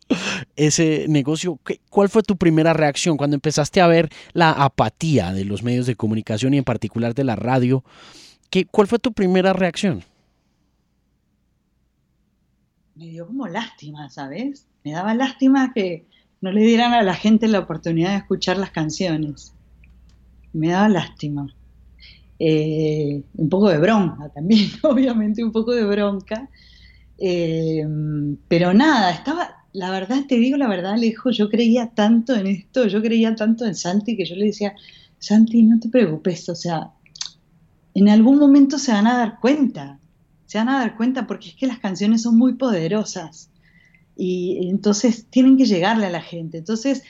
ese 0.55 1.05
negocio, 1.07 1.59
¿cuál 1.89 2.09
fue 2.09 2.23
tu 2.23 2.35
primera 2.35 2.73
reacción 2.73 3.15
cuando 3.15 3.35
empezaste 3.35 3.79
a 3.79 3.87
ver 3.87 4.09
la 4.33 4.51
apatía 4.51 5.31
de 5.31 5.45
los 5.45 5.63
medios 5.63 5.85
de 5.85 5.95
comunicación 5.95 6.53
y 6.53 6.57
en 6.57 6.63
particular 6.65 7.13
de 7.15 7.23
la 7.23 7.35
radio? 7.35 7.83
¿Qué, 8.49 8.65
¿Cuál 8.65 8.87
fue 8.87 8.99
tu 8.99 9.13
primera 9.13 9.53
reacción? 9.53 10.03
Me 12.97 13.07
dio 13.09 13.27
como 13.27 13.47
lástima, 13.47 14.09
¿sabes? 14.09 14.65
Me 14.83 14.93
daba 14.93 15.13
lástima 15.13 15.71
que 15.73 16.07
no 16.41 16.51
le 16.51 16.61
dieran 16.61 16.93
a 16.93 17.03
la 17.03 17.13
gente 17.13 17.47
la 17.47 17.59
oportunidad 17.59 18.11
de 18.11 18.17
escuchar 18.17 18.57
las 18.57 18.71
canciones. 18.71 19.53
Me 20.51 20.69
daba 20.69 20.89
lástima. 20.89 21.47
Eh, 22.39 23.21
un 23.35 23.49
poco 23.49 23.69
de 23.69 23.77
bronca 23.77 24.29
también, 24.29 24.69
obviamente 24.83 25.43
un 25.43 25.51
poco 25.51 25.73
de 25.73 25.85
bronca, 25.85 26.49
eh, 27.17 27.83
pero 28.47 28.73
nada, 28.73 29.11
estaba, 29.11 29.65
la 29.73 29.89
verdad, 29.89 30.25
te 30.27 30.37
digo 30.37 30.55
la 30.55 30.67
verdad, 30.67 30.93
Alejo, 30.93 31.31
yo 31.31 31.49
creía 31.49 31.89
tanto 31.95 32.35
en 32.35 32.45
esto, 32.45 32.85
yo 32.87 33.01
creía 33.01 33.35
tanto 33.35 33.65
en 33.65 33.73
Santi 33.73 34.15
que 34.15 34.25
yo 34.25 34.35
le 34.35 34.45
decía, 34.45 34.75
Santi, 35.17 35.63
no 35.63 35.79
te 35.79 35.89
preocupes, 35.89 36.47
o 36.49 36.55
sea, 36.55 36.91
en 37.95 38.07
algún 38.07 38.37
momento 38.37 38.77
se 38.77 38.91
van 38.91 39.07
a 39.07 39.17
dar 39.17 39.39
cuenta, 39.39 39.99
se 40.47 40.57
van 40.57 40.69
a 40.69 40.79
dar 40.79 40.97
cuenta 40.97 41.27
porque 41.27 41.49
es 41.49 41.55
que 41.55 41.67
las 41.67 41.79
canciones 41.79 42.23
son 42.23 42.37
muy 42.37 42.53
poderosas 42.53 43.51
y 44.15 44.67
entonces 44.69 45.27
tienen 45.29 45.57
que 45.57 45.65
llegarle 45.65 46.07
a 46.07 46.09
la 46.09 46.21
gente. 46.21 46.57
Entonces, 46.57 47.03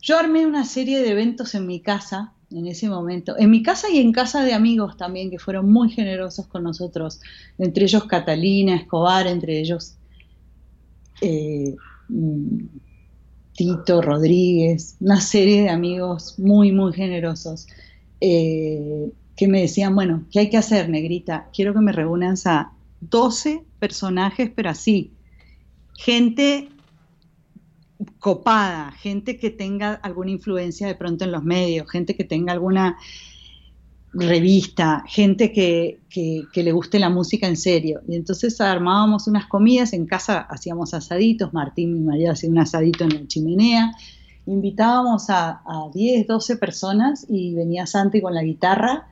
yo 0.00 0.16
armé 0.16 0.46
una 0.46 0.64
serie 0.64 1.00
de 1.00 1.10
eventos 1.10 1.54
en 1.56 1.66
mi 1.66 1.80
casa 1.80 2.32
en 2.50 2.66
ese 2.66 2.88
momento. 2.88 3.36
En 3.38 3.50
mi 3.50 3.62
casa 3.62 3.90
y 3.90 3.98
en 3.98 4.12
casa 4.12 4.44
de 4.44 4.54
amigos 4.54 4.96
también, 4.96 5.30
que 5.30 5.38
fueron 5.38 5.70
muy 5.70 5.90
generosos 5.90 6.46
con 6.46 6.62
nosotros, 6.62 7.20
entre 7.58 7.84
ellos 7.84 8.04
Catalina, 8.04 8.76
Escobar, 8.76 9.26
entre 9.26 9.60
ellos 9.60 9.96
eh, 11.20 11.74
Tito, 13.52 14.00
Rodríguez, 14.00 14.96
una 15.00 15.20
serie 15.20 15.62
de 15.62 15.70
amigos 15.70 16.38
muy, 16.38 16.72
muy 16.72 16.92
generosos, 16.92 17.66
eh, 18.20 19.10
que 19.38 19.46
me 19.46 19.60
decían, 19.60 19.94
bueno, 19.94 20.24
¿qué 20.32 20.40
hay 20.40 20.50
que 20.50 20.56
hacer, 20.56 20.88
negrita? 20.88 21.48
Quiero 21.54 21.72
que 21.72 21.78
me 21.78 21.92
reúnas 21.92 22.44
a 22.48 22.72
12 23.00 23.64
personajes, 23.78 24.50
pero 24.54 24.70
así, 24.70 25.12
gente 25.96 26.68
copada, 28.18 28.90
gente 28.90 29.38
que 29.38 29.50
tenga 29.50 29.94
alguna 29.94 30.32
influencia 30.32 30.88
de 30.88 30.96
pronto 30.96 31.24
en 31.24 31.30
los 31.30 31.44
medios, 31.44 31.88
gente 31.88 32.16
que 32.16 32.24
tenga 32.24 32.52
alguna 32.52 32.96
revista, 34.12 35.04
gente 35.06 35.52
que, 35.52 36.00
le 36.52 36.72
guste 36.72 36.98
la 36.98 37.08
música 37.08 37.46
en 37.46 37.56
serio. 37.56 38.00
Y 38.08 38.16
entonces 38.16 38.60
armábamos 38.60 39.28
unas 39.28 39.46
comidas, 39.46 39.92
en 39.92 40.06
casa 40.06 40.40
hacíamos 40.40 40.94
asaditos, 40.94 41.52
Martín, 41.52 41.94
mi 41.94 42.00
marido, 42.00 42.32
hacía 42.32 42.50
un 42.50 42.58
asadito 42.58 43.04
en 43.04 43.14
la 43.14 43.26
chimenea, 43.28 43.92
invitábamos 44.46 45.30
a, 45.30 45.62
10, 45.94 46.26
12 46.26 46.56
personas 46.56 47.24
y 47.28 47.54
venía 47.54 47.86
Santi 47.86 48.20
con 48.20 48.34
la 48.34 48.42
guitarra 48.42 49.06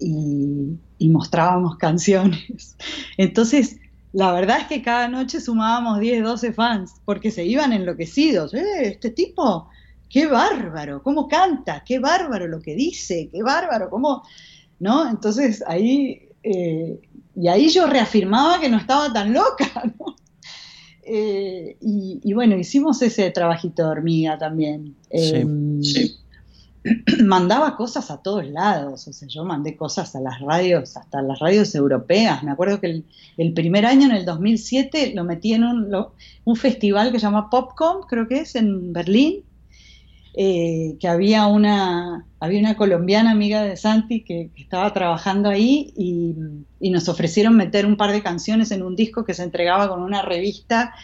y, 0.00 0.78
y 0.98 1.08
mostrábamos 1.08 1.76
canciones. 1.76 2.76
Entonces, 3.16 3.78
la 4.12 4.32
verdad 4.32 4.60
es 4.60 4.66
que 4.66 4.82
cada 4.82 5.08
noche 5.08 5.40
sumábamos 5.40 6.00
10, 6.00 6.24
12 6.24 6.52
fans, 6.52 6.94
porque 7.04 7.30
se 7.30 7.44
iban 7.44 7.72
enloquecidos. 7.72 8.54
Eh, 8.54 8.64
este 8.82 9.10
tipo, 9.10 9.68
qué 10.08 10.26
bárbaro, 10.26 11.02
cómo 11.02 11.28
canta, 11.28 11.84
qué 11.86 12.00
bárbaro 12.00 12.48
lo 12.48 12.60
que 12.60 12.74
dice, 12.74 13.28
qué 13.30 13.42
bárbaro, 13.42 13.88
cómo, 13.88 14.24
¿no? 14.80 15.08
Entonces 15.08 15.62
ahí, 15.66 16.28
eh, 16.42 17.00
y 17.36 17.48
ahí 17.48 17.68
yo 17.68 17.86
reafirmaba 17.86 18.60
que 18.60 18.68
no 18.68 18.78
estaba 18.78 19.12
tan 19.12 19.32
loca, 19.32 19.70
¿no? 19.98 20.16
Eh, 21.12 21.76
y, 21.80 22.32
bueno, 22.34 22.56
hicimos 22.56 23.02
ese 23.02 23.30
trabajito 23.30 23.82
de 23.84 23.88
hormiga 23.88 24.38
también. 24.38 24.94
sí. 25.10 26.16
mandaba 27.24 27.76
cosas 27.76 28.10
a 28.10 28.22
todos 28.22 28.46
lados, 28.46 29.06
o 29.06 29.12
sea, 29.12 29.28
yo 29.28 29.44
mandé 29.44 29.76
cosas 29.76 30.14
a 30.16 30.20
las 30.20 30.40
radios, 30.40 30.96
hasta 30.96 31.20
las 31.22 31.38
radios 31.38 31.74
europeas. 31.74 32.42
Me 32.42 32.50
acuerdo 32.50 32.80
que 32.80 33.02
el, 33.36 33.52
primer 33.52 33.86
año, 33.86 34.06
en 34.06 34.12
el 34.12 34.24
2007, 34.24 35.12
lo 35.14 35.24
metí 35.24 35.52
en 35.52 35.64
un, 35.64 36.56
festival 36.56 37.12
que 37.12 37.18
se 37.18 37.26
llama 37.26 37.50
Popcom, 37.50 38.06
creo 38.08 38.26
que 38.28 38.40
es, 38.40 38.54
en 38.54 38.92
Berlín, 38.92 39.44
eh, 40.34 40.96
que 41.00 41.08
había 41.08 41.46
una, 41.46 42.24
había 42.38 42.60
una 42.60 42.76
colombiana 42.76 43.32
amiga 43.32 43.62
de 43.62 43.76
Santi 43.76 44.22
que, 44.22 44.50
estaba 44.56 44.92
trabajando 44.92 45.48
ahí 45.48 45.92
y, 45.96 46.34
nos 46.90 47.08
ofrecieron 47.08 47.56
meter 47.56 47.84
un 47.84 47.96
par 47.96 48.10
de 48.12 48.22
canciones 48.22 48.70
en 48.70 48.82
un 48.82 48.96
disco 48.96 49.24
que 49.24 49.34
se 49.34 49.42
entregaba 49.42 49.88
con 49.88 50.02
una 50.02 50.22
revista 50.22 50.94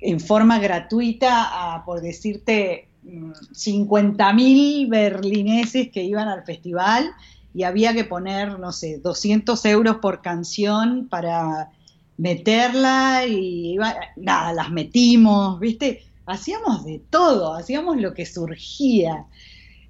en 0.00 0.20
forma 0.20 0.58
gratuita 0.58 1.82
por 1.86 2.02
decirte, 2.02 2.88
50.000 3.06 4.88
berlineses 4.88 5.90
que 5.90 6.02
iban 6.02 6.28
al 6.28 6.44
festival 6.44 7.10
y 7.54 7.62
había 7.62 7.94
que 7.94 8.04
poner, 8.04 8.58
no 8.58 8.72
sé, 8.72 8.98
200 8.98 9.64
euros 9.66 9.96
por 9.96 10.20
canción 10.22 11.08
para 11.08 11.70
meterla 12.18 13.26
y 13.26 13.78
nada, 14.16 14.52
las 14.52 14.70
metimos, 14.70 15.60
¿viste? 15.60 16.02
Hacíamos 16.26 16.84
de 16.84 17.00
todo, 17.10 17.54
hacíamos 17.54 17.96
lo 17.98 18.12
que 18.14 18.26
surgía. 18.26 19.26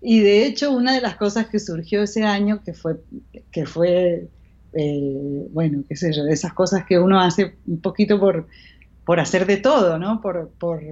Y 0.02 0.20
de 0.20 0.46
hecho, 0.46 0.70
una 0.70 0.94
de 0.94 1.00
las 1.00 1.16
cosas 1.16 1.46
que 1.46 1.58
surgió 1.58 2.02
ese 2.02 2.24
año, 2.24 2.62
que 2.62 2.74
fue, 2.74 3.00
que 3.50 3.64
fue 3.64 4.28
eh, 4.78 5.48
bueno, 5.52 5.84
qué 5.88 5.96
sé 5.96 6.12
yo, 6.12 6.26
esas 6.26 6.52
cosas 6.52 6.84
que 6.84 6.98
uno 6.98 7.18
hace 7.18 7.56
un 7.66 7.80
poquito 7.80 8.20
por, 8.20 8.46
por 9.06 9.20
hacer 9.20 9.46
de 9.46 9.56
todo, 9.56 9.98
¿no? 9.98 10.20
Por, 10.20 10.50
por 10.50 10.82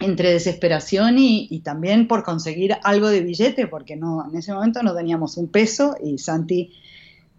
entre 0.00 0.32
desesperación 0.32 1.16
y, 1.18 1.60
también 1.60 2.08
por 2.08 2.24
conseguir 2.24 2.76
algo 2.82 3.08
de 3.08 3.20
billete, 3.20 3.66
porque 3.66 3.96
no, 3.96 4.26
en 4.28 4.36
ese 4.36 4.52
momento 4.52 4.82
no 4.82 4.94
teníamos 4.94 5.36
un 5.36 5.48
peso 5.48 5.94
y 6.02 6.18
Santi 6.18 6.72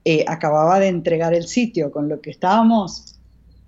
eh, 0.05 0.24
acababa 0.28 0.80
de 0.80 0.88
entregar 0.88 1.34
el 1.34 1.47
sitio, 1.47 1.91
con 1.91 2.07
lo 2.07 2.22
que 2.22 2.30
estábamos 2.30 3.16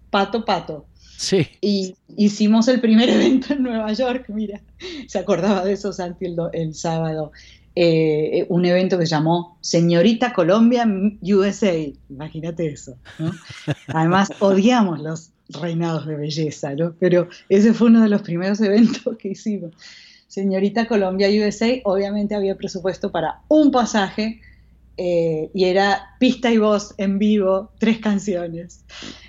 pato 0.10 0.46
pato. 0.46 0.86
Sí. 1.18 1.48
Y 1.60 1.96
hicimos 2.16 2.68
el 2.68 2.82
primer 2.82 3.10
evento 3.10 3.54
en 3.54 3.64
Nueva 3.64 3.92
York, 3.94 4.26
mira, 4.28 4.62
se 5.08 5.18
acordaba 5.18 5.66
de 5.66 5.74
eso 5.74 5.92
Santi 5.92 6.26
el, 6.54 6.76
sábado. 6.76 7.32
Eh, 7.76 8.46
un 8.50 8.66
evento 8.66 9.00
que 9.00 9.08
se 9.08 9.16
llamó 9.16 9.58
Señorita 9.62 10.32
Colombia 10.34 10.88
USA, 11.24 11.74
imagínate 12.10 12.68
eso. 12.68 12.98
Además, 13.88 14.30
odiamos 14.40 15.02
los, 15.02 15.32
reinados 15.60 16.06
de 16.06 16.16
belleza, 16.16 16.74
¿no? 16.76 16.94
Pero 17.00 17.28
ese 17.50 17.74
fue 17.74 17.88
uno 17.88 18.02
de 18.02 18.10
los 18.10 18.22
primeros 18.22 18.60
eventos 18.62 19.18
que 19.18 19.30
hicimos. 19.30 19.72
Señorita 20.28 20.88
Colombia 20.88 21.30
USA, 21.30 21.80
obviamente 21.84 22.34
había 22.34 22.56
presupuesto 22.56 23.12
para 23.12 23.42
un 23.50 23.72
pasaje 23.72 24.42
eh, 24.98 25.50
y 25.54 25.66
era 25.66 26.16
pista 26.20 26.52
y 26.52 26.58
voz 26.58 26.96
en 26.98 27.20
vivo, 27.20 27.72
tres 27.80 28.00
canciones, 28.00 28.84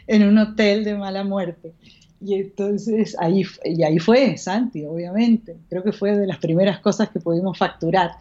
en 0.06 0.22
un 0.22 0.38
hotel 0.38 0.84
de 0.84 0.94
mala 0.94 1.24
muerte. 1.24 1.72
Y 2.20 2.34
entonces 2.34 3.16
ahí, 3.18 3.42
y 3.64 3.82
ahí 3.82 3.98
fue 3.98 4.38
Santi, 4.38 4.84
obviamente. 4.84 5.56
Creo 5.68 5.82
que 5.82 5.92
fue 5.92 6.16
de 6.16 6.26
las 6.26 6.38
primeras 6.38 6.80
cosas 6.80 7.10
que 7.10 7.20
pudimos 7.20 7.58
facturar. 7.58 8.12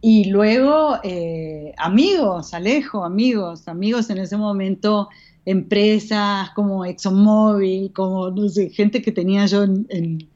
Y 0.00 0.26
luego, 0.26 0.98
eh, 1.02 1.74
amigos, 1.76 2.54
Alejo, 2.54 3.04
amigos, 3.04 3.68
amigos 3.68 4.10
en 4.10 4.18
ese 4.18 4.36
momento 4.36 5.08
empresas 5.44 6.50
como 6.50 6.84
ExxonMobil, 6.84 7.92
como, 7.92 8.30
no 8.30 8.48
sé, 8.48 8.70
gente 8.70 9.02
que 9.02 9.12
tenía 9.12 9.46
yo 9.46 9.64
en, 9.64 10.28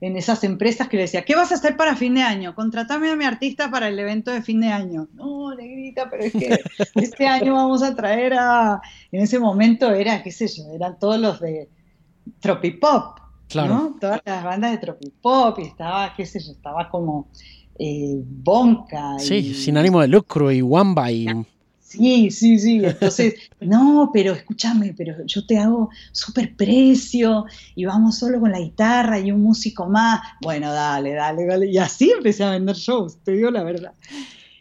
esas 0.00 0.44
empresas 0.44 0.88
que 0.88 0.96
le 0.96 1.02
decía, 1.02 1.24
¿qué 1.24 1.34
vas 1.34 1.50
a 1.50 1.56
hacer 1.56 1.76
para 1.76 1.96
fin 1.96 2.14
de 2.14 2.22
año? 2.22 2.54
Contratame 2.54 3.10
a 3.10 3.16
mi 3.16 3.24
artista 3.24 3.68
para 3.68 3.88
el 3.88 3.98
evento 3.98 4.30
de 4.30 4.42
fin 4.42 4.60
de 4.60 4.68
año. 4.68 5.08
No, 5.14 5.54
negrita, 5.54 6.08
pero 6.08 6.22
es 6.22 6.32
que 6.32 6.58
este 6.94 7.26
año 7.26 7.54
vamos 7.54 7.82
a 7.82 7.96
traer 7.96 8.34
a... 8.34 8.80
En 9.10 9.22
ese 9.22 9.40
momento 9.40 9.90
era, 9.90 10.22
qué 10.22 10.30
sé 10.30 10.46
yo, 10.46 10.72
eran 10.72 10.98
todos 11.00 11.18
los 11.18 11.40
de 11.40 11.68
Tropipop, 12.38 13.18
claro. 13.48 13.74
¿no? 13.74 13.96
Todas 14.00 14.20
las 14.24 14.44
bandas 14.44 14.70
de 14.70 14.78
Tropipop 14.78 15.58
y 15.58 15.62
estaba, 15.62 16.14
qué 16.14 16.24
sé 16.26 16.38
yo, 16.38 16.52
estaba 16.52 16.88
como 16.88 17.28
eh, 17.76 18.22
Bonca. 18.24 19.18
Sí, 19.18 19.52
sin 19.54 19.78
ánimo 19.78 20.00
de 20.00 20.08
lucro 20.08 20.52
y 20.52 20.62
Wamba 20.62 21.10
y... 21.10 21.26
Sí, 21.88 22.30
sí, 22.30 22.58
sí. 22.58 22.84
Entonces, 22.84 23.34
no, 23.60 24.10
pero 24.12 24.34
escúchame, 24.34 24.92
pero 24.94 25.24
yo 25.24 25.46
te 25.46 25.56
hago 25.56 25.88
súper 26.12 26.54
precio 26.54 27.46
y 27.74 27.86
vamos 27.86 28.18
solo 28.18 28.40
con 28.40 28.52
la 28.52 28.60
guitarra 28.60 29.18
y 29.18 29.32
un 29.32 29.42
músico 29.42 29.86
más. 29.86 30.20
Bueno, 30.42 30.70
dale, 30.70 31.14
dale, 31.14 31.46
dale. 31.46 31.66
Y 31.70 31.78
así 31.78 32.10
empecé 32.14 32.44
a 32.44 32.50
vender 32.50 32.76
shows, 32.76 33.16
te 33.24 33.32
digo 33.32 33.50
la 33.50 33.62
verdad. 33.62 33.94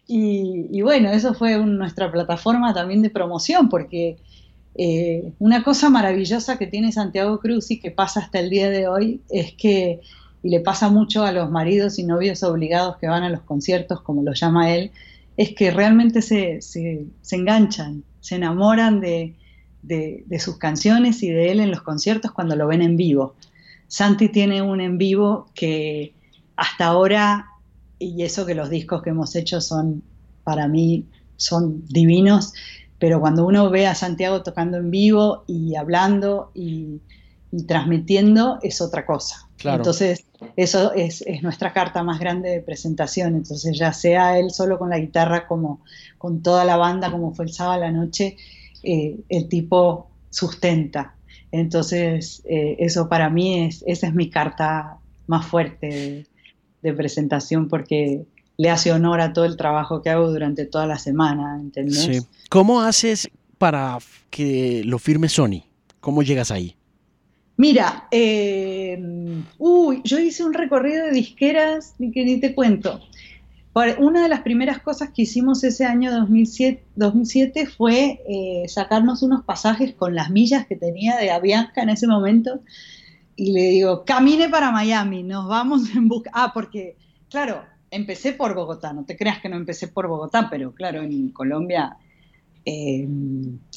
Y, 0.08 0.82
bueno, 0.82 1.12
eso 1.12 1.34
fue 1.34 1.58
nuestra 1.58 2.10
plataforma 2.10 2.74
también 2.74 3.02
de 3.02 3.10
promoción, 3.10 3.68
porque 3.68 4.16
eh, 4.76 5.34
una 5.40 5.64
cosa 5.64 5.90
maravillosa 5.90 6.58
que 6.58 6.68
tiene 6.68 6.94
Santiago 6.94 7.42
Cruz 7.42 7.72
y 7.72 7.82
que 7.82 7.92
pasa 7.92 8.22
hasta 8.22 8.40
el 8.40 8.50
día 8.50 8.70
de 8.70 8.88
hoy 8.88 9.20
es 9.30 9.52
que, 9.52 10.00
y 10.44 10.50
le 10.50 10.62
pasa 10.62 10.88
mucho 10.88 11.26
a 11.26 11.34
los 11.34 11.52
maridos 11.52 12.00
y 12.00 12.04
novios 12.04 12.42
obligados 12.44 12.96
que 13.00 13.08
van 13.08 13.24
a 13.24 13.30
los 13.30 13.42
conciertos, 13.42 14.00
como 14.00 14.24
lo 14.24 14.32
llama 14.34 14.74
él, 14.74 14.92
es 15.38 15.54
que 15.54 15.70
realmente 15.70 16.24
se, 16.24 16.60
enganchan, 17.32 18.04
se 18.20 18.36
enamoran 18.36 19.00
de, 19.00 19.36
sus 20.40 20.58
canciones 20.58 21.22
y 21.22 21.30
de 21.30 21.52
él 21.52 21.60
en 21.60 21.70
los 21.70 21.82
conciertos 21.82 22.32
cuando 22.32 22.56
lo 22.56 22.68
ven 22.68 22.82
en 22.82 22.98
vivo. 22.98 23.36
Santi 23.88 24.30
tiene 24.30 24.62
un 24.64 24.82
en 24.82 24.98
vivo 24.98 25.48
que 25.54 26.14
hasta 26.56 26.88
ahora, 26.88 27.46
y 28.00 28.24
eso 28.24 28.48
que 28.48 28.56
los 28.56 28.72
discos 28.72 29.04
que 29.04 29.12
hemos 29.12 29.36
hecho 29.36 29.62
son, 29.62 30.02
para 30.44 30.68
mí, 30.68 31.06
son 31.38 31.86
divinos, 31.86 32.54
pero 32.98 33.20
cuando 33.20 33.46
uno 33.46 33.70
ve 33.70 33.86
a 33.86 33.94
Santiago 33.94 34.42
tocando 34.42 34.78
en 34.78 34.90
vivo 34.90 35.44
y 35.46 35.76
hablando 35.76 36.52
y 36.56 37.00
transmitiendo, 37.68 38.58
es 38.64 38.82
otra 38.82 39.06
cosa. 39.06 39.47
Entonces, 39.64 40.26
eso 40.56 40.94
es, 40.94 41.24
nuestra 41.42 41.74
carta 41.74 42.04
más 42.04 42.20
grande 42.20 42.50
de 42.50 42.62
presentación. 42.62 43.36
Entonces, 43.36 43.78
ya 43.78 43.94
sea 43.94 44.38
él 44.38 44.52
solo 44.52 44.78
con 44.78 44.90
la 44.90 45.00
guitarra 45.00 45.48
como 45.48 45.82
con 46.18 46.42
toda 46.42 46.66
la 46.66 46.78
banda, 46.78 47.12
como 47.12 47.34
fue 47.34 47.46
el 47.46 47.54
sábado 47.54 47.82
a 47.82 47.86
la 47.86 47.92
noche, 47.92 48.38
eh, 48.84 49.18
el 49.30 49.48
tipo 49.50 50.10
sustenta. 50.30 51.16
Entonces, 51.52 52.44
eh, 52.46 52.76
eso 52.80 53.10
para 53.10 53.30
mí 53.30 53.66
es, 53.66 53.84
esa 53.88 54.08
es 54.08 54.14
mi 54.14 54.30
carta 54.30 54.98
más 55.26 55.46
fuerte 55.46 56.26
de, 56.82 56.94
presentación 56.94 57.68
porque 57.68 58.26
le 58.56 58.70
hace 58.70 58.94
honor 58.94 59.20
a 59.20 59.34
todo 59.34 59.44
el 59.44 59.58
trabajo 59.58 60.02
que 60.02 60.10
hago 60.10 60.32
durante 60.32 60.66
toda 60.66 60.88
la 60.88 60.98
semana, 60.98 61.60
¿entendés? 61.60 62.26
¿Cómo 62.50 62.80
haces 62.80 63.30
para 63.58 63.98
que 64.30 64.84
lo 64.86 64.98
firme 64.98 65.28
Sony? 65.28 65.64
¿Cómo 66.00 66.24
llegas 66.24 66.50
ahí? 66.50 66.77
Mira, 67.58 68.08
eh, 68.12 69.00
uy, 69.58 70.02
yo 70.04 70.20
hice 70.20 70.44
un 70.44 70.54
recorrido 70.54 71.06
de 71.06 71.12
disqueras 71.12 71.96
que 71.98 72.24
ni 72.24 72.40
te 72.40 72.54
cuento. 72.54 73.02
Una 74.00 74.24
de 74.24 74.30
las 74.30 74.42
primeras 74.42 74.80
cosas 74.80 75.12
que 75.12 75.22
hicimos 75.24 75.64
ese 75.64 75.86
año 75.86 76.12
2007, 76.12 77.66
fue 77.68 78.22
eh, 78.28 78.64
sacarnos 78.68 79.22
unos 79.22 79.44
pasajes 79.44 79.94
con 79.94 80.16
las 80.16 80.32
millas 80.32 80.66
que 80.66 80.76
tenía 80.76 81.16
de 81.18 81.30
Avianca 81.30 81.84
en 81.84 81.90
ese 81.90 82.08
momento 82.08 82.62
y 83.36 83.52
le 83.52 83.70
digo, 83.70 84.04
camine 84.04 84.50
para 84.50 84.72
Miami, 84.72 85.22
nos 85.22 85.48
vamos 85.48 85.96
en 85.96 86.08
busca. 86.08 86.32
Ah, 86.34 86.52
porque, 86.56 86.96
claro, 87.30 87.64
empecé 87.92 88.34
por 88.34 88.56
Bogotá, 88.56 88.94
no 88.94 89.06
te 89.06 89.16
creas 89.16 89.40
que 89.42 89.50
no 89.50 89.58
empecé 89.58 89.88
por 89.88 90.08
Bogotá, 90.08 90.50
pero 90.50 90.74
claro, 90.74 91.04
en 91.04 91.30
Colombia 91.30 91.98
eh, 92.70 93.08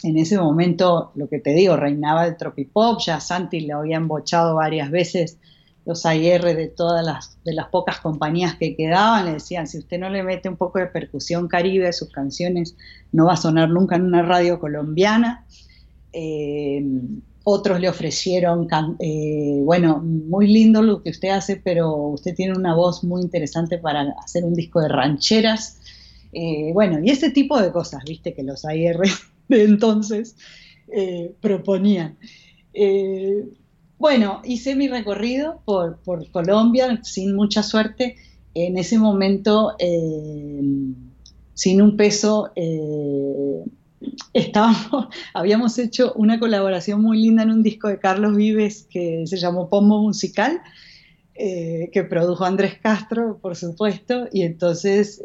en 0.03 0.19
ese 0.19 0.37
momento, 0.37 1.13
lo 1.15 1.29
que 1.29 1.39
te 1.39 1.51
digo, 1.51 1.77
reinaba 1.77 2.27
el 2.27 2.37
tropipop, 2.37 2.99
ya 3.01 3.21
Santi 3.21 3.61
le 3.61 3.73
había 3.73 3.99
embochado 3.99 4.57
varias 4.57 4.91
veces 4.91 5.39
los 5.87 6.05
AIR 6.05 6.43
de 6.57 6.67
todas 6.67 7.07
las, 7.07 7.39
de 7.45 7.55
las 7.55 7.69
pocas 7.69 8.01
compañías 8.01 8.57
que 8.57 8.75
quedaban, 8.75 9.27
le 9.27 9.35
decían, 9.35 9.69
si 9.69 9.79
usted 9.79 10.01
no 10.01 10.11
le 10.11 10.25
mete 10.25 10.49
un 10.49 10.57
poco 10.57 10.81
de 10.81 10.89
percusión 10.89 11.47
caribe 11.47 11.87
a 11.87 11.93
sus 11.93 12.11
canciones, 12.11 12.75
no 13.13 13.27
va 13.27 13.35
a 13.35 13.37
sonar 13.37 13.71
nunca 13.71 13.95
en 13.95 14.07
una 14.07 14.23
radio 14.23 14.59
colombiana. 14.59 15.47
Eh, 16.13 16.85
otros 17.45 17.81
le 17.81 17.89
ofrecieron, 17.89 18.67
eh, 18.99 19.61
bueno, 19.63 20.03
muy 20.03 20.49
lindo 20.49 20.83
lo 20.83 21.01
que 21.05 21.11
usted 21.11 21.29
hace, 21.29 21.57
pero 21.57 21.95
usted 21.95 22.35
tiene 22.35 22.59
una 22.59 22.75
voz 22.75 23.05
muy 23.05 23.23
interesante 23.23 23.79
para 23.79 24.17
hacer 24.23 24.45
un 24.45 24.55
disco 24.55 24.81
de 24.81 24.89
rancheras. 24.89 25.80
Eh, 26.33 26.71
bueno, 26.73 27.01
y 27.03 27.11
ese 27.11 27.31
tipo 27.31 27.61
de 27.61 27.73
cosas, 27.73 28.05
viste, 28.05 28.35
que 28.35 28.43
los 28.43 28.65
AR 28.65 29.01
de 29.49 29.65
entonces 29.65 30.37
eh, 30.89 31.35
proponían. 31.41 32.17
Eh, 32.73 33.49
bueno, 33.99 34.41
hice 34.45 34.75
mi 34.77 34.89
recorrido 34.89 35.61
por, 35.65 36.01
Colombia 36.31 37.01
sin 37.03 37.35
mucha 37.35 37.63
suerte. 37.63 38.17
En 38.55 38.79
ese 38.79 38.99
momento, 38.99 39.77
sin 41.55 41.83
un 41.83 41.97
peso, 41.97 42.51
estábamos, 44.33 45.07
habíamos 45.35 45.79
hecho 45.79 46.13
una 46.15 46.41
colaboración 46.41 47.01
muy 47.01 47.21
linda 47.21 47.45
en 47.45 47.51
un 47.51 47.63
disco 47.63 47.87
de 47.87 48.01
Carlos 48.01 48.35
Vives 48.35 48.89
que 48.91 49.25
se 49.27 49.37
llamó 49.37 49.69
Pombo 49.69 50.03
Musical 50.03 50.61
que 51.35 52.07
produjo 52.09 52.45
Andrés 52.45 52.79
Castro, 52.83 53.39
por 53.41 53.57
supuesto, 53.57 54.29
y 54.33 54.43
entonces 54.43 55.23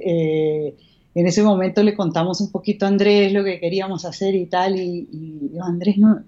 en 1.16 1.28
ese 1.28 1.42
momento 1.44 1.82
le 1.82 1.96
contamos 1.96 2.42
un 2.42 2.52
poquito 2.52 2.86
a 2.86 2.90
Andrés 2.90 3.32
lo 3.32 3.44
que 3.44 3.60
queríamos 3.62 4.04
hacer 4.04 4.36
y 4.36 4.48
tal, 4.48 4.76
y, 4.78 5.50
Andrés, 5.64 5.98
no, 5.98 6.22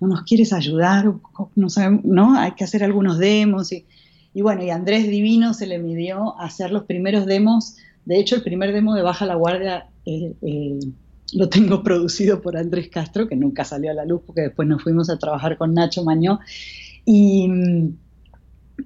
no, 0.00 0.08
nos 0.08 0.22
quieres 0.22 0.54
ayudar, 0.54 1.12
no, 1.54 1.68
sabemos, 1.68 2.04
¿no? 2.04 2.38
Hay 2.38 2.52
que 2.52 2.64
hacer 2.64 2.82
algunos 2.82 3.18
demos, 3.18 3.70
y, 3.70 3.84
y 4.32 4.40
bueno, 4.40 4.64
y 4.64 4.70
Andrés 4.70 5.06
Divino 5.08 5.52
se 5.52 5.66
le 5.66 5.78
midió 5.78 6.40
a 6.40 6.46
hacer 6.46 6.72
los 6.72 6.84
primeros 6.84 7.26
demos, 7.26 7.76
de 8.06 8.18
hecho 8.18 8.34
el 8.34 8.42
primer 8.42 8.72
demo 8.72 8.94
de 8.94 9.02
Baja 9.02 9.26
la 9.26 9.34
Guardia 9.34 9.88
lo 11.34 11.48
tengo 11.48 11.82
producido 11.84 12.40
por 12.40 12.56
Andrés 12.56 12.88
Castro, 12.88 13.28
que 13.28 13.36
nunca 13.36 13.64
salió 13.64 13.90
a 13.90 13.94
la 13.94 14.06
luz 14.06 14.22
porque 14.26 14.42
después 14.42 14.66
nos 14.66 14.82
fuimos 14.82 15.10
a 15.10 15.18
trabajar 15.18 15.58
con 15.58 15.74
Nacho 15.74 16.02
Mañó. 16.02 16.40
Y, 17.04 17.46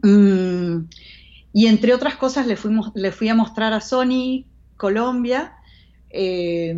mm, 0.02 0.88
y 1.52 1.66
entre 1.66 1.94
otras 1.94 2.16
cosas 2.16 2.46
le, 2.46 2.56
fuimos, 2.56 2.90
le 2.94 3.12
fui 3.12 3.28
a 3.28 3.34
mostrar 3.34 3.72
a 3.72 3.80
Sony 3.80 4.44
Colombia. 4.76 5.54
Eh, 6.10 6.74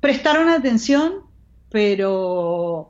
prestaron 0.00 0.48
atención, 0.48 1.12
pero, 1.70 2.88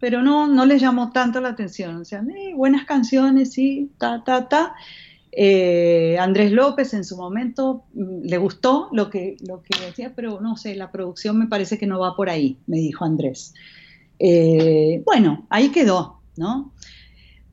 pero 0.00 0.22
no, 0.22 0.48
no 0.48 0.66
les 0.66 0.80
llamó 0.80 1.12
tanto 1.12 1.40
la 1.40 1.50
atención. 1.50 1.96
O 1.96 2.04
sea, 2.04 2.20
eh, 2.20 2.52
buenas 2.54 2.84
canciones, 2.84 3.52
sí, 3.52 3.92
ta, 3.98 4.24
ta, 4.24 4.48
ta. 4.48 4.74
Eh, 5.30 6.16
Andrés 6.18 6.52
López 6.52 6.94
en 6.94 7.04
su 7.04 7.16
momento 7.16 7.84
mm, 7.94 8.22
le 8.24 8.38
gustó 8.38 8.88
lo 8.92 9.10
que, 9.10 9.36
lo 9.46 9.62
que 9.62 9.78
decía, 9.84 10.12
pero 10.14 10.40
no 10.40 10.56
sé, 10.56 10.74
la 10.74 10.90
producción 10.90 11.38
me 11.38 11.46
parece 11.46 11.78
que 11.78 11.86
no 11.86 12.00
va 12.00 12.16
por 12.16 12.28
ahí, 12.28 12.58
me 12.66 12.78
dijo 12.78 13.04
Andrés. 13.04 13.54
Bueno, 15.04 15.46
ahí 15.50 15.70
quedó, 15.70 16.20
¿no? 16.36 16.72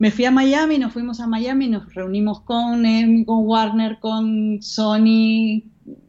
Me 0.02 0.10
fui 0.10 0.24
a 0.24 0.32
Miami, 0.32 0.80
nos 0.80 0.92
fuimos 0.92 1.20
a 1.20 1.28
Miami, 1.28 1.68
nos 1.68 1.94
reunimos 1.94 2.40
con, 2.40 2.82
con 3.24 3.46
Warner, 3.46 4.00
con 4.00 4.60
Sony, 4.60 5.62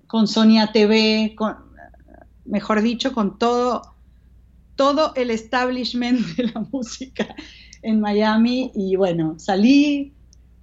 con 0.08 0.28
Sony 0.28 0.58
ATV, 0.60 1.36
con, 1.36 1.58
mejor 2.46 2.82
dicho, 2.82 3.14
con 3.14 3.38
todo, 3.38 3.84
todo 4.76 5.14
el 5.14 5.30
establishment 5.30 6.26
de 6.38 6.46
la 6.46 6.66
música 6.72 7.36
en 7.84 8.00
Miami 8.00 8.72
y 8.74 8.96
bueno, 8.96 9.36
salí 9.38 10.12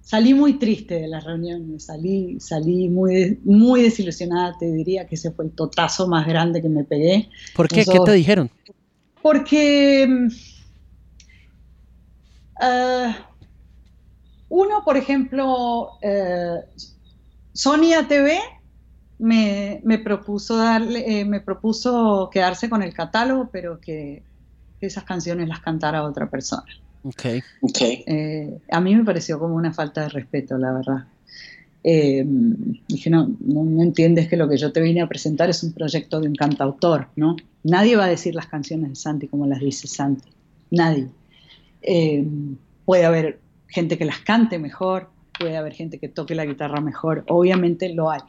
salí 0.01 0.33
muy 0.33 0.59
triste 0.59 0.95
de 0.95 1.07
las 1.07 1.23
reuniones, 1.23 1.85
salí, 1.85 2.37
salí 2.41 2.89
muy, 2.89 3.39
muy 3.45 3.81
desilusionada, 3.81 4.57
te 4.59 4.69
diría 4.69 5.07
que 5.07 5.15
ese 5.15 5.31
fue 5.31 5.45
el 5.45 5.51
totazo 5.51 6.05
más 6.09 6.27
grande 6.27 6.61
que 6.61 6.67
me 6.67 6.83
pegué. 6.83 7.29
¿Por 7.55 7.69
qué? 7.69 7.85
¿Qué 7.85 7.97
te 8.03 8.11
dijeron? 8.11 8.49
Porque 9.21 10.27
uh, 12.61 13.13
uno, 14.49 14.83
por 14.83 14.97
ejemplo, 14.97 15.93
uh, 16.01 16.81
Sonia 17.53 18.07
TV 18.07 18.39
me, 19.19 19.81
me, 19.83 19.99
propuso 19.99 20.57
darle, 20.57 21.19
eh, 21.19 21.25
me 21.25 21.41
propuso 21.41 22.29
quedarse 22.31 22.69
con 22.69 22.81
el 22.83 22.93
catálogo, 22.93 23.49
pero 23.51 23.79
que 23.79 24.23
esas 24.79 25.03
canciones 25.03 25.47
las 25.47 25.59
cantara 25.59 26.03
otra 26.03 26.29
persona. 26.29 26.65
Okay. 27.03 27.41
okay. 27.61 28.03
Eh, 28.05 28.59
a 28.69 28.79
mí 28.79 28.95
me 28.95 29.03
pareció 29.03 29.39
como 29.39 29.55
una 29.55 29.73
falta 29.73 30.01
de 30.01 30.09
respeto, 30.09 30.57
la 30.57 30.71
verdad. 30.71 31.05
Eh, 31.83 32.23
dije, 32.87 33.09
no, 33.09 33.29
no, 33.39 33.81
entiendes 33.81 34.27
que 34.27 34.37
lo 34.37 34.47
que 34.47 34.57
yo 34.57 34.71
te 34.71 34.81
vine 34.81 35.01
a 35.01 35.07
presentar 35.07 35.49
es 35.49 35.63
un 35.63 35.73
proyecto 35.73 36.19
de 36.19 36.27
un 36.27 36.35
cantautor, 36.35 37.07
¿no? 37.15 37.35
Nadie 37.63 37.95
va 37.95 38.05
a 38.05 38.09
decir 38.09 38.35
las 38.35 38.45
canciones 38.47 38.89
de 38.89 38.95
Santi 38.95 39.27
como 39.27 39.47
las 39.47 39.59
dice 39.59 39.87
Santi. 39.87 40.29
Nadie. 40.69 41.09
Eh, 41.81 42.25
puede 42.85 43.05
haber 43.05 43.39
gente 43.67 43.97
que 43.97 44.05
las 44.05 44.19
cante 44.19 44.59
mejor, 44.59 45.09
puede 45.39 45.57
haber 45.57 45.73
gente 45.73 45.97
que 45.97 46.07
toque 46.07 46.35
la 46.35 46.45
guitarra 46.45 46.81
mejor, 46.81 47.23
obviamente 47.27 47.93
lo 47.93 48.11
hay, 48.11 48.21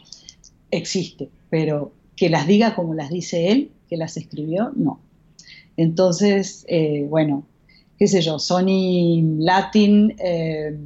existe, 0.71 1.29
pero 1.51 1.93
que 2.17 2.31
las 2.31 2.47
diga 2.47 2.75
como 2.75 2.95
las 2.95 3.11
dice 3.11 3.51
él, 3.51 3.71
que 3.89 3.97
las 3.97 4.17
escribió, 4.17 4.73
no. 4.77 5.01
Entonces, 5.77 6.67
bueno, 7.09 7.45
qué 8.03 8.09
sé 8.09 8.21
yo, 8.21 8.41
Sony 8.41 9.23
Latin. 9.39 10.17
Eh, 10.19 10.77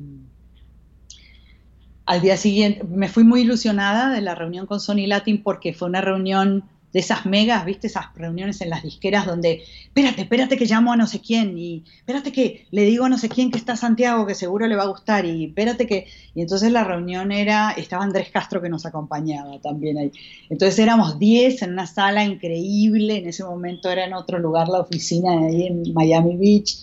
al 2.04 2.20
día 2.20 2.36
siguiente, 2.36 2.84
me 2.84 3.08
fui 3.08 3.24
muy 3.24 3.40
ilusionada 3.40 4.12
de 4.12 4.20
la 4.20 4.34
reunión 4.34 4.66
con 4.66 4.80
Sony 4.80 5.06
Latin 5.06 5.42
porque 5.42 5.72
fue 5.72 5.88
una 5.88 6.02
reunión 6.02 6.64
de 6.96 7.00
esas 7.00 7.26
megas, 7.26 7.66
viste, 7.66 7.88
esas 7.88 8.06
reuniones 8.14 8.62
en 8.62 8.70
las 8.70 8.82
disqueras 8.82 9.26
donde, 9.26 9.62
espérate, 9.84 10.22
espérate 10.22 10.56
que 10.56 10.64
llamo 10.64 10.94
a 10.94 10.96
no 10.96 11.06
sé 11.06 11.20
quién, 11.20 11.58
y 11.58 11.84
espérate 11.98 12.32
que 12.32 12.64
le 12.70 12.84
digo 12.86 13.04
a 13.04 13.10
no 13.10 13.18
sé 13.18 13.28
quién 13.28 13.50
que 13.50 13.58
está 13.58 13.76
Santiago, 13.76 14.24
que 14.26 14.34
seguro 14.34 14.66
le 14.66 14.76
va 14.76 14.84
a 14.84 14.88
gustar, 14.88 15.26
y 15.26 15.44
espérate 15.44 15.86
que, 15.86 16.06
y 16.34 16.40
entonces 16.40 16.72
la 16.72 16.84
reunión 16.84 17.32
era, 17.32 17.72
estaba 17.72 18.02
Andrés 18.02 18.30
Castro 18.30 18.62
que 18.62 18.70
nos 18.70 18.86
acompañaba 18.86 19.60
también 19.60 19.98
ahí. 19.98 20.10
Entonces 20.48 20.78
éramos 20.78 21.18
10 21.18 21.60
en 21.64 21.72
una 21.72 21.86
sala 21.86 22.24
increíble, 22.24 23.18
en 23.18 23.28
ese 23.28 23.44
momento 23.44 23.90
era 23.90 24.06
en 24.06 24.14
otro 24.14 24.38
lugar 24.38 24.70
la 24.70 24.80
oficina 24.80 25.32
ahí 25.32 25.66
en 25.66 25.92
Miami 25.92 26.38
Beach, 26.38 26.78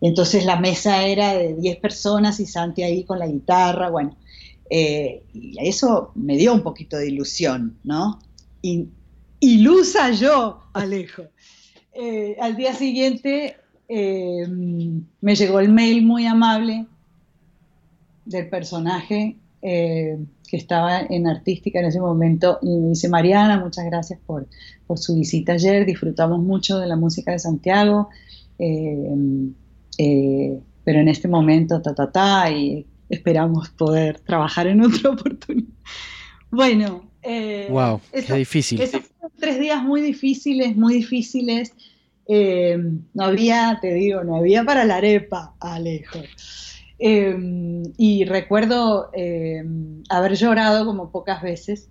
entonces 0.00 0.46
la 0.46 0.58
mesa 0.58 1.04
era 1.04 1.34
de 1.34 1.54
10 1.54 1.76
personas 1.80 2.40
y 2.40 2.46
Santi 2.46 2.82
ahí 2.82 3.04
con 3.04 3.18
la 3.18 3.26
guitarra, 3.26 3.90
bueno, 3.90 4.16
eh, 4.70 5.22
y 5.34 5.54
eso 5.60 6.12
me 6.14 6.38
dio 6.38 6.54
un 6.54 6.62
poquito 6.62 6.96
de 6.96 7.08
ilusión, 7.08 7.76
¿no? 7.84 8.20
Ilusa 9.40 10.12
yo, 10.12 10.62
Alejo. 10.72 11.24
Eh, 11.92 12.36
al 12.40 12.56
día 12.56 12.74
siguiente 12.74 13.56
eh, 13.88 14.46
me 15.20 15.34
llegó 15.34 15.60
el 15.60 15.70
mail 15.70 16.04
muy 16.04 16.26
amable 16.26 16.86
del 18.24 18.48
personaje 18.48 19.36
que 19.62 20.56
estaba 20.56 21.00
en 21.00 21.26
artística 21.26 21.80
en 21.80 21.86
ese 21.86 22.00
momento 22.00 22.58
y 22.62 22.68
me 22.78 22.88
dice, 22.90 23.08
Mariana, 23.08 23.60
muchas 23.60 23.84
gracias 23.84 24.18
por, 24.26 24.48
por 24.86 24.98
su 24.98 25.14
visita 25.14 25.52
ayer, 25.52 25.84
disfrutamos 25.84 26.40
mucho 26.40 26.78
de 26.78 26.86
la 26.86 26.96
música 26.96 27.32
de 27.32 27.38
Santiago. 27.38 28.08
Eh, 30.02 30.58
pero 30.84 31.00
en 31.00 31.08
este 31.08 31.28
momento, 31.28 31.82
ta, 31.82 31.94
ta, 31.94 32.10
ta, 32.10 32.50
y 32.50 32.86
esperamos 33.08 33.68
poder 33.70 34.20
trabajar 34.20 34.66
en 34.66 34.80
otra 34.82 35.10
oportunidad. 35.14 35.68
Bueno, 36.50 37.04
eh, 37.22 37.68
wow, 37.70 38.00
qué 38.10 38.34
difícil. 38.34 38.80
Tres 39.40 39.58
días 39.58 39.82
muy 39.82 40.00
difíciles, 40.00 40.76
muy 40.76 40.94
difíciles. 40.94 41.72
Eh, 42.26 42.78
no 43.14 43.24
había, 43.24 43.78
te 43.80 43.94
digo, 43.94 44.22
no 44.22 44.36
había 44.36 44.64
para 44.64 44.84
la 44.84 44.96
arepa, 44.96 45.54
Alejo. 45.58 46.20
y 46.98 48.24
recuerdo 48.24 49.10
haber 50.08 50.34
llorado 50.36 50.86
como 50.86 51.10
pocas 51.10 51.42
veces. 51.42 51.88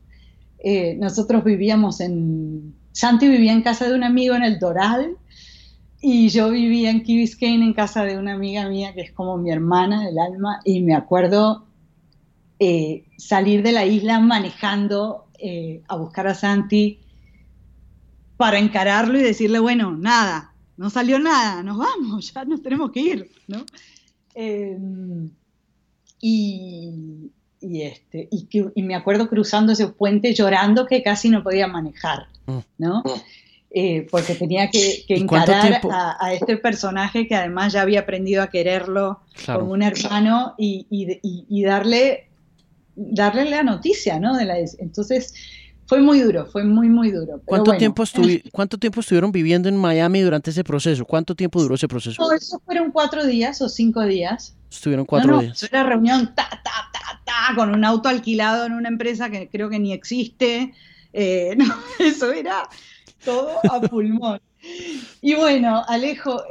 nosotros 0.97 1.43
vivíamos 1.43 1.99
en, 1.99 2.75
Santi 2.91 3.27
vivía 3.27 3.53
en 3.53 3.61
casa 3.61 3.87
de 3.87 3.95
un 3.95 4.03
amigo 4.03 4.35
en 4.35 4.43
el 4.43 4.59
Doral, 4.59 5.17
y 6.01 6.29
yo 6.29 6.49
vivía 6.49 6.91
en 6.91 7.03
Key 7.03 7.17
Biscayne 7.17 7.65
en 7.65 7.73
casa 7.73 8.03
de 8.03 8.17
una 8.17 8.33
amiga 8.33 8.67
mía 8.69 8.93
que 8.93 9.01
es 9.01 9.11
como 9.11 9.37
mi 9.37 9.51
hermana 9.51 10.05
del 10.05 10.17
alma 10.17 10.61
y 10.63 10.81
me 10.81 10.95
acuerdo 10.95 11.65
eh, 12.59 13.05
salir 13.17 13.63
de 13.63 13.73
la 13.73 13.85
isla 13.85 14.19
manejando 14.19 15.25
eh, 15.39 15.81
a 15.87 15.97
buscar 15.97 16.27
a 16.27 16.35
Santi 16.35 16.99
para 18.39 18.57
encararlo 18.57 19.19
y 19.19 19.21
decirle, 19.21 19.59
bueno, 19.59 19.97
nada, 19.97 20.53
no 20.77 20.89
salió 20.89 21.19
nada, 21.19 21.61
nos 21.61 21.77
vamos, 21.77 22.33
ya 22.33 22.45
nos 22.45 22.63
tenemos 22.63 22.89
que 22.89 23.01
ir, 23.01 23.31
¿no? 23.49 23.65
Em, 24.33 25.29
y, 26.21 27.31
y, 27.59 27.81
este, 27.81 28.29
y, 28.31 28.47
y, 28.75 28.81
me 28.81 28.95
acuerdo 28.95 29.27
cruzando 29.27 29.73
ese 29.73 29.87
puente 29.87 30.33
llorando 30.33 30.85
que 30.85 31.03
casi 31.03 31.29
no 31.29 31.43
podía 31.43 31.67
manejar, 31.67 32.27
mm. 32.45 32.59
¿no? 32.77 33.03
Mm. 33.03 33.09
Eh, 33.71 34.07
porque 34.09 34.35
tenía 34.35 34.69
que, 34.69 35.03
encarar 35.09 35.81
a, 35.91 36.33
este 36.33 36.55
personaje 36.55 37.27
que 37.27 37.35
además 37.35 37.73
ya 37.73 37.81
había 37.81 37.99
aprendido 37.99 38.41
a 38.41 38.49
quererlo 38.49 39.19
como 39.45 39.73
un 39.73 39.83
hermano 39.83 40.55
y, 40.57 40.85
darle, 41.65 42.29
darle 42.95 43.49
la 43.49 43.63
noticia, 43.63 44.17
¿no? 44.17 44.37
De 44.37 44.45
la, 44.45 44.59
entonces 44.59 45.33
fue 45.89 46.01
muy 46.01 46.19
duro, 46.19 46.45
fue 46.45 46.63
muy, 46.63 46.87
muy 46.87 47.09
duro. 47.09 47.41
¿Cuánto, 47.45 47.75
tiempo 47.75 48.03
¿Cuánto 48.51 48.77
tiempo 48.77 48.99
estuvieron 48.99 49.31
viviendo 49.31 49.69
en 49.69 49.75
Miami 49.75 50.21
durante 50.21 50.51
ese 50.51 50.63
proceso? 50.63 51.03
¿Cuánto 51.03 51.33
tiempo 51.33 51.59
duró 51.59 51.73
ese 51.73 51.87
proceso? 51.87 52.21
No, 52.21 52.31
eso 52.31 52.61
fueron 52.63 52.91
cuatro 52.91 53.25
días 53.25 53.59
o 53.63 53.69
cinco 53.69 54.03
días. 54.03 54.55
Estuvieron 54.69 55.07
cuatro 55.07 55.31
no, 55.31 55.41
días. 55.41 55.63
Era 55.63 55.81
reunión, 55.81 56.27
ta, 56.35 56.47
ta, 56.47 56.91
ta, 56.93 57.21
ta, 57.25 57.55
con 57.55 57.73
un 57.73 57.83
auto 57.83 58.07
alquilado 58.07 58.67
en 58.67 58.73
una 58.73 58.87
empresa 58.87 59.31
que 59.31 59.49
creo 59.49 59.67
que 59.67 59.79
ni 59.79 59.91
existe. 59.91 60.75
Eh, 61.11 61.55
no, 61.57 61.65
eso 61.97 62.31
era 62.33 62.69
todo 63.25 63.53
a 63.71 63.81
pulmón. 63.81 64.39
Y 65.21 65.33
bueno, 65.33 65.83
Alejo, 65.87 66.43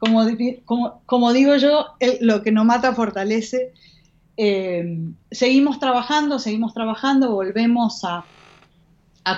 como, 0.00 1.02
como, 1.06 1.32
digo 1.32 1.54
yo, 1.54 1.86
lo 2.20 2.42
que 2.42 2.50
no 2.50 2.64
mata 2.64 2.96
fortalece. 2.96 3.72
Em, 4.36 5.14
seguimos 5.30 5.78
trabajando, 5.78 6.38
seguimos 6.38 6.72
trabajando, 6.74 7.32
volvemos 7.32 8.02
a, 8.04 8.24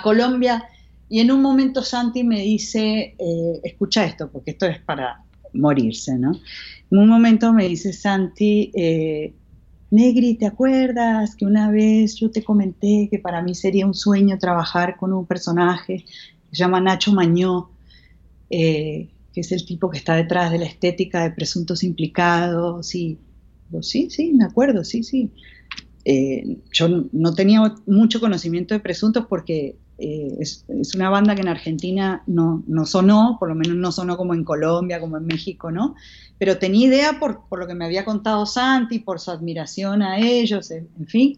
Colombia 0.02 0.64
y 1.10 1.20
en 1.20 1.30
un 1.30 1.42
momento 1.42 1.82
Santi 1.82 2.24
me 2.24 2.40
dice, 2.40 3.14
eh, 3.18 3.60
escucha 3.62 4.06
esto, 4.06 4.30
porque 4.30 4.52
esto 4.52 4.64
es 4.64 4.80
para, 4.80 5.22
morirse, 5.54 6.18
¿no? 6.18 6.32
En 6.90 6.98
un 6.98 7.08
momento 7.08 7.52
me 7.52 7.68
dice 7.68 7.92
Santi, 7.92 8.70
eh, 8.74 9.32
Negri, 9.90 10.34
¿te 10.34 10.46
acuerdas 10.46 11.36
que 11.36 11.46
una 11.46 11.70
vez 11.70 12.16
yo 12.16 12.30
te 12.30 12.42
comenté 12.42 13.08
que 13.10 13.18
para 13.18 13.42
mí 13.42 13.54
sería 13.54 13.86
un 13.86 13.94
sueño 13.94 14.38
trabajar 14.38 14.96
con 14.96 15.12
un 15.12 15.26
personaje 15.26 16.04
que 16.04 16.50
se 16.50 16.56
llama 16.56 16.80
Nacho 16.80 17.12
Mañó, 17.12 17.70
eh, 18.50 19.10
que 19.32 19.40
es 19.40 19.52
el 19.52 19.64
tipo 19.64 19.90
que 19.90 19.98
está 19.98 20.16
detrás 20.16 20.50
de 20.50 20.58
la 20.58 20.66
estética 20.66 21.22
de 21.22 21.30
presuntos 21.30 21.84
implicados? 21.84 22.94
Y, 22.94 23.18
sí, 23.80 24.08
sí, 24.10 24.32
me 24.32 24.44
acuerdo, 24.44 24.84
sí, 24.84 25.02
sí. 25.02 25.30
Eh, 26.04 26.58
yo 26.70 26.88
no 27.12 27.32
tenía 27.34 27.74
mucho 27.86 28.20
conocimiento 28.20 28.74
de 28.74 28.80
presuntos 28.80 29.26
porque 29.26 29.76
eh, 29.96 30.36
es, 30.40 30.66
una 30.94 31.08
banda 31.08 31.34
que 31.34 31.42
en 31.42 31.48
Argentina 31.48 32.22
no, 32.26 32.64
no, 32.66 32.84
sonó, 32.84 33.36
por 33.38 33.48
lo 33.48 33.54
menos 33.54 33.76
no 33.76 33.92
sonó 33.92 34.16
como 34.16 34.34
en 34.34 34.44
Colombia, 34.44 35.00
como 35.00 35.16
en 35.16 35.26
México, 35.26 35.70
¿no? 35.70 35.94
Pero 36.38 36.58
tenía 36.58 36.88
idea 36.88 37.18
por, 37.20 37.48
por 37.48 37.60
lo 37.60 37.66
que 37.66 37.74
me 37.74 37.84
había 37.84 38.04
contado 38.04 38.44
Santi, 38.44 38.98
por 38.98 39.20
su 39.20 39.30
admiración 39.30 40.02
a 40.02 40.18
ellos, 40.18 40.70
en, 40.70 40.88
fin. 41.06 41.36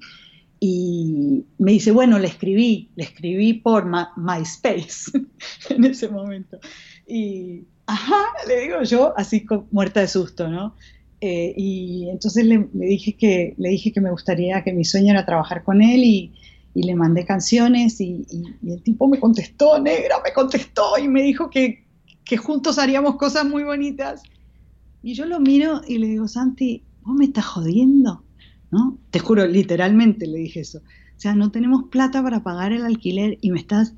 Y 0.59 1.45
me 1.59 1.73
dice, 1.73 1.91
bueno, 1.91 2.19
le 2.19 2.29
escribí, 2.29 2.91
le 2.97 3.05
escribí 3.05 3.53
por 3.53 3.87
MySpace 4.17 5.13
en 5.69 5.85
ese 5.85 6.09
momento. 6.09 6.59
Y, 7.07 7.65
ajá, 7.87 8.25
le 8.49 8.63
digo 8.63 8.83
yo, 8.85 9.13
así 9.19 9.45
muerta 9.71 10.01
de 10.01 10.09
susto, 10.09 10.49
¿no? 10.49 10.75
Eh, 11.21 11.55
y 11.57 12.09
entonces 12.11 12.45
le, 12.45 12.69
dije 12.73 13.17
que, 13.17 13.55
le 13.57 13.71
dije 13.71 13.93
que 13.93 14.01
me 14.01 14.11
gustaría, 14.11 14.63
que 14.63 14.73
mi 14.73 14.85
sueño 14.85 15.13
era 15.13 15.25
trabajar 15.25 15.65
con 15.65 15.83
él 15.83 16.05
y, 16.05 16.33
le 16.75 16.95
mandé 16.95 17.25
canciones 17.25 18.03
y, 18.03 18.27
el 18.67 18.83
tipo 18.83 19.09
me 19.09 19.19
contestó, 19.19 19.81
negra, 19.81 20.17
me 20.23 20.35
contestó 20.35 20.99
y 21.03 21.09
me 21.09 21.23
dijo 21.23 21.49
que, 21.49 21.87
que, 22.23 22.37
juntos 22.37 22.79
haríamos 22.79 23.17
cosas 23.17 23.47
muy 23.47 23.63
bonitas. 23.63 24.23
Y 25.03 25.15
yo 25.15 25.25
lo 25.25 25.41
miro 25.41 25.81
y 25.89 25.97
le 25.97 26.09
digo, 26.09 26.29
Santi, 26.29 26.83
vos 27.01 27.17
me 27.17 27.25
estás 27.25 27.47
jodiendo, 27.47 28.25
¿no? 28.71 28.99
Te 29.11 29.21
juro, 29.21 29.47
literalmente 29.47 30.27
le 30.27 30.39
dije 30.39 30.61
eso. 30.61 30.81
O 31.17 31.19
sea, 31.19 31.35
no 31.35 31.51
tenemos 31.51 31.85
plata 31.85 32.23
para 32.23 32.43
pagar 32.43 32.73
el 32.73 32.85
alquiler 32.85 33.39
y 33.41 33.51
me 33.53 33.61
estás... 33.61 33.95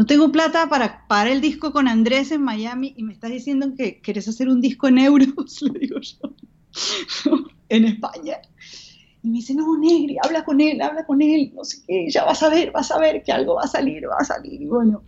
No 0.00 0.06
tengo 0.06 0.32
plata 0.32 0.66
para 0.70 1.06
pagar 1.08 1.28
el 1.28 1.42
disco 1.42 1.74
con 1.74 1.86
Andrés 1.86 2.32
en 2.32 2.40
Miami 2.40 2.94
y 2.96 3.02
me 3.02 3.12
estás 3.12 3.30
diciendo 3.32 3.74
que 3.76 4.00
querés 4.00 4.26
hacer 4.28 4.48
un 4.48 4.62
disco 4.62 4.88
en 4.88 4.96
euros, 4.96 5.60
le 5.60 5.78
digo 5.78 6.00
yo. 6.00 7.36
en 7.68 7.84
España. 7.84 8.38
Y 9.22 9.28
me 9.28 9.34
dice, 9.34 9.54
no, 9.54 9.76
Negri, 9.76 10.16
habla 10.24 10.42
con 10.46 10.58
él, 10.62 10.80
habla 10.80 11.04
con 11.04 11.20
él, 11.20 11.52
no 11.54 11.64
sé 11.64 11.82
qué, 11.86 12.08
ya 12.08 12.24
vas 12.24 12.42
a 12.42 12.48
ver, 12.48 12.70
vas 12.70 12.90
a 12.90 12.98
ver 12.98 13.22
que 13.22 13.30
algo 13.30 13.56
va 13.56 13.64
a 13.64 13.66
salir, 13.66 14.08
va 14.08 14.16
a 14.18 14.24
salir. 14.24 14.62
Y 14.62 14.64
bueno, 14.68 15.02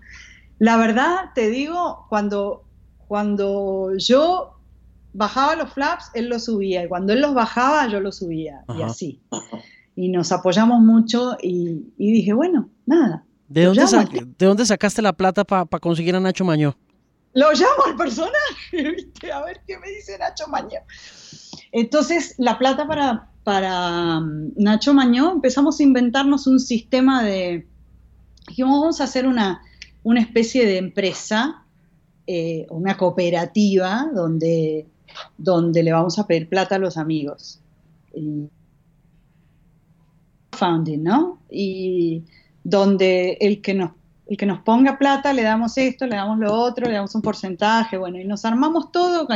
la 0.58 0.76
verdad, 0.76 1.30
te 1.34 1.48
digo, 1.48 2.04
cuando, 2.10 2.66
cuando 3.08 3.96
yo 3.96 4.58
bajaba 5.14 5.56
los 5.56 5.72
flaps, 5.72 6.10
él 6.12 6.28
los 6.28 6.44
subía, 6.44 6.84
y 6.84 6.88
cuando 6.88 7.14
él 7.14 7.22
los 7.22 7.32
bajaba, 7.32 7.88
yo 7.88 7.98
los 8.00 8.18
subía, 8.18 8.62
y 8.78 8.82
así. 8.82 9.22
Y 9.96 10.10
nos 10.10 10.32
apoyamos 10.32 10.80
mucho 10.80 11.38
y, 11.40 11.94
dije, 11.96 12.34
bueno, 12.34 12.68
nada. 12.84 13.24
¿De 13.52 13.66
dónde, 13.66 13.84
¿De 14.38 14.46
dónde 14.46 14.64
sacaste 14.64 15.02
la 15.02 15.12
plata 15.12 15.44
para 15.44 15.66
conseguir 15.78 16.16
a 16.16 16.20
Nacho 16.20 16.42
Mañó? 16.42 16.74
Lo 17.34 17.52
llamo 17.52 17.84
al 17.86 17.96
personaje, 17.96 18.32
¿viste? 18.96 19.30
A 19.30 19.44
ver 19.44 19.60
qué 19.66 19.78
me 19.78 19.90
dice 19.90 20.16
Nacho 20.16 20.46
Mañó. 20.48 20.80
Entonces, 21.70 22.34
la 22.38 22.58
plata 22.58 22.86
para, 22.86 23.28
para 23.44 24.18
um, 24.18 24.52
Nacho 24.56 24.94
Mañó, 24.94 25.32
empezamos 25.32 25.78
a 25.78 25.82
inventarnos 25.82 26.46
un 26.46 26.60
sistema 26.60 27.22
de, 27.22 27.66
dijimos, 28.48 28.80
vamos 28.80 29.00
a 29.02 29.04
hacer 29.04 29.26
una, 29.26 29.60
una 30.02 30.22
especie 30.22 30.64
de 30.64 30.78
empresa, 30.78 31.66
eh, 32.26 32.66
una 32.70 32.96
cooperativa, 32.96 34.08
donde, 34.14 34.86
donde 35.36 35.82
le 35.82 35.92
vamos 35.92 36.18
a 36.18 36.26
pedir 36.26 36.48
plata 36.48 36.76
a 36.76 36.78
los 36.78 36.96
amigos. 36.96 37.60
founding, 40.52 41.02
¿no? 41.02 41.38
Y 41.50 42.24
donde 42.64 43.38
el 43.40 43.60
que 43.60 43.74
nos 43.74 43.90
el 44.28 44.36
que 44.36 44.46
nos 44.46 44.60
ponga 44.60 44.98
plata 44.98 45.32
le 45.32 45.42
damos 45.42 45.76
esto, 45.76 46.06
le 46.06 46.16
damos 46.16 46.38
lo 46.38 46.54
otro, 46.54 46.86
le 46.86 46.94
damos 46.94 47.14
un 47.14 47.20
porcentaje, 47.20 47.98
bueno, 47.98 48.18
y 48.18 48.24
nos 48.24 48.44
armamos 48.44 48.90
todo 48.90 49.26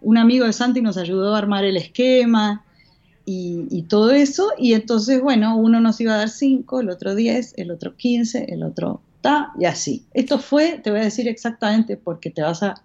un 0.00 0.18
amigo 0.18 0.46
de 0.46 0.52
Santi 0.52 0.80
nos 0.80 0.96
ayudó 0.96 1.34
a 1.34 1.38
armar 1.38 1.64
el 1.64 1.76
esquema 1.76 2.64
y, 3.24 3.82
todo 3.88 4.10
eso. 4.12 4.52
Y 4.58 4.72
entonces, 4.72 5.20
bueno, 5.20 5.56
uno 5.56 5.80
nos 5.80 6.00
iba 6.00 6.14
a 6.14 6.18
dar 6.18 6.30
5, 6.30 6.80
el 6.80 6.90
otro 6.90 7.14
10, 7.14 7.54
el 7.56 7.70
otro 7.70 7.96
15, 7.96 8.46
el 8.48 8.62
otro 8.62 9.02
ta, 9.20 9.52
y 9.58 9.64
así. 9.66 10.04
Esto 10.14 10.38
fue, 10.38 10.80
te 10.82 10.90
voy 10.90 11.00
a 11.00 11.04
decir 11.04 11.28
exactamente 11.28 11.96
porque 11.96 12.30
te 12.30 12.42
vas 12.42 12.62
a, 12.62 12.82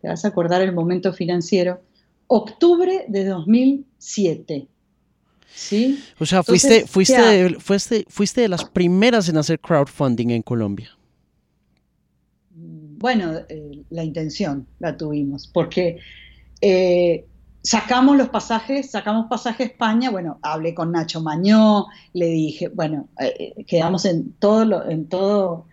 te 0.00 0.08
vas 0.08 0.24
a 0.24 0.28
acordar 0.28 0.62
el 0.62 0.72
momento 0.72 1.12
financiero, 1.12 1.80
octubre 2.26 3.04
de 3.08 3.24
2007. 3.24 4.68
¿Sí? 5.54 6.02
O 6.18 6.26
sea, 6.26 6.42
fuiste, 6.42 6.86
fuiste, 6.86 7.20
de, 7.20 7.54
fuiste, 7.60 8.04
fuiste 8.08 8.40
de 8.42 8.48
las 8.48 8.64
primeras 8.64 9.28
en 9.28 9.36
hacer 9.36 9.60
crowdfunding 9.60 10.30
en 10.30 10.42
Colombia. 10.42 10.90
Bueno, 12.54 13.32
eh, 13.48 13.82
la 13.90 14.04
intención 14.04 14.66
la 14.78 14.96
tuvimos, 14.96 15.46
porque 15.46 15.98
eh, 16.60 17.26
sacamos 17.62 18.16
los 18.16 18.28
pasajes, 18.28 18.90
sacamos 18.90 19.26
pasaje 19.28 19.62
a 19.62 19.66
España, 19.66 20.10
bueno, 20.10 20.38
hablé 20.42 20.74
con 20.74 20.92
Nacho 20.92 21.20
Mañó, 21.20 21.86
le 22.12 22.26
dije, 22.26 22.68
bueno, 22.68 23.08
eh, 23.18 23.64
quedamos 23.66 24.04
en 24.04 24.32
todo, 24.34 24.88
en 24.88 25.08
todo, 25.08 25.66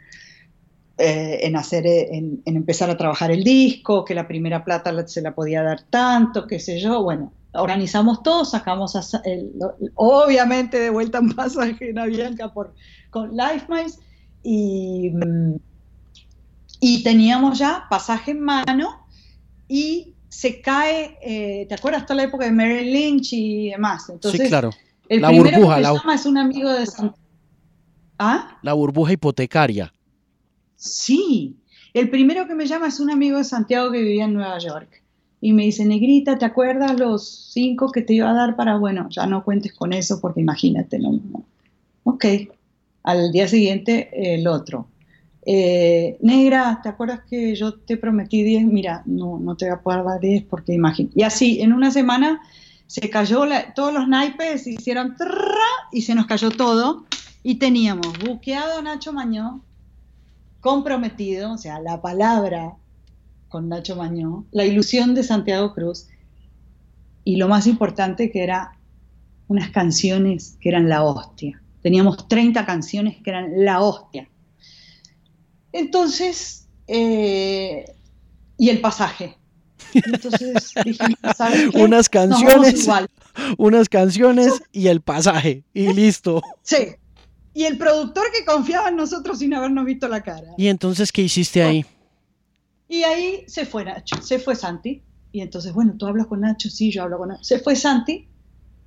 eh, 0.97 1.39
en 1.43 1.55
hacer, 1.55 1.85
en, 1.85 2.41
empezar 2.45 2.89
a 2.89 2.97
trabajar 2.97 3.31
el 3.31 3.43
disco, 3.43 4.03
que 4.03 4.15
la 4.15 4.27
primera 4.27 4.63
plata 4.65 5.07
se 5.07 5.21
la 5.21 5.33
podía 5.35 5.63
dar 5.63 5.81
tanto, 5.83 6.47
qué 6.47 6.59
sé 6.59 6.79
yo, 6.79 7.03
bueno, 7.03 7.31
organizamos 7.53 8.23
todo, 8.23 8.45
sacamos 8.45 8.97
obviamente 9.95 10.79
de 10.79 10.89
vuelta 10.89 11.19
un 11.19 11.33
pasaje 11.33 11.89
en 11.89 11.99
Avianca 11.99 12.53
por, 12.53 12.73
con 13.09 13.35
LifeMiles 13.35 13.99
y, 14.43 15.11
mm, 15.11 15.55
y 16.79 17.03
teníamos 17.03 17.57
ya 17.57 17.85
pasaje 17.89 18.31
en 18.31 18.41
mano 18.41 19.07
y 19.67 20.13
se 20.29 20.61
cae, 20.61 21.17
eh, 21.21 21.65
¿te 21.67 21.75
acuerdas 21.75 22.05
toda 22.05 22.17
la 22.17 22.23
época 22.23 22.45
de 22.45 22.51
Mary 22.51 22.91
Lynch 22.91 23.33
y 23.33 23.71
demás? 23.71 24.09
Entonces, 24.09 24.41
sí, 24.41 24.47
claro. 24.47 24.71
El 25.09 25.21
la 25.21 25.31
burbuja, 25.31 25.75
que 25.75 25.81
la... 25.81 25.93
llama 25.93 26.15
es 26.15 26.25
un 26.25 26.37
amigo 26.37 26.69
de 26.69 26.85
¿Ah? 28.19 28.57
La 28.61 28.73
burbuja 28.73 29.13
hipotecaria. 29.13 29.93
Sí, 30.75 31.57
el 31.93 32.09
primero 32.09 32.47
que 32.47 32.55
me 32.55 32.67
llama 32.67 32.87
es 32.87 32.99
un 32.99 33.09
amigo 33.09 33.37
de 33.37 33.43
Santiago 33.43 33.91
que 33.91 33.99
vivía 33.99 34.25
en 34.25 34.33
Nueva 34.33 34.59
York. 34.59 35.03
Y 35.39 35.53
me 35.53 35.63
dice, 35.63 35.85
negrita, 35.85 36.37
¿te 36.37 36.45
acuerdas 36.45 36.99
los 36.99 37.51
cinco 37.53 37.91
que 37.91 38.01
te 38.01 38.13
iba 38.13 38.29
a 38.29 38.33
dar 38.33 38.55
para, 38.55 38.77
bueno, 38.77 39.07
ya 39.09 39.27
no 39.27 39.43
cuentes 39.43 39.73
con 39.73 39.93
eso 39.93 40.19
porque 40.19 40.41
imagínate, 40.41 40.97
no. 40.97 41.19
Ok, 42.03 42.25
al 43.03 43.31
día 43.31 43.47
siguiente 43.47 44.35
el 44.35 44.47
otro. 44.47 44.87
Eh, 45.45 46.17
negra, 46.21 46.81
¿te 46.83 46.89
acuerdas 46.89 47.21
que 47.29 47.55
yo 47.55 47.75
te 47.75 47.95
prometí 47.95 48.43
10? 48.43 48.65
Mira, 48.65 49.03
no, 49.05 49.39
no 49.39 49.55
te 49.55 49.65
voy 49.65 49.75
a 49.75 49.81
poder 49.81 50.03
dar 50.03 50.19
10 50.19 50.43
porque 50.43 50.73
imagino. 50.73 51.09
Y 51.15 51.23
así, 51.23 51.61
en 51.61 51.71
una 51.71 51.89
semana 51.89 52.41
se 52.85 53.09
cayó, 53.09 53.43
todos 53.73 53.93
los 53.93 54.09
naipes 54.09 54.63
se 54.63 54.71
hicieron 54.71 55.15
y 55.93 56.01
se 56.01 56.15
nos 56.15 56.25
cayó 56.25 56.51
todo. 56.51 57.05
Y 57.43 57.55
teníamos 57.55 58.19
buqueado 58.19 58.79
a 58.79 58.81
Nacho 58.81 59.13
Mañó, 59.13 59.61
comprometido, 60.59 61.53
o 61.53 61.57
sea, 61.57 61.79
la 61.79 62.01
palabra 62.01 62.75
con 63.49 63.69
Nacho 63.69 63.95
Mañó, 63.95 64.45
la 64.51 64.65
ilusión 64.65 65.15
de 65.15 65.23
Santiago 65.23 65.73
Cruz 65.73 66.07
y 67.23 67.37
lo 67.37 67.47
más 67.47 67.67
importante 67.67 68.31
que 68.31 68.43
era 68.43 68.77
unas 69.47 69.69
canciones 69.71 70.57
que 70.59 70.69
eran 70.69 70.89
la 70.89 71.03
hostia. 71.03 71.61
Teníamos 71.81 72.27
30 72.27 72.65
canciones 72.65 73.17
que 73.23 73.29
eran 73.29 73.65
la 73.65 73.81
hostia 73.81 74.29
entonces, 75.77 76.67
eh, 76.87 77.85
y 78.57 78.69
el 78.69 78.81
pasaje. 78.81 79.37
Entonces 79.93 80.73
¿sabes 81.35 81.69
Unas 81.75 82.09
canciones, 82.09 82.87
unas 83.57 83.89
canciones 83.89 84.61
y 84.71 84.87
el 84.87 85.01
pasaje, 85.01 85.63
y 85.73 85.93
listo. 85.93 86.41
Sí. 86.63 86.95
Y 87.53 87.65
el 87.65 87.77
productor 87.77 88.25
que 88.37 88.45
confiaba 88.45 88.89
en 88.89 88.97
nosotros 88.97 89.39
sin 89.39 89.53
habernos 89.53 89.85
visto 89.85 90.07
la 90.07 90.21
cara. 90.21 90.47
¿Y 90.57 90.67
entonces 90.67 91.11
qué 91.11 91.23
hiciste 91.23 91.63
ahí? 91.63 91.85
Y 92.87 93.03
ahí 93.03 93.43
se 93.47 93.65
fue 93.65 93.83
Nacho, 93.83 94.21
se 94.21 94.39
fue 94.39 94.55
Santi. 94.55 95.03
Y 95.31 95.41
entonces, 95.41 95.73
bueno, 95.73 95.95
tú 95.97 96.05
hablas 96.07 96.27
con 96.27 96.41
Nacho, 96.41 96.69
sí, 96.69 96.91
yo 96.91 97.03
hablo 97.03 97.17
con 97.17 97.29
Nacho. 97.29 97.43
Se 97.43 97.59
fue 97.59 97.75
Santi 97.75 98.27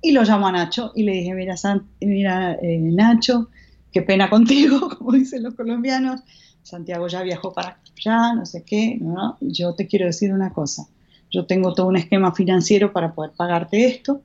y 0.01 0.11
lo 0.11 0.23
llamó 0.23 0.47
a 0.47 0.51
Nacho 0.51 0.91
y 0.95 1.03
le 1.03 1.13
dije, 1.13 1.33
mira, 1.33 1.55
mira 2.01 2.53
eh, 2.61 2.79
Nacho, 2.79 3.49
qué 3.91 4.01
pena 4.01 4.29
contigo, 4.29 4.89
como 4.97 5.11
dicen 5.11 5.43
los 5.43 5.53
colombianos. 5.53 6.21
Santiago 6.63 7.07
ya 7.07 7.23
viajó 7.23 7.53
para 7.53 7.79
allá, 7.97 8.33
no 8.33 8.45
sé 8.45 8.63
qué, 8.63 8.97
¿no? 8.99 9.37
Yo 9.41 9.73
te 9.73 9.87
quiero 9.87 10.05
decir 10.05 10.33
una 10.33 10.53
cosa, 10.53 10.87
yo 11.31 11.45
tengo 11.45 11.73
todo 11.73 11.87
un 11.87 11.97
esquema 11.97 12.33
financiero 12.33 12.93
para 12.93 13.13
poder 13.13 13.31
pagarte 13.35 13.85
esto, 13.85 14.21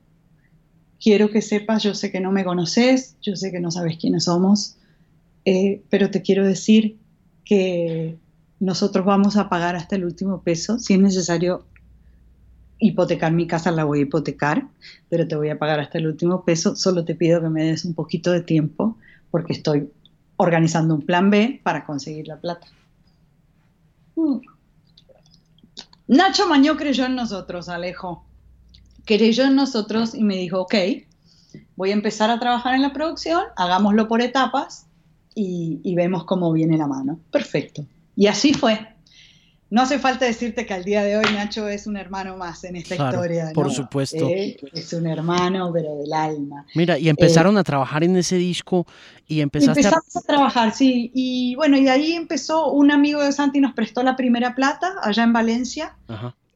quiero 0.99 1.29
que 1.31 1.41
sepas, 1.41 1.83
yo 1.83 1.93
sé 1.93 2.11
que 2.11 2.19
no 2.19 2.31
me 2.31 2.43
conoces, 2.43 3.17
yo 3.21 3.35
sé 3.35 3.51
que 3.51 3.59
no 3.59 3.71
sabes 3.71 3.97
quiénes 3.97 4.25
somos, 4.25 4.77
eh, 5.45 5.81
pero 5.89 6.11
te 6.11 6.21
quiero 6.21 6.45
decir 6.45 6.97
que 7.43 8.17
nosotros 8.59 9.05
vamos 9.05 9.37
a 9.37 9.49
pagar 9.49 9.75
hasta 9.75 9.95
el 9.95 10.05
último 10.05 10.41
peso, 10.41 10.79
si 10.79 10.93
es 10.93 10.99
necesario 10.99 11.65
hipotecar 12.79 13.31
mi 13.31 13.47
casa, 13.47 13.71
la 13.71 13.83
voy 13.83 13.99
a 13.99 14.01
hipotecar, 14.03 14.67
pero 15.09 15.27
te 15.27 15.35
voy 15.35 15.49
a 15.49 15.57
pagar 15.57 15.79
hasta 15.79 15.97
el 15.97 16.07
último 16.07 16.43
peso, 16.43 16.75
solo 16.75 17.05
te 17.05 17.15
pido 17.15 17.41
que 17.41 17.49
me 17.49 17.63
des 17.63 17.85
un 17.85 17.93
poquito 17.93 18.31
de 18.31 18.41
tiempo 18.41 18.97
porque 19.31 19.53
estoy 19.53 19.91
organizando 20.37 20.93
un 20.95 21.01
plan 21.01 21.29
B 21.29 21.59
para 21.63 21.85
conseguir 21.85 22.27
la 22.27 22.39
plata. 22.39 22.67
Mm. 24.15 24.37
Nacho 26.07 26.47
Mañó 26.47 26.77
creyó 26.77 27.05
en 27.05 27.15
nosotros, 27.15 27.67
Alejo. 27.69 28.23
Creyó 29.05 29.45
en 29.45 29.55
nosotros 29.55 30.15
y 30.15 30.23
me 30.23 30.35
dijo, 30.35 30.61
ok, 30.61 30.75
voy 31.75 31.91
a 31.91 31.93
empezar 31.93 32.29
a 32.29 32.39
trabajar 32.39 32.75
en 32.75 32.81
la 32.81 32.93
producción, 32.93 33.43
hagámoslo 33.55 34.07
por 34.07 34.21
etapas 34.21 34.87
y, 35.35 35.79
y 35.83 35.95
vemos 35.95 36.25
cómo 36.25 36.51
viene 36.53 36.77
la 36.77 36.87
mano. 36.87 37.19
Perfecto. 37.31 37.85
Y 38.17 38.25
así 38.25 38.53
fue. 38.53 38.79
No 39.69 39.81
hace 39.81 39.99
falta 39.99 40.25
decirte 40.25 40.65
que 40.65 40.73
al 40.73 40.83
día 40.83 41.03
de 41.03 41.17
hoy 41.17 41.25
Nacho 41.33 41.67
es 41.67 41.87
un 41.87 41.97
hermano 41.97 42.37
más 42.37 42.63
en 42.63 42.77
esta 42.77 42.95
historia. 42.95 43.51
Por 43.53 43.71
supuesto. 43.71 44.27
Eh, 44.27 44.57
es 44.73 44.91
un 44.93 45.05
hermano, 45.05 45.71
pero 45.73 45.97
del 45.97 46.11
alma. 46.13 46.65
Mira, 46.73 46.97
y 46.97 47.09
empezaron 47.09 47.57
eh, 47.57 47.59
a 47.59 47.63
trabajar 47.63 48.03
en 48.03 48.15
ese 48.15 48.37
disco 48.37 48.87
y 49.27 49.41
empezaste 49.41 49.81
Empezamos 49.81 50.15
a... 50.15 50.21
trabajar, 50.21 50.73
sí. 50.73 51.11
Y 51.13 51.55
bueno, 51.55 51.77
y 51.77 51.89
ahí 51.89 52.13
empezó, 52.13 52.71
un 52.71 52.91
amigo 52.91 53.21
de 53.21 53.31
Santi 53.31 53.59
nos 53.59 53.73
prestó 53.73 54.01
la 54.03 54.15
primera 54.15 54.55
plata 54.55 54.95
allá 55.03 55.23
en 55.23 55.33
Valencia. 55.33 55.95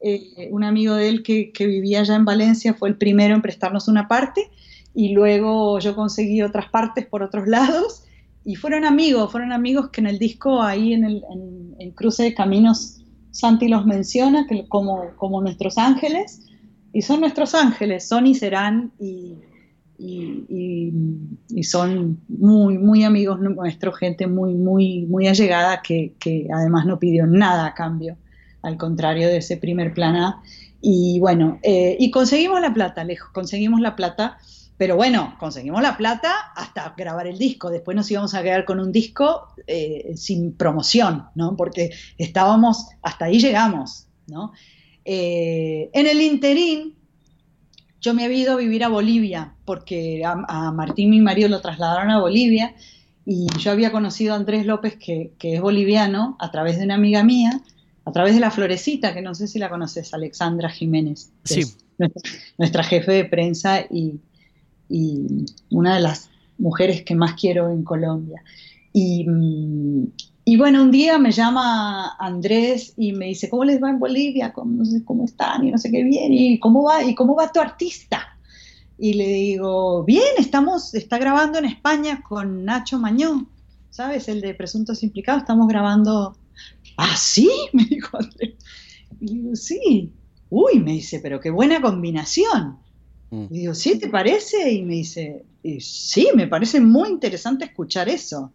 Eh, 0.00 0.48
un 0.50 0.64
amigo 0.64 0.94
de 0.94 1.10
él 1.10 1.22
que, 1.22 1.52
que 1.52 1.66
vivía 1.66 2.00
allá 2.00 2.16
en 2.16 2.24
Valencia 2.24 2.74
fue 2.74 2.88
el 2.88 2.96
primero 2.96 3.36
en 3.36 3.42
prestarnos 3.42 3.86
una 3.86 4.08
parte 4.08 4.50
y 4.94 5.12
luego 5.12 5.78
yo 5.78 5.94
conseguí 5.94 6.42
otras 6.42 6.70
partes 6.70 7.06
por 7.06 7.22
otros 7.22 7.46
lados 7.46 8.04
y 8.44 8.56
fueron 8.56 8.84
amigos, 8.84 9.30
fueron 9.30 9.52
amigos 9.52 9.90
que 9.90 10.00
en 10.00 10.06
el 10.08 10.18
disco 10.18 10.62
ahí 10.62 10.92
en 10.92 11.04
el 11.04 11.22
en 11.78 11.90
Cruce 11.92 12.22
de 12.22 12.34
Caminos 12.34 13.02
Santi 13.32 13.66
los 13.66 13.86
menciona 13.86 14.46
que 14.46 14.68
como, 14.68 15.16
como 15.16 15.40
nuestros 15.40 15.78
ángeles, 15.78 16.42
y 16.92 17.02
son 17.02 17.20
nuestros 17.20 17.54
ángeles, 17.54 18.06
son 18.06 18.26
y 18.26 18.34
serán, 18.34 18.92
y, 19.00 19.38
y, 19.98 21.62
son 21.64 22.20
muy, 22.28 22.76
muy 22.76 23.04
amigos 23.04 23.40
nuestros, 23.40 23.96
gente 23.98 24.26
muy, 24.26 24.54
muy, 24.54 25.06
muy 25.06 25.26
allegada, 25.26 25.80
que, 25.82 26.14
que, 26.20 26.46
además 26.52 26.84
no 26.84 26.98
pidió 26.98 27.26
nada 27.26 27.66
a 27.66 27.74
cambio, 27.74 28.18
al 28.60 28.76
contrario 28.76 29.28
de 29.28 29.38
ese 29.38 29.56
primer 29.56 29.94
plan 29.94 30.14
A. 30.16 30.42
Y 30.82 31.18
bueno, 31.20 31.58
eh, 31.62 31.96
y 31.98 32.10
conseguimos 32.10 32.60
la 32.60 32.74
plata, 32.74 33.04
lejos, 33.04 33.30
conseguimos 33.32 33.80
la 33.80 33.96
plata 33.96 34.36
pero 34.76 34.96
bueno, 34.96 35.36
conseguimos 35.38 35.82
la 35.82 35.96
plata 35.96 36.34
hasta 36.56 36.94
grabar 36.96 37.26
el 37.26 37.38
disco. 37.38 37.70
Después 37.70 37.96
nos 37.96 38.10
íbamos 38.10 38.34
a 38.34 38.42
quedar 38.42 38.64
con 38.64 38.80
un 38.80 38.90
disco 38.90 39.48
eh, 39.66 40.14
sin 40.16 40.54
promoción, 40.54 41.26
¿no? 41.34 41.56
Porque 41.56 41.90
estábamos, 42.18 42.88
hasta 43.02 43.26
ahí 43.26 43.38
llegamos, 43.38 44.08
¿no? 44.26 44.52
Eh, 45.04 45.90
en 45.92 46.06
el 46.06 46.20
interín, 46.20 46.94
yo 48.00 48.14
me 48.14 48.24
había 48.24 48.38
ido 48.38 48.52
a 48.54 48.56
vivir 48.56 48.82
a 48.82 48.88
Bolivia, 48.88 49.54
porque 49.64 50.24
a, 50.24 50.72
Martín, 50.72 51.10
mi 51.10 51.20
marido, 51.20 51.48
lo 51.48 51.60
trasladaron 51.60 52.10
a 52.10 52.20
Bolivia, 52.20 52.74
y 53.24 53.46
yo 53.58 53.70
había 53.70 53.92
conocido 53.92 54.32
a 54.32 54.36
Andrés 54.36 54.66
López, 54.66 54.96
que, 54.96 55.32
es 55.40 55.60
boliviano, 55.60 56.36
a 56.40 56.50
través 56.50 56.78
de 56.78 56.84
una 56.84 56.96
amiga 56.96 57.22
mía, 57.22 57.62
a 58.04 58.10
través 58.10 58.34
de 58.34 58.40
la 58.40 58.50
Florecita, 58.50 59.14
que 59.14 59.22
no 59.22 59.34
sé 59.34 59.46
si 59.46 59.60
la 59.60 59.70
conoces, 59.70 60.12
Alexandra 60.12 60.68
Jiménez. 60.68 61.30
Sí. 61.44 61.62
nuestra 62.58 62.82
jefe 62.82 63.12
de 63.12 63.24
prensa 63.26 63.82
y, 63.82 64.18
y 64.92 65.46
una 65.70 65.94
de 65.94 66.02
las 66.02 66.30
mujeres 66.58 67.02
que 67.02 67.14
más 67.14 67.34
quiero 67.34 67.70
en 67.70 67.82
Colombia. 67.82 68.42
Y, 68.92 69.24
mm, 69.26 70.06
y, 70.44 70.56
bueno, 70.56 70.82
un 70.82 70.90
día 70.90 71.18
me 71.18 71.32
llama 71.32 72.14
Andrés 72.18 72.94
y 72.96 73.12
me 73.12 73.26
dice, 73.26 73.48
¿cómo 73.48 73.64
les 73.64 73.82
va 73.82 73.90
en 73.90 73.98
Bolivia? 73.98 74.52
¿Cómo, 74.52 74.72
no 74.72 74.84
sé, 74.84 75.04
cómo 75.04 75.24
están? 75.24 75.66
Y 75.66 75.70
no 75.70 75.78
sé 75.78 75.90
qué 75.90 76.02
bien. 76.02 76.32
¿Y 76.32 76.58
cómo 76.58 76.82
va? 76.82 77.02
¿Y 77.02 77.14
cómo 77.14 77.34
va 77.34 77.52
tu 77.52 77.60
artista? 77.60 78.38
Y 78.98 79.14
le 79.14 79.26
digo, 79.26 80.04
bien, 80.04 80.34
estamos, 80.38 80.94
está 80.94 81.18
grabando 81.18 81.58
en 81.58 81.64
España 81.64 82.22
con 82.22 82.64
Nacho 82.64 82.98
Mañón, 82.98 83.48
¿sabes? 83.90 84.28
El 84.28 84.40
de 84.40 84.54
Presuntos 84.54 85.02
Implicados, 85.02 85.42
estamos 85.42 85.68
grabando. 85.68 86.36
¿Ah, 86.96 87.16
sí? 87.16 87.50
Me 87.72 87.84
dijo 87.84 88.18
Andrés. 88.18 88.54
Y 89.20 89.26
digo, 89.26 89.56
sí. 89.56 90.12
Uy, 90.50 90.80
me 90.80 90.92
dice, 90.92 91.18
pero 91.20 91.40
qué 91.40 91.50
buena 91.50 91.80
combinación. 91.80 92.76
Mm. 93.32 93.46
Y 93.50 93.58
digo, 93.60 93.74
¿sí 93.74 93.98
te 93.98 94.08
parece? 94.08 94.70
Y 94.70 94.82
me 94.82 94.94
dice, 94.94 95.44
sí, 95.80 96.28
me 96.34 96.46
parece 96.46 96.80
muy 96.80 97.08
interesante 97.08 97.64
escuchar 97.64 98.08
eso, 98.10 98.52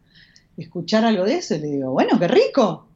escuchar 0.56 1.04
algo 1.04 1.26
de 1.26 1.38
eso. 1.38 1.56
Y 1.56 1.60
le 1.60 1.68
digo, 1.68 1.92
bueno, 1.92 2.18
qué 2.20 2.28
rico, 2.28 2.88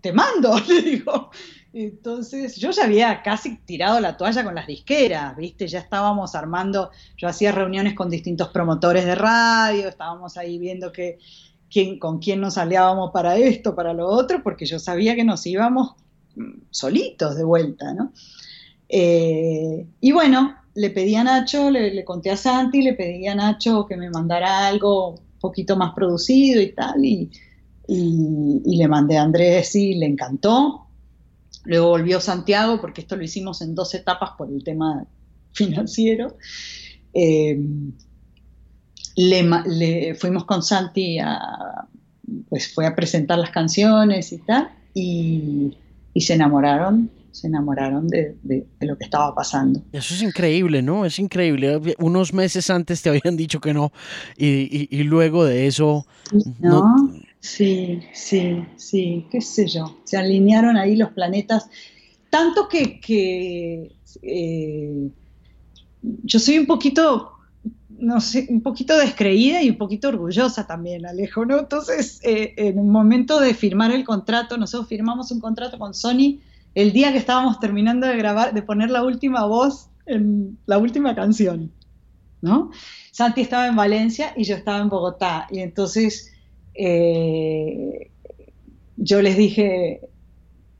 te 0.00 0.12
mando, 0.12 0.58
le 0.68 0.82
digo. 0.82 1.30
Entonces 1.72 2.56
yo 2.56 2.70
ya 2.70 2.84
había 2.84 3.22
casi 3.22 3.56
tirado 3.58 4.00
la 4.00 4.16
toalla 4.16 4.44
con 4.44 4.54
las 4.54 4.66
disqueras, 4.66 5.36
¿viste? 5.36 5.68
Ya 5.68 5.78
estábamos 5.78 6.34
armando, 6.34 6.90
yo 7.16 7.28
hacía 7.28 7.52
reuniones 7.52 7.94
con 7.94 8.10
distintos 8.10 8.48
promotores 8.48 9.04
de 9.04 9.14
radio, 9.14 9.88
estábamos 9.88 10.36
ahí 10.36 10.58
viendo 10.58 10.92
que, 10.92 11.18
quién, 11.70 11.98
con 11.98 12.18
quién 12.18 12.40
nos 12.40 12.58
aliábamos 12.58 13.12
para 13.12 13.36
esto, 13.36 13.74
para 13.74 13.92
lo 13.92 14.08
otro, 14.08 14.42
porque 14.42 14.66
yo 14.66 14.78
sabía 14.80 15.14
que 15.14 15.24
nos 15.24 15.46
íbamos 15.46 15.94
mm, 16.34 16.62
solitos 16.70 17.36
de 17.36 17.44
vuelta, 17.44 17.92
¿no? 17.94 18.12
Eh, 18.88 19.86
y 20.00 20.12
bueno, 20.12 20.54
le 20.74 20.90
pedí 20.90 21.14
a 21.14 21.24
Nacho, 21.24 21.70
le, 21.70 22.04
conté 22.04 22.30
a 22.30 22.36
Santi, 22.36 22.82
le 22.82 22.94
pedí 22.94 23.26
a 23.26 23.34
Nacho 23.34 23.86
que 23.86 23.96
me 23.96 24.10
mandara 24.10 24.66
algo 24.66 25.10
un 25.10 25.38
poquito 25.40 25.76
más 25.76 25.94
producido 25.94 26.60
y 26.60 26.72
tal, 26.72 27.04
y, 27.04 27.30
le 27.86 28.88
mandé 28.88 29.18
a 29.18 29.22
Andrés 29.22 29.74
y 29.76 29.94
le 29.94 30.06
encantó. 30.06 30.86
Luego 31.64 31.90
volvió 31.90 32.20
Santiago, 32.20 32.80
porque 32.80 33.02
esto 33.02 33.16
lo 33.16 33.22
hicimos 33.22 33.60
en 33.62 33.74
dos 33.74 33.94
etapas 33.94 34.30
por 34.36 34.50
el 34.50 34.64
tema 34.64 35.06
financiero. 35.52 36.36
Eh, 37.12 37.58
le, 39.16 40.14
fuimos 40.14 40.44
con 40.44 40.62
Santi 40.62 41.18
a, 41.18 41.86
pues 42.48 42.72
fue 42.74 42.86
a 42.86 42.96
presentar 42.96 43.38
las 43.38 43.50
canciones 43.50 44.32
y 44.32 44.38
tal, 44.38 44.70
y, 44.94 45.76
y 46.14 46.20
se 46.22 46.34
enamoraron 46.34 47.10
se 47.34 47.48
enamoraron 47.48 48.06
de, 48.06 48.36
lo 48.80 48.96
que 48.96 49.04
estaba 49.04 49.34
pasando. 49.34 49.82
Eso 49.90 50.14
es 50.14 50.22
increíble, 50.22 50.82
¿no? 50.82 51.04
Es 51.04 51.18
increíble. 51.18 51.80
Unos 51.98 52.32
meses 52.32 52.70
antes 52.70 53.02
te 53.02 53.08
habían 53.08 53.36
dicho 53.36 53.60
que 53.60 53.74
no 53.74 53.92
y, 54.36 55.02
luego 55.02 55.44
de 55.44 55.66
eso... 55.66 56.06
¿No? 56.60 57.12
Sí, 57.40 58.00
sí, 58.12 58.64
sí, 58.76 59.26
qué 59.32 59.40
sé 59.40 59.66
yo. 59.66 59.98
Se 60.04 60.16
alinearon 60.16 60.76
ahí 60.76 60.94
los 60.94 61.10
planetas. 61.10 61.68
Tanto 62.30 62.68
que, 62.68 63.90
eh, 64.22 65.10
yo 66.22 66.38
soy 66.38 66.58
un 66.58 66.66
poquito, 66.66 67.32
no 67.98 68.20
sé, 68.20 68.46
un 68.48 68.62
poquito 68.62 68.96
descreída 68.96 69.60
y 69.60 69.70
un 69.70 69.76
poquito 69.76 70.08
orgullosa 70.08 70.68
también, 70.68 71.04
Alejo, 71.04 71.44
¿no? 71.44 71.58
Entonces, 71.58 72.20
eh, 72.22 72.54
en 72.56 72.78
un 72.78 72.90
momento 72.90 73.40
de 73.40 73.54
firmar 73.54 73.90
el 73.90 74.04
contrato, 74.04 74.56
nosotros 74.56 74.88
firmamos 74.88 75.32
un 75.32 75.40
contrato 75.40 75.80
con 75.80 75.94
Sony 75.94 76.38
el 76.74 76.92
día 76.92 77.12
que 77.12 77.18
estábamos 77.18 77.60
terminando 77.60 78.06
de 78.06 78.16
grabar, 78.16 78.54
de 78.54 78.62
poner 78.62 78.90
la 78.90 79.02
última 79.02 79.44
voz 79.46 79.90
en 80.06 80.58
la 80.66 80.78
última 80.78 81.14
canción, 81.14 81.72
¿no? 82.42 82.70
Santi 83.10 83.40
estaba 83.40 83.66
en 83.66 83.76
Valencia 83.76 84.32
y 84.36 84.44
yo 84.44 84.56
estaba 84.56 84.80
en 84.80 84.88
Bogotá, 84.88 85.46
y 85.50 85.60
entonces 85.60 86.32
eh, 86.74 88.10
yo 88.96 89.22
les 89.22 89.36
dije, 89.36 90.00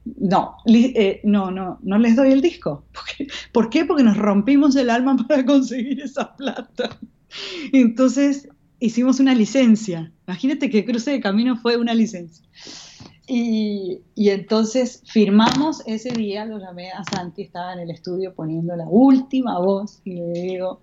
no, 0.04 0.56
eh, 0.66 1.20
no, 1.24 1.50
no, 1.50 1.78
no 1.82 1.98
les 1.98 2.16
doy 2.16 2.32
el 2.32 2.40
disco. 2.40 2.84
¿Por 3.52 3.70
qué? 3.70 3.84
Porque 3.84 4.02
nos 4.02 4.16
rompimos 4.16 4.76
el 4.76 4.90
alma 4.90 5.16
para 5.28 5.44
conseguir 5.44 6.00
esa 6.00 6.36
plata. 6.36 6.98
Entonces 7.72 8.48
hicimos 8.80 9.20
una 9.20 9.34
licencia. 9.34 10.12
Imagínate 10.26 10.70
que 10.70 10.84
Cruce 10.84 11.12
de 11.12 11.20
Camino 11.20 11.56
fue 11.56 11.76
una 11.76 11.94
licencia. 11.94 12.44
Y, 13.26 14.02
entonces 14.16 15.02
firmamos 15.06 15.82
ese 15.86 16.10
día, 16.10 16.44
lo 16.44 16.58
llamé 16.58 16.90
a 16.90 17.04
Santi, 17.04 17.42
estaba 17.42 17.72
en 17.72 17.80
el 17.80 17.90
estudio 17.90 18.34
poniendo 18.34 18.76
la 18.76 18.86
última 18.86 19.58
voz 19.58 20.00
y 20.04 20.14
le 20.16 20.32
digo, 20.32 20.80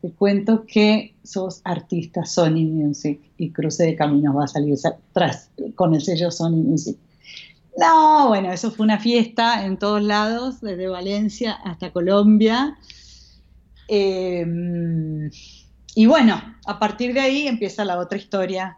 te 0.00 0.12
cuento 0.12 0.64
que 0.64 1.14
sos 1.24 1.60
artista 1.64 2.24
Sony 2.24 2.64
Music 2.66 3.20
y 3.36 3.50
Cruce 3.50 3.84
de 3.84 3.96
Caminos 3.96 4.36
va 4.36 4.44
a 4.44 4.48
salir 4.48 4.76
tras 5.12 5.50
con 5.74 5.94
el 5.94 6.02
sello 6.02 6.30
Sony 6.30 6.62
Music. 6.62 6.96
No, 7.76 8.28
bueno, 8.28 8.52
eso 8.52 8.70
fue 8.70 8.84
una 8.84 8.98
fiesta 8.98 9.64
en 9.64 9.78
todos 9.78 10.02
lados, 10.02 10.60
desde 10.60 10.88
Valencia 10.88 11.52
hasta 11.52 11.90
Colombia. 11.90 12.76
Em, 13.88 15.30
y 15.94 16.06
bueno, 16.06 16.40
a 16.66 16.78
partir 16.78 17.12
de 17.14 17.20
ahí 17.20 17.48
empieza 17.48 17.84
la 17.84 17.98
otra 17.98 18.18
historia 18.18 18.76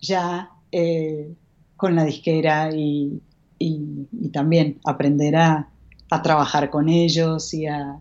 ya 0.00 0.50
eh, 0.72 1.34
con 1.80 1.96
la 1.96 2.04
disquera 2.04 2.70
y, 2.74 3.22
también 4.32 4.78
aprender 4.84 5.34
a, 5.36 5.68
trabajar 6.22 6.70
con 6.70 6.88
ellos 6.88 7.54
y 7.54 7.66
a, 7.66 7.98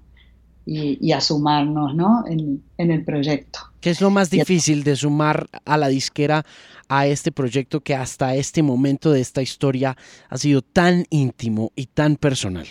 y, 0.66 1.12
a 1.12 1.22
sumarnos 1.22 1.96
¿no? 1.96 2.26
en, 2.28 2.62
el 2.78 3.06
proyecto. 3.06 3.60
¿Qué 3.80 3.92
es 3.92 4.02
lo 4.02 4.10
más 4.10 4.30
difícil 4.30 4.84
de 4.84 4.98
sumar 4.98 5.48
a 5.64 5.78
la 5.78 5.88
disquera 5.88 6.46
a 6.90 7.08
este 7.08 7.32
proyecto 7.32 7.82
que 7.82 7.96
hasta 7.96 8.36
este 8.36 8.62
momento 8.62 9.12
de 9.12 9.22
esta 9.22 9.42
historia 9.42 9.96
ha 10.28 10.38
sido 10.38 10.62
tan 10.62 11.06
íntimo 11.10 11.72
y 11.76 11.86
tan 11.86 12.18
personal? 12.18 12.68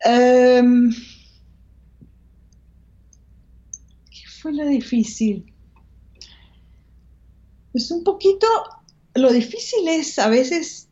Em, 0.00 0.90
¿Qué 4.10 4.28
fue 4.42 4.52
lo 4.52 4.66
difícil? 4.66 5.53
Pues 7.74 7.90
un 7.90 8.04
poquito, 8.04 8.46
lo 9.16 9.32
difícil 9.32 9.88
es 9.88 10.20
a 10.20 10.28
veces 10.28 10.88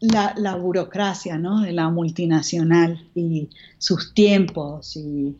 la, 0.00 0.54
burocracia 0.54 1.38
¿no? 1.38 1.62
de 1.62 1.72
la 1.72 1.88
multinacional 1.88 3.08
y 3.14 3.48
sus 3.78 4.12
tiempos 4.12 4.98
y 4.98 5.34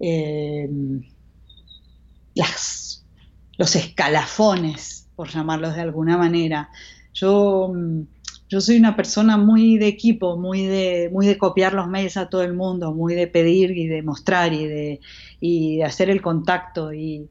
em, 0.00 1.04
las, 2.34 3.04
los 3.56 3.76
escalafones, 3.76 5.06
por 5.14 5.28
llamarlos 5.28 5.76
de 5.76 5.82
alguna 5.82 6.18
manera. 6.18 6.68
Yo, 7.14 7.72
yo 8.48 8.60
soy 8.60 8.78
una 8.78 8.96
persona 8.96 9.36
muy 9.36 9.78
de 9.78 9.86
equipo, 9.86 10.36
muy 10.36 10.66
de, 10.66 11.10
muy 11.12 11.28
de 11.28 11.38
copiar 11.38 11.74
los 11.74 11.86
mails 11.86 12.16
a 12.16 12.28
todo 12.28 12.42
el 12.42 12.54
mundo, 12.54 12.92
muy 12.92 13.14
de 13.14 13.28
pedir 13.28 13.70
y 13.70 13.86
de 13.86 14.02
mostrar 14.02 14.52
y 14.52 14.66
de, 14.66 15.00
y 15.38 15.76
de 15.76 15.84
hacer 15.84 16.10
el 16.10 16.20
contacto. 16.20 16.92
Y, 16.92 17.28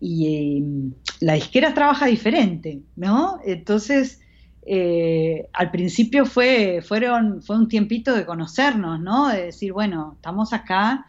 y 0.00 0.56
em, 0.58 0.92
la 1.20 1.34
disquera 1.34 1.74
trabaja 1.74 2.06
diferente, 2.06 2.82
¿no? 2.96 3.40
Entonces, 3.44 4.20
eh, 4.66 5.48
al 5.52 5.70
principio 5.70 6.26
fue, 6.26 6.82
fueron, 6.82 7.42
fue 7.42 7.56
un 7.56 7.68
tiempito 7.68 8.14
de 8.14 8.26
conocernos, 8.26 9.00
¿no? 9.00 9.28
De 9.28 9.46
decir, 9.46 9.72
bueno, 9.72 10.12
estamos 10.16 10.52
acá 10.52 11.06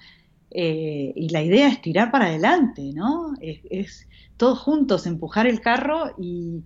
eh, 0.51 1.13
y 1.15 1.29
la 1.29 1.43
idea 1.43 1.67
es 1.67 1.81
tirar 1.81 2.11
para 2.11 2.25
adelante, 2.27 2.91
¿no? 2.93 3.33
Es, 3.41 4.07
todos 4.37 4.59
juntos 4.59 5.05
empujar 5.05 5.45
el 5.47 5.61
carro 5.61 6.15
y, 6.17 6.63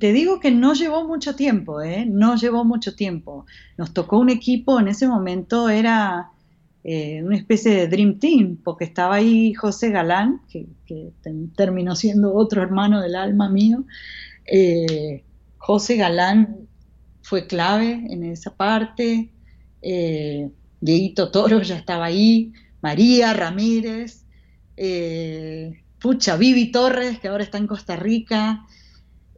te 0.00 0.12
digo 0.12 0.40
que 0.40 0.50
no 0.50 0.74
llevó 0.74 1.06
mucho 1.06 1.36
tiempo, 1.36 1.80
¿eh? 1.80 2.04
No 2.06 2.36
llevó 2.36 2.64
mucho 2.64 2.96
tiempo. 2.96 3.46
Nos 3.76 3.92
tocó 3.92 4.18
un 4.18 4.30
equipo, 4.30 4.80
en 4.80 4.88
ese 4.88 5.06
momento 5.06 5.68
era 5.68 6.30
eh, 6.84 7.22
una 7.24 7.36
especie 7.36 7.72
de 7.72 7.88
Dream 7.88 8.18
Team, 8.18 8.58
porque 8.62 8.84
estaba 8.84 9.16
ahí 9.16 9.54
José 9.54 9.90
Galán, 9.90 10.42
que, 10.48 10.66
terminó 11.56 11.96
siendo 11.96 12.34
otro 12.34 12.62
hermano 12.62 13.00
del 13.00 13.16
alma 13.16 13.48
mío. 13.48 13.84
José 15.56 15.96
Galán 15.96 16.68
fue 17.22 17.46
clave 17.46 18.06
en 18.10 18.22
esa 18.22 18.54
parte, 18.54 19.30
eh, 19.80 20.50
Toro 21.32 21.62
ya 21.62 21.76
estaba 21.76 22.04
ahí, 22.04 22.52
María 22.82 23.32
Ramírez, 23.32 24.24
eh, 24.76 25.82
pucha, 25.98 26.36
Vivi 26.36 26.70
Torres, 26.70 27.18
que 27.18 27.28
ahora 27.28 27.44
está 27.44 27.56
en 27.56 27.66
Costa 27.66 27.96
Rica, 27.96 28.66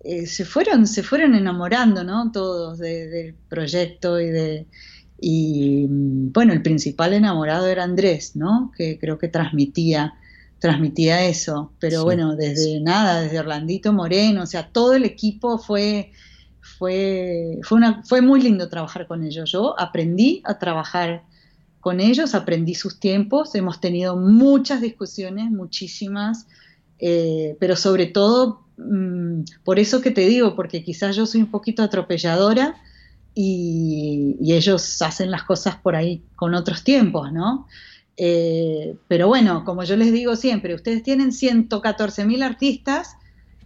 eh, 0.03 0.26
se, 0.26 0.44
fueron, 0.44 0.86
se 0.88 1.05
fueron 1.05 1.36
enamorando, 1.36 2.03
¿no? 2.03 2.32
Todos 2.32 2.78
del 2.78 3.34
proyecto 3.49 4.20
y 4.20 4.26
de... 4.26 4.66
Y 5.18 5.86
bueno, 5.88 6.52
el 6.52 6.62
principal 6.62 7.14
enamorado 7.14 7.66
era 7.66 7.84
Andrés, 7.84 8.36
¿no? 8.36 8.72
Que 8.76 8.98
creo 8.98 9.18
que 9.18 9.28
transmitía 9.28 10.14
transmitía 10.58 11.24
eso. 11.24 11.72
Pero 11.78 12.04
bueno, 12.04 12.36
desde 12.36 12.80
nada, 12.80 13.20
desde 13.20 13.40
Orlandito 13.40 13.92
Moreno, 13.92 14.42
o 14.42 14.46
sea, 14.46 14.68
todo 14.70 14.94
el 14.94 15.04
equipo 15.04 15.58
fue, 15.58 16.12
fue, 16.60 17.58
fue, 17.62 17.78
una, 17.78 18.02
fue 18.04 18.20
muy 18.20 18.40
lindo 18.42 18.68
trabajar 18.68 19.06
con 19.06 19.24
ellos. 19.24 19.50
Yo 19.50 19.78
aprendí 19.78 20.42
a 20.44 20.58
trabajar 20.58 21.24
con 21.80 22.00
ellos, 22.00 22.34
aprendí 22.34 22.74
sus 22.74 22.98
tiempos, 22.98 23.54
hemos 23.54 23.80
tenido 23.80 24.16
muchas 24.16 24.80
discusiones, 24.80 25.50
muchísimas, 25.50 26.48
eh, 26.98 27.56
pero 27.60 27.76
sobre 27.76 28.06
todo, 28.06 28.64
mm, 28.76 29.42
por 29.62 29.78
eso 29.78 30.00
que 30.00 30.10
te 30.10 30.22
digo, 30.22 30.56
porque 30.56 30.82
quizás 30.82 31.14
yo 31.14 31.26
soy 31.26 31.42
un 31.42 31.50
poquito 31.50 31.82
atropelladora 31.82 32.74
y, 33.37 34.37
y 34.41 34.55
ellos 34.55 35.01
hacen 35.03 35.30
las 35.30 35.45
cosas 35.45 35.76
por 35.76 35.95
ahí 35.95 36.24
con 36.34 36.55
otros 36.55 36.82
tiempos, 36.82 37.32
¿no? 37.32 37.66
Eh, 38.16 38.97
pero 39.09 39.28
bueno, 39.28 39.64
como 39.64 39.84
yo 39.84 39.97
les 39.97 40.12
digo 40.12 40.37
siempre, 40.37 40.74
ustedes 40.74 41.03
tienen 41.03 41.32
114 41.32 42.24
mil 42.24 42.43
artistas 42.43 43.16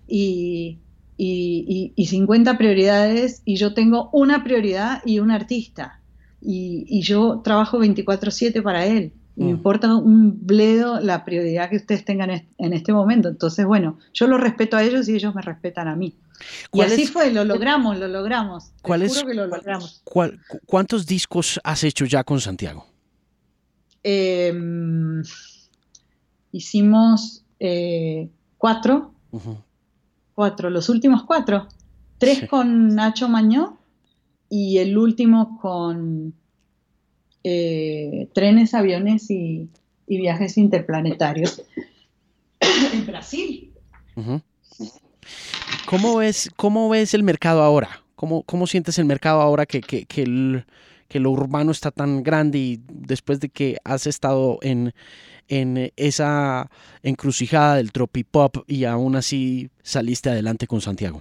y, 0.06 0.78
50 1.96 2.58
prioridades 2.58 3.42
y 3.44 3.56
yo 3.56 3.74
tengo 3.74 4.08
una 4.12 4.42
prioridad 4.42 5.02
y 5.04 5.20
un 5.20 5.30
artista. 5.30 6.00
Y, 6.40 7.00
yo 7.02 7.40
trabajo 7.44 7.78
24/7 7.78 8.62
para 8.62 8.86
él. 8.86 9.12
Me 9.36 9.46
mm. 9.46 9.48
importa 9.48 9.94
un 9.94 10.46
bledo 10.46 11.00
la 11.00 11.24
prioridad 11.24 11.70
que 11.70 11.76
ustedes 11.76 12.04
tengan 12.04 12.30
en 12.30 12.72
este 12.72 12.92
momento. 12.92 13.28
Entonces, 13.28 13.64
bueno, 13.66 13.98
yo 14.12 14.26
lo 14.26 14.38
respeto 14.38 14.76
a 14.76 14.82
ellos 14.82 15.08
y 15.08 15.14
ellos 15.14 15.34
me 15.34 15.42
respetan 15.42 15.88
a 15.88 15.96
mí. 15.96 16.16
Y 16.72 16.80
así 16.80 17.06
fue, 17.06 17.32
lo 17.32 17.44
logramos, 17.44 17.98
lo 17.98 18.08
logramos. 18.08 18.72
¿Cuál 18.82 19.02
es, 19.02 19.22
que 19.22 19.34
lo 19.34 19.46
logramos. 19.46 20.02
¿Cuántos 20.66 21.06
discos 21.06 21.60
has 21.62 21.84
hecho 21.84 22.04
ya 22.04 22.24
con 22.24 22.40
Santiago? 22.40 22.86
Em, 24.02 25.22
hicimos 26.52 27.44
eh, 27.58 28.30
cuatro, 28.56 29.12
cuatro, 30.34 30.70
los 30.70 30.88
últimos 30.88 31.24
cuatro, 31.24 31.68
tres 32.18 32.48
con 32.48 32.94
Nacho 32.94 33.28
Mañó 33.28 33.78
y 34.48 34.78
el 34.78 34.96
último 34.96 35.58
con 35.60 36.34
eh, 37.44 38.28
trenes, 38.32 38.74
aviones 38.74 39.30
y, 39.30 39.68
viajes 40.06 40.58
interplanetarios 40.58 41.62
en 42.92 43.06
Brasil. 43.06 43.72
¿Cómo, 45.86 46.16
ves, 46.16 46.50
¿Cómo 46.56 46.88
ves 46.88 47.14
el 47.14 47.22
mercado 47.22 47.62
ahora? 47.62 48.02
¿Cómo, 48.16 48.42
cómo 48.42 48.66
sientes 48.66 48.98
el 48.98 49.04
mercado 49.04 49.40
ahora 49.40 49.66
que, 49.66 49.80
que, 49.80 50.06
que 50.06 50.22
el, 50.22 50.64
que 51.10 51.20
lo 51.20 51.30
urbano 51.30 51.72
está 51.72 51.90
tan 51.90 52.22
grande 52.22 52.58
y 52.58 52.80
después 52.88 53.40
de 53.40 53.48
que 53.48 53.78
has 53.84 54.06
estado 54.06 54.58
en, 54.62 54.92
en 55.48 55.92
esa 55.96 56.70
encrucijada 57.02 57.74
del 57.76 57.90
tropipop 57.90 58.58
y 58.68 58.84
aún 58.84 59.16
así 59.16 59.70
saliste 59.82 60.30
adelante 60.30 60.68
con 60.68 60.80
Santiago? 60.80 61.20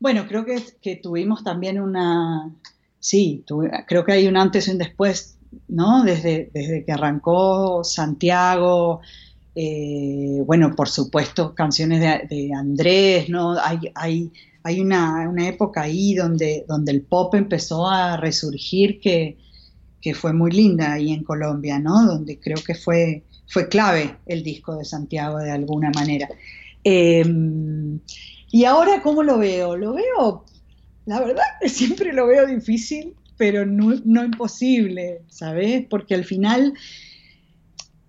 Bueno, 0.00 0.26
creo 0.26 0.44
que, 0.46 0.64
que 0.80 0.96
tuvimos 0.96 1.44
también 1.44 1.78
una, 1.78 2.50
sí, 3.02 3.44
creo 3.86 4.04
que 4.04 4.12
hay 4.12 4.26
un 4.26 4.38
antes 4.38 4.68
y 4.68 4.70
un 4.70 4.78
después, 4.78 5.36
¿no? 5.68 6.04
Desde, 6.04 6.50
desde 6.54 6.84
que 6.84 6.92
arrancó 6.92 7.84
Santiago, 7.84 9.00
eh, 9.54 10.42
bueno, 10.46 10.74
por 10.74 10.88
supuesto, 10.88 11.54
canciones 11.54 12.00
de, 12.00 12.50
Andrés, 12.54 13.28
¿no? 13.28 13.58
Hay, 13.58 13.92
hay 13.94 14.32
hay 14.64 14.80
una, 14.80 15.48
época 15.48 15.82
ahí 15.82 16.14
donde, 16.14 16.64
donde 16.68 16.92
el 16.92 17.02
pop 17.02 17.34
empezó 17.34 17.88
a 17.88 18.16
resurgir 18.16 19.00
que, 19.00 19.38
fue 20.14 20.32
muy 20.32 20.50
linda 20.50 20.94
ahí 20.94 21.12
en 21.12 21.22
Colombia, 21.22 21.78
¿no? 21.78 22.04
Donde 22.04 22.40
creo 22.40 22.58
que 22.64 22.74
fue, 22.74 23.22
fue 23.46 23.68
clave 23.68 24.16
el 24.26 24.42
disco 24.42 24.76
de 24.76 24.84
Santiago 24.84 25.38
de 25.38 25.52
alguna 25.52 25.92
manera. 25.94 26.28
Em, 26.82 28.00
y 28.50 28.64
ahora, 28.64 29.00
¿cómo 29.00 29.22
lo 29.22 29.38
veo? 29.38 29.76
Lo 29.76 29.94
veo, 29.94 30.44
la 31.06 31.20
verdad 31.20 31.44
que 31.60 31.68
siempre 31.68 32.12
lo 32.12 32.26
veo 32.26 32.46
difícil, 32.46 33.14
pero 33.36 33.66
no, 33.66 33.94
imposible, 34.24 35.22
¿sabes? 35.28 35.84
Porque 35.88 36.14
al 36.14 36.24
final, 36.24 36.74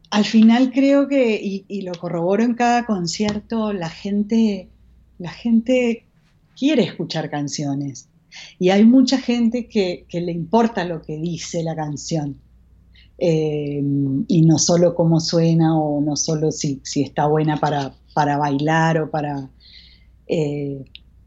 al 0.10 0.26
final 0.26 0.72
creo 0.72 1.08
que, 1.08 1.40
y, 1.42 1.66
y, 1.68 1.82
lo 1.82 1.94
corroboro 1.94 2.44
en 2.44 2.54
cada 2.54 2.86
concierto, 2.86 3.74
la 3.74 3.90
gente, 3.90 4.70
la 5.18 5.32
gente 5.32 6.06
quiere 6.56 6.84
escuchar 6.84 7.30
canciones. 7.30 8.10
Y 8.60 8.70
hay 8.70 8.86
mucha 8.86 9.18
gente 9.18 9.68
que, 9.68 10.06
le 10.12 10.32
importa 10.32 10.86
lo 10.86 11.02
que 11.02 11.18
dice 11.18 11.64
la 11.64 11.76
canción. 11.76 12.38
Eh, 13.18 13.82
y 14.28 14.42
no 14.42 14.58
solo 14.58 14.96
cómo 14.96 15.20
suena 15.20 15.78
o 15.80 16.02
no 16.02 16.16
solo 16.16 16.52
si, 16.52 16.82
si 16.84 17.04
está 17.04 17.28
buena 17.28 17.58
para, 17.58 17.94
para, 18.14 18.38
bailar 18.38 19.00
o 19.00 19.10
para... 19.10 19.50
Eh, 20.28 20.84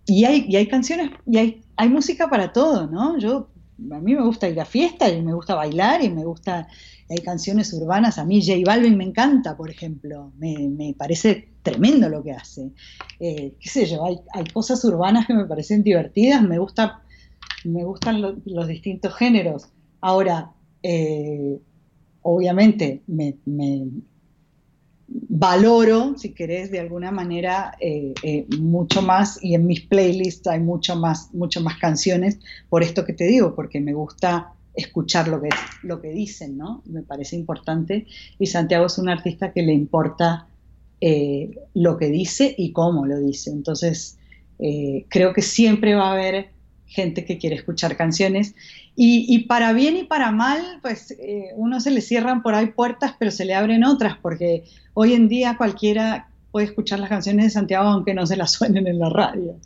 y, 0.07 0.25
hay, 0.25 0.47
y 0.49 0.57
hay 0.57 0.67
canciones, 0.67 1.11
y 1.27 1.39
hay, 1.39 1.63
hay 1.77 1.89
música 1.89 2.29
para 2.29 2.53
todo, 2.53 2.87
¿no? 2.87 3.19
Yo, 3.19 3.49
a 3.91 4.01
mí 4.01 4.15
me 4.15 4.23
gusta 4.23 4.49
ir 4.49 4.61
a 4.61 4.65
fiesta 4.65 5.09
y 5.09 5.21
me 5.23 5.35
gusta 5.35 5.55
bailar 5.55 6.03
y 6.03 6.11
me 6.11 6.25
gusta 6.25 6.69
hay 7.09 7.19
canciones 7.19 7.73
urbanas, 7.73 8.19
a 8.19 8.25
mí 8.25 8.45
J 8.45 8.61
Balvin 8.65 8.97
me 8.97 9.05
encanta, 9.05 9.57
por 9.57 9.71
ejemplo, 9.71 10.33
me, 10.39 10.95
parece 10.99 11.53
tremendo 11.63 12.09
lo 12.09 12.23
que 12.23 12.33
hace. 12.33 12.73
Eh, 13.21 13.55
qué 13.61 13.69
sé 13.69 13.87
yo, 13.87 14.05
hay, 14.05 14.45
cosas 14.53 14.85
urbanas 14.85 15.27
que 15.27 15.35
me 15.35 15.47
parecen 15.47 15.83
divertidas, 15.83 16.43
me, 16.43 16.59
gusta, 16.59 17.03
me 17.65 17.85
gustan 17.85 18.43
los 18.45 18.67
distintos 18.67 19.15
géneros. 19.15 19.69
Ahora, 20.01 20.53
eh, 20.83 21.61
obviamente, 22.23 23.03
me, 23.07 23.37
valoro, 25.09 26.15
si 26.17 26.33
querés, 26.33 26.71
de 26.71 26.81
alguna 26.81 27.11
manera, 27.11 27.77
eh, 27.81 28.47
mucho 28.59 29.03
más, 29.03 29.39
y 29.43 29.55
en 29.55 29.67
mis 29.67 29.83
playlists 29.83 30.47
hay 30.47 30.61
mucho 30.61 30.97
más, 30.97 31.33
mucho 31.35 31.61
más 31.61 31.79
canciones, 31.79 32.39
por 32.69 32.83
esto 32.83 33.05
que 33.05 33.13
te 33.13 33.25
digo, 33.25 33.55
porque 33.55 33.81
me 33.81 33.93
gusta 33.93 34.53
escuchar 34.75 35.29
lo 35.29 35.41
que, 35.41 35.49
lo 35.83 36.01
que 36.01 36.11
dicen, 36.11 36.57
¿no? 36.57 36.83
Me 36.85 37.03
parece 37.03 37.35
importante. 37.37 38.07
Y 38.39 38.47
Santiago 38.47 38.87
es 38.87 38.99
un 38.99 39.09
artista 39.09 39.53
que 39.53 39.63
le 39.63 39.73
importa 39.73 40.47
eh, 41.01 41.59
lo 41.75 41.97
que 41.97 42.11
dice 42.11 42.55
y 42.57 42.73
cómo 42.73 43.07
lo 43.07 43.19
dice. 43.19 43.51
Entonces, 43.51 44.19
eh, 44.59 45.07
creo 45.09 45.33
que 45.33 45.43
siempre 45.43 45.95
va 45.95 46.11
a 46.11 46.13
haber 46.13 46.51
gente 46.97 47.27
que 47.27 47.37
quiere 47.37 47.57
escuchar 47.57 47.97
canciones. 47.97 48.55
Y, 48.97 49.41
para 49.41 49.75
bien 49.75 49.97
y 49.99 50.05
para 50.05 50.33
mal, 50.33 50.81
pues 50.81 51.11
eh, 51.11 51.51
uno 51.55 51.81
se 51.81 51.91
le 51.91 52.01
cierran 52.01 52.43
por 52.43 52.55
ahí 52.55 52.69
puertas, 52.69 53.15
pero 53.19 53.31
se 53.31 53.45
le 53.45 53.55
abren 53.55 53.85
otras, 53.85 54.17
porque 54.23 54.65
hoy 54.95 55.13
en 55.13 55.29
día 55.29 55.57
cualquiera 55.59 56.31
puede 56.51 56.67
escuchar 56.67 57.01
las 57.01 57.11
canciones 57.11 57.45
de 57.45 57.51
Santiago 57.51 57.89
aunque 57.89 58.15
no 58.15 58.25
se 58.25 58.39
las 58.39 58.53
suenen 58.57 58.87
en 58.87 58.99
la 58.99 59.11
radio, 59.11 59.57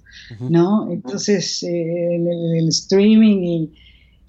¿no? 0.40 0.90
Entonces, 0.90 1.62
eh, 1.62 2.16
el, 2.16 2.68
streaming 2.68 3.38
y, 3.44 3.72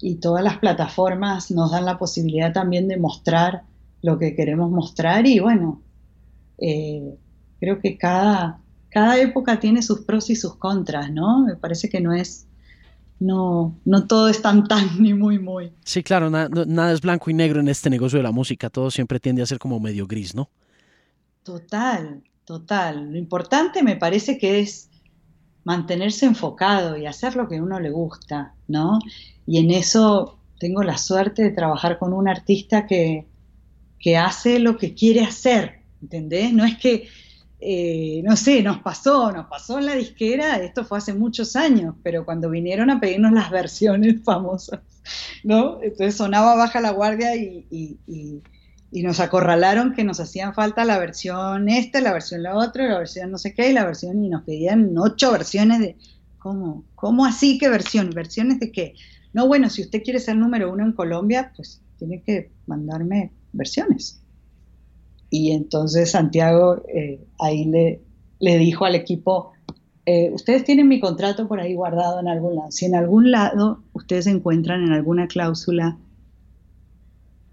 y, 0.00 0.14
todas 0.16 0.44
las 0.44 0.58
plataformas 0.58 1.50
nos 1.50 1.72
dan 1.72 1.84
la 1.84 1.98
posibilidad 1.98 2.52
también 2.52 2.86
de 2.86 2.96
mostrar 2.96 3.62
lo 4.02 4.18
que 4.18 4.36
queremos 4.36 4.70
mostrar 4.70 5.26
y 5.26 5.40
bueno, 5.40 5.82
eh, 6.58 7.16
creo 7.58 7.80
que 7.80 7.98
cada, 7.98 8.60
cada 8.90 9.20
época 9.20 9.58
tiene 9.58 9.82
sus 9.82 10.02
pros 10.02 10.30
y 10.30 10.36
sus 10.36 10.54
contras, 10.56 11.10
¿no? 11.10 11.44
Me 11.44 11.56
parece 11.56 11.88
que 11.88 12.00
no 12.00 12.12
es 12.12 12.46
no, 13.22 13.78
no 13.84 14.06
todo 14.06 14.28
es 14.28 14.42
tan 14.42 14.66
tan 14.66 14.88
ni 15.02 15.14
muy 15.14 15.38
muy. 15.38 15.72
Sí, 15.84 16.02
claro, 16.02 16.30
nada 16.30 16.92
es 16.92 17.00
blanco 17.00 17.30
y 17.30 17.34
negro 17.34 17.60
en 17.60 17.68
este 17.68 17.90
negocio 17.90 18.18
de 18.18 18.24
la 18.24 18.32
música, 18.32 18.70
todo 18.70 18.90
siempre 18.90 19.20
tiende 19.20 19.42
a 19.42 19.46
ser 19.46 19.58
como 19.58 19.80
medio 19.80 20.06
gris, 20.06 20.34
¿no? 20.34 20.50
Total, 21.42 22.22
total. 22.44 23.12
Lo 23.12 23.18
importante 23.18 23.82
me 23.82 23.96
parece 23.96 24.38
que 24.38 24.60
es 24.60 24.90
mantenerse 25.64 26.26
enfocado 26.26 26.96
y 26.96 27.06
hacer 27.06 27.36
lo 27.36 27.48
que 27.48 27.56
a 27.56 27.62
uno 27.62 27.78
le 27.80 27.90
gusta, 27.90 28.54
¿no? 28.68 28.98
Y 29.46 29.58
en 29.58 29.70
eso 29.70 30.38
tengo 30.58 30.82
la 30.82 30.98
suerte 30.98 31.42
de 31.42 31.50
trabajar 31.50 31.98
con 31.98 32.12
un 32.12 32.28
artista 32.28 32.86
que, 32.86 33.26
que 33.98 34.16
hace 34.16 34.58
lo 34.58 34.76
que 34.76 34.94
quiere 34.94 35.22
hacer, 35.22 35.82
¿entendés? 36.00 36.52
No 36.52 36.64
es 36.64 36.78
que 36.78 37.08
eh, 37.64 38.22
no 38.24 38.36
sé, 38.36 38.60
nos 38.60 38.78
pasó, 38.80 39.30
nos 39.30 39.46
pasó 39.46 39.78
en 39.78 39.86
la 39.86 39.94
disquera, 39.94 40.56
esto 40.56 40.84
fue 40.84 40.98
hace 40.98 41.14
muchos 41.14 41.54
años, 41.54 41.94
pero 42.02 42.24
cuando 42.24 42.50
vinieron 42.50 42.90
a 42.90 42.98
pedirnos 42.98 43.30
las 43.30 43.52
versiones 43.52 44.20
famosas, 44.24 44.80
¿no? 45.44 45.80
Entonces 45.80 46.16
sonaba 46.16 46.56
Baja 46.56 46.80
la 46.80 46.90
Guardia 46.90 47.36
y, 47.36 48.42
nos 48.90 49.20
acorralaron 49.20 49.94
que 49.94 50.04
nos 50.04 50.18
hacían 50.20 50.54
falta 50.54 50.84
la 50.84 50.98
versión 50.98 51.68
esta, 51.68 52.00
la 52.00 52.12
versión 52.12 52.42
la 52.42 52.56
otra, 52.56 52.88
la 52.88 52.98
versión 52.98 53.30
no 53.30 53.38
sé 53.38 53.54
qué, 53.54 53.70
y 53.70 53.72
la 53.72 53.86
versión, 53.86 54.24
y 54.24 54.28
nos 54.28 54.42
pedían 54.42 54.98
ocho 54.98 55.30
versiones 55.30 55.78
de, 55.78 55.96
¿cómo? 56.38 56.84
¿Cómo 56.96 57.24
así? 57.24 57.58
¿Qué 57.58 57.68
versión? 57.68 58.10
¿Versiones 58.10 58.58
de 58.58 58.72
qué? 58.72 58.94
No, 59.32 59.46
bueno, 59.46 59.70
si 59.70 59.82
usted 59.82 60.02
quiere 60.02 60.18
ser 60.18 60.36
número 60.36 60.72
uno 60.72 60.84
en 60.84 60.92
Colombia, 60.92 61.52
pues 61.54 61.80
tiene 61.96 62.22
que 62.22 62.50
mandarme 62.66 63.30
versiones. 63.52 64.21
Y 65.34 65.52
entonces 65.52 66.10
Santiago 66.10 66.84
eh, 66.94 67.24
ahí 67.40 67.64
le, 67.64 68.02
le 68.38 68.58
dijo 68.58 68.84
al 68.84 68.94
equipo, 68.94 69.52
eh, 70.04 70.30
ustedes 70.30 70.62
tienen 70.62 70.88
mi 70.88 71.00
contrato 71.00 71.48
por 71.48 71.58
ahí 71.58 71.72
guardado 71.72 72.20
en 72.20 72.28
algún 72.28 72.56
lado. 72.56 72.70
Si 72.70 72.84
en 72.84 72.94
algún 72.94 73.30
lado 73.30 73.82
ustedes 73.94 74.26
encuentran 74.26 74.82
en 74.82 74.92
alguna 74.92 75.28
cláusula 75.28 75.96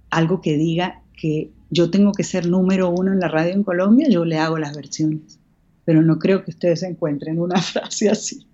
algo 0.09 0.41
que 0.41 0.57
diga 0.57 1.03
que 1.15 1.51
yo 1.69 1.89
tengo 1.89 2.11
que 2.11 2.25
ser 2.25 2.49
número 2.49 2.89
uno 2.89 3.13
en 3.13 3.21
la 3.21 3.29
radio 3.29 3.53
en 3.53 3.63
Colombia, 3.63 4.09
yo 4.09 4.25
le 4.25 4.39
hago 4.39 4.59
las 4.59 4.75
versiones. 4.75 5.39
Pero 5.85 6.01
no 6.01 6.19
creo 6.19 6.43
que 6.43 6.51
ustedes 6.51 6.83
encuentren 6.83 7.39
una 7.39 7.61
frase 7.61 8.09
así. 8.09 8.45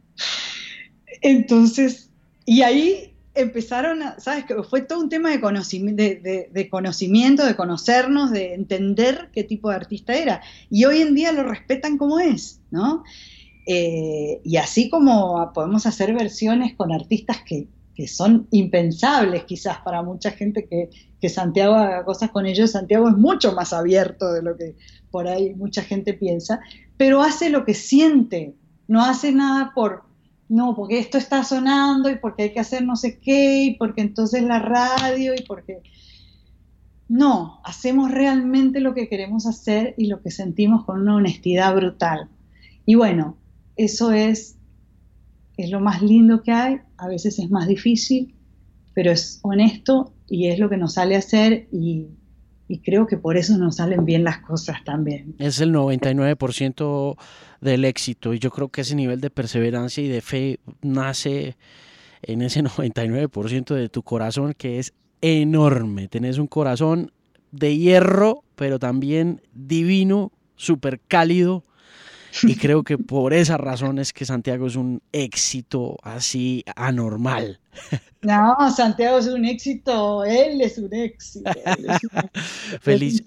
Entonces, 1.23 2.11
y 2.45 2.61
ahí 2.61 3.14
empezaron, 3.35 4.01
a, 4.01 4.19
¿sabes? 4.19 4.45
Que 4.45 4.55
fue 4.63 4.81
todo 4.81 4.99
un 4.99 5.09
tema 5.09 5.29
de, 5.29 5.39
conocimiento, 5.39 6.01
de, 6.01 6.69
conocimiento, 6.69 7.45
de 7.45 7.55
conocernos, 7.55 8.31
de 8.31 8.53
entender 8.53 9.29
qué 9.33 9.43
tipo 9.43 9.69
de 9.69 9.75
artista 9.75 10.15
era. 10.15 10.41
Y 10.69 10.85
hoy 10.85 11.01
en 11.01 11.13
día 11.13 11.31
lo 11.31 11.43
respetan 11.43 11.97
como 11.97 12.19
es, 12.19 12.61
¿no? 12.71 13.03
Eh, 13.67 14.41
y 14.43 14.57
así 14.57 14.89
como 14.89 15.51
podemos 15.53 15.85
hacer 15.85 16.13
versiones 16.13 16.75
con 16.75 16.91
artistas 16.91 17.37
que, 17.45 17.67
son 18.07 18.45
impensables 18.51 19.45
quizás 19.45 19.77
para 19.77 20.01
mucha 20.03 20.31
gente 20.31 20.67
que, 20.67 20.89
que, 21.21 21.29
Santiago 21.29 21.75
haga 21.75 22.03
cosas 22.03 22.29
con 22.29 22.45
ellos, 22.45 22.71
Santiago 22.71 23.07
es 23.07 23.15
mucho 23.15 23.53
más 23.53 23.71
abierto 23.71 24.33
de 24.33 24.41
lo 24.41 24.57
que 24.57 24.75
por 25.11 25.29
ahí 25.29 25.55
mucha 25.55 25.81
gente 25.81 26.13
piensa, 26.13 26.59
pero 26.97 27.21
hace 27.21 27.49
lo 27.49 27.63
que 27.63 27.73
siente, 27.73 28.53
no 28.89 29.01
hace 29.01 29.31
nada 29.31 29.71
por, 29.73 30.03
no, 30.47 30.75
porque 30.75 30.99
esto 30.99 31.17
está 31.17 31.43
sonando 31.43 32.09
y 32.09 32.17
porque 32.17 32.43
hay 32.43 32.53
que 32.53 32.59
hacer 32.59 32.83
no 32.85 32.95
sé 32.95 33.19
qué 33.19 33.63
y 33.63 33.75
porque 33.75 34.01
entonces 34.01 34.43
la 34.43 34.59
radio 34.59 35.33
y 35.33 35.41
porque... 35.43 35.81
No, 37.07 37.61
hacemos 37.63 38.09
realmente 38.09 38.79
lo 38.79 38.95
que 38.95 39.07
queremos 39.07 39.45
hacer 39.45 39.93
y 39.95 40.07
lo 40.07 40.23
que 40.23 40.31
sentimos 40.31 40.85
con 40.85 41.01
una 41.01 41.15
honestidad 41.15 41.75
brutal. 41.75 42.29
Y 42.83 42.95
bueno, 42.95 43.37
eso 43.75 44.11
es, 44.11 44.57
es 45.55 45.69
lo 45.69 45.79
más 45.79 46.01
lindo 46.01 46.41
que 46.41 46.51
hay, 46.51 46.79
a 46.97 47.07
veces 47.07 47.37
es 47.37 47.51
más 47.51 47.67
difícil, 47.67 48.33
pero 48.95 49.11
es 49.11 49.39
honesto 49.43 50.13
y 50.27 50.47
es 50.47 50.57
lo 50.57 50.67
que 50.67 50.77
nos 50.77 50.93
sale 50.93 51.15
a 51.15 51.19
hacer 51.19 51.67
y, 51.71 52.07
y 52.67 52.79
creo 52.79 53.05
que 53.07 53.17
por 53.17 53.37
eso 53.37 53.57
nos 53.57 53.77
salen 53.77 54.05
bien 54.05 54.23
las 54.23 54.39
cosas 54.39 54.83
también. 54.83 55.35
Es 55.37 55.59
el 55.59 55.73
99% 55.73 57.17
del 57.61 57.85
éxito 57.85 58.33
y 58.33 58.39
yo 58.39 58.49
creo 58.51 58.69
que 58.69 58.81
ese 58.81 58.95
nivel 58.95 59.21
de 59.21 59.29
perseverancia 59.29 60.03
y 60.03 60.07
de 60.07 60.21
fe 60.21 60.59
nace 60.81 61.57
en 62.21 62.41
ese 62.41 62.63
99% 62.63 63.75
de 63.75 63.89
tu 63.89 64.03
corazón 64.03 64.53
que 64.53 64.79
es 64.79 64.93
enorme. 65.21 66.07
Tenés 66.07 66.37
un 66.37 66.47
corazón 66.47 67.11
de 67.51 67.77
hierro, 67.77 68.43
pero 68.55 68.79
también 68.79 69.41
divino, 69.53 70.31
súper 70.55 70.99
cálido 71.07 71.63
y 72.43 72.55
creo 72.55 72.83
que 72.83 72.97
por 72.97 73.33
esa 73.33 73.57
razón 73.57 73.99
es 73.99 74.13
que 74.13 74.25
Santiago 74.25 74.67
es 74.67 74.75
un 74.75 75.01
éxito 75.11 75.97
así 76.03 76.63
anormal. 76.75 77.59
No, 78.21 78.55
Santiago 78.75 79.19
es 79.19 79.27
un 79.27 79.45
éxito, 79.45 80.25
él 80.25 80.61
es 80.61 80.77
un 80.77 80.93
éxito. 80.93 81.51
Feliz, 82.81 83.23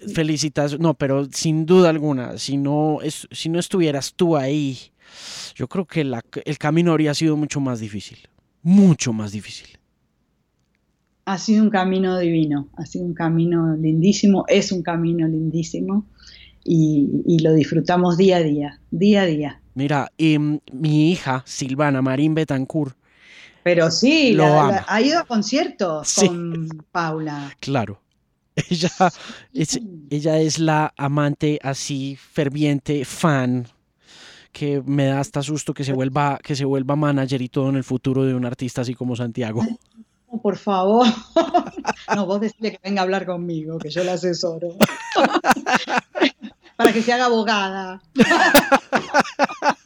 no, 0.79 0.93
pero 0.93 1.25
sin 1.31 1.65
duda 1.65 1.89
alguna, 1.89 2.37
si 2.37 2.57
no, 2.57 2.99
es, 3.01 3.27
si 3.31 3.49
no 3.49 3.59
estuvieras 3.59 4.13
tú 4.13 4.35
ahí, 4.35 4.77
yo 5.55 5.67
creo 5.67 5.85
que 5.85 6.01
el 6.01 6.57
camino 6.57 6.91
habría 6.91 7.13
sido 7.13 7.37
mucho 7.37 7.59
más 7.59 7.79
difícil, 7.79 8.17
mucho 8.61 9.13
más 9.13 9.31
difícil. 9.31 9.67
Ha 11.25 11.37
sido 11.37 11.63
un 11.63 11.69
camino 11.69 12.17
divino, 12.17 12.69
ha 12.75 12.85
sido 12.85 13.05
un 13.05 13.13
camino 13.13 13.75
lindísimo, 13.75 14.45
es 14.47 14.71
un 14.71 14.81
camino 14.81 15.27
lindísimo 15.27 16.07
y, 16.63 17.39
lo 17.41 17.53
disfrutamos 17.53 18.17
día 18.17 18.37
a 18.37 18.43
día, 18.43 18.79
día 18.91 19.21
a 19.21 19.25
día. 19.25 19.61
Mira, 19.75 20.11
em, 20.17 20.59
mi 20.71 21.11
hija, 21.11 21.43
Silvana 21.45 22.01
Marín 22.01 22.35
Betancourt, 22.35 22.95
pero 23.63 23.91
sí, 23.91 24.37
ha 24.39 25.01
ido 25.01 25.19
a 25.19 25.25
conciertos 25.25 26.15
con 26.15 26.69
Paula. 26.91 27.53
Claro. 27.59 28.01
Ella 28.69 28.89
es, 29.53 29.79
ella 30.09 30.39
es 30.39 30.59
la 30.59 30.93
amante 30.97 31.59
así 31.63 32.17
ferviente, 32.17 33.05
fan, 33.05 33.67
que 34.51 34.81
me 34.85 35.05
da 35.05 35.21
hasta 35.21 35.41
susto 35.41 35.73
que 35.73 35.85
se 35.85 35.93
vuelva, 35.93 36.39
que 36.43 36.57
se 36.57 36.65
vuelva 36.65 36.97
manager 36.97 37.41
y 37.41 37.47
todo 37.47 37.69
en 37.69 37.77
el 37.77 37.85
futuro 37.85 38.25
de 38.25 38.33
un 38.33 38.43
artista 38.43 38.81
así 38.81 38.95
como 38.95 39.15
Santiago. 39.15 39.63
por 40.41 40.57
favor. 40.57 41.07
No, 42.15 42.25
vos 42.25 42.41
decís 42.41 42.57
que 42.59 42.79
venga 42.83 43.01
a 43.01 43.03
hablar 43.03 43.25
conmigo, 43.25 43.77
que 43.77 43.91
yo 43.91 44.03
la 44.03 44.13
asesoro. 44.13 44.69
Para 46.79 46.93
que 46.93 47.01
se 47.01 47.11
haga 47.11 47.25
abogada. 47.25 48.01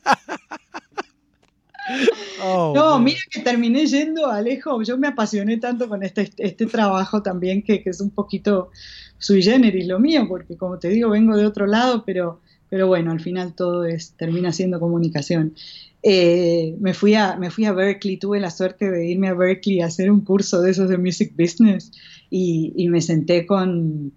Oh, 2.46 2.74
no, 2.74 3.00
mira 3.00 3.20
que 3.30 3.42
terminé 3.42 3.86
yendo, 3.86 4.28
Alejo, 4.28 4.82
yo 4.84 4.98
me 4.98 5.08
apasioné 5.08 5.58
tanto 5.58 5.90
con 5.90 6.04
este, 6.04 6.30
este 6.38 6.66
trabajo 6.66 7.22
también 7.22 7.62
que, 7.62 7.82
es 7.86 8.00
un 8.00 8.10
poquito 8.10 8.70
sui 9.18 9.42
generis 9.42 9.88
lo 9.88 10.00
mío, 10.00 10.26
porque 10.28 10.56
como 10.56 10.80
te 10.80 10.90
digo, 10.90 11.10
vengo 11.10 11.36
de 11.36 11.46
otro 11.46 11.66
lado, 11.66 12.04
pero, 12.06 12.42
pero 12.70 12.88
bueno, 12.88 13.12
al 13.12 13.20
final 13.20 13.54
todo 13.54 13.84
es, 13.86 14.14
termina 14.16 14.54
siendo 14.54 14.80
comunicación. 14.80 15.56
Eh, 16.04 16.76
me, 16.80 16.94
fui 16.94 17.16
a, 17.16 17.36
me 17.38 17.50
fui 17.50 17.66
a 17.66 17.74
Berkeley, 17.74 18.18
tuve 18.18 18.40
la 18.40 18.52
suerte 18.52 18.90
de 18.90 19.06
irme 19.06 19.28
a 19.28 19.34
Berkeley 19.34 19.82
a 19.82 19.88
hacer 19.88 20.10
un 20.10 20.22
curso 20.22 20.62
de 20.62 20.72
esos 20.72 20.90
de 20.90 20.98
Music 20.98 21.34
Business 21.38 21.92
y, 22.30 22.74
y 22.78 22.88
me 22.88 23.02
senté 23.02 23.46
con, 23.46 24.14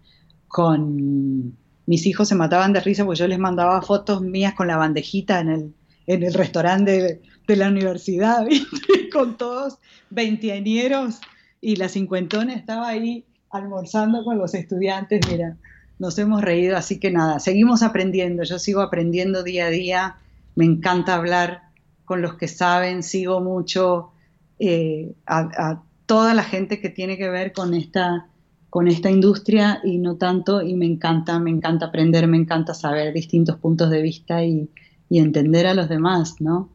con 0.47 1.57
mis 1.87 2.07
hijos 2.07 2.29
se 2.29 2.35
mataban 2.35 2.73
de 2.73 2.81
risa 2.81 3.05
porque 3.05 3.21
yo 3.21 3.29
les 3.29 3.39
mandaba 3.39 3.81
fotos 3.83 4.21
mías 4.21 4.55
con 4.55 4.67
la 4.67 4.77
bandejita 4.77 5.41
en 5.41 5.49
el, 5.49 5.75
en 6.07 6.23
el 6.23 6.35
restaurante 6.35 7.21
de, 7.47 7.57
la 7.57 7.69
universidad, 7.69 8.45
con 9.13 9.37
todos 9.37 9.79
veinteañeros 10.11 11.21
y 11.61 11.77
la 11.77 11.89
cincuentona 11.89 12.55
estaba 12.55 12.89
ahí 12.89 13.25
almorzando 13.51 14.25
con 14.25 14.37
los 14.37 14.55
estudiantes, 14.55 15.21
mira, 15.31 15.57
nos 15.99 16.19
hemos 16.19 16.43
reído, 16.43 16.77
así 16.77 16.99
que 16.99 17.11
nada, 17.11 17.39
seguimos 17.39 17.83
aprendiendo, 17.83 18.43
yo 18.43 18.59
sigo 18.59 18.81
aprendiendo 18.83 19.45
día 19.45 19.67
a 19.67 19.71
día, 19.71 20.17
me 20.57 20.65
encanta 20.65 21.15
hablar 21.15 21.63
con 22.05 22.21
los 22.21 22.35
que 22.35 22.49
saben, 22.49 23.03
sigo 23.03 23.41
mucho 23.41 24.11
eh, 24.59 25.13
a, 25.27 25.83
toda 26.07 26.35
la 26.35 26.45
gente 26.45 26.81
que 26.81 26.89
tiene 26.89 27.17
que 27.17 27.29
ver 27.29 27.53
con 27.53 27.75
esta, 27.75 28.29
con 28.71 28.89
esta 28.89 29.11
industria 29.11 29.81
y 29.85 29.99
no 29.99 30.17
tanto, 30.17 30.63
y 30.63 30.75
me 30.75 30.87
encanta, 30.87 31.39
me 31.39 31.51
encanta 31.51 31.87
aprender, 31.87 32.27
me 32.27 32.37
encanta 32.37 32.75
saber 32.75 33.13
distintos 33.15 33.57
puntos 33.57 33.91
de 33.91 34.03
vista 34.03 34.45
y, 34.45 34.69
y 35.09 35.19
entender 35.19 35.67
a 35.67 35.75
los 35.75 35.89
demás, 35.89 36.41
¿no? 36.41 36.69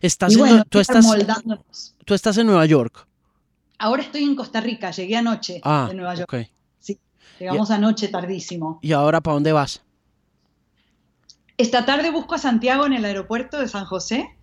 Estás 0.00 0.34
tú, 0.68 0.78
estás, 0.78 1.06
tú 2.04 2.14
estás 2.14 2.38
en 2.38 2.46
Nueva 2.46 2.66
York. 2.66 3.06
Ahora 3.78 4.02
estoy 4.02 4.24
en 4.24 4.34
Costa 4.34 4.60
Rica, 4.60 4.90
llegué 4.90 5.16
anoche 5.16 5.60
ah, 5.62 5.86
de 5.88 5.94
Nueva 5.94 6.14
York. 6.14 6.50
Sí, 6.80 6.98
llegamos 7.38 7.70
anoche 7.70 8.08
tardísimo. 8.08 8.80
¿Y 8.82 8.92
ahora 8.92 9.20
para 9.20 9.34
dónde 9.34 9.52
vas? 9.52 9.82
Esta 11.56 11.84
tarde 11.84 12.10
busco 12.10 12.34
a 12.34 12.38
Santiago 12.38 12.86
en 12.86 12.92
el 12.92 13.04
aeropuerto 13.04 13.58
de 13.58 13.68
San 13.68 13.84
José, 13.84 14.36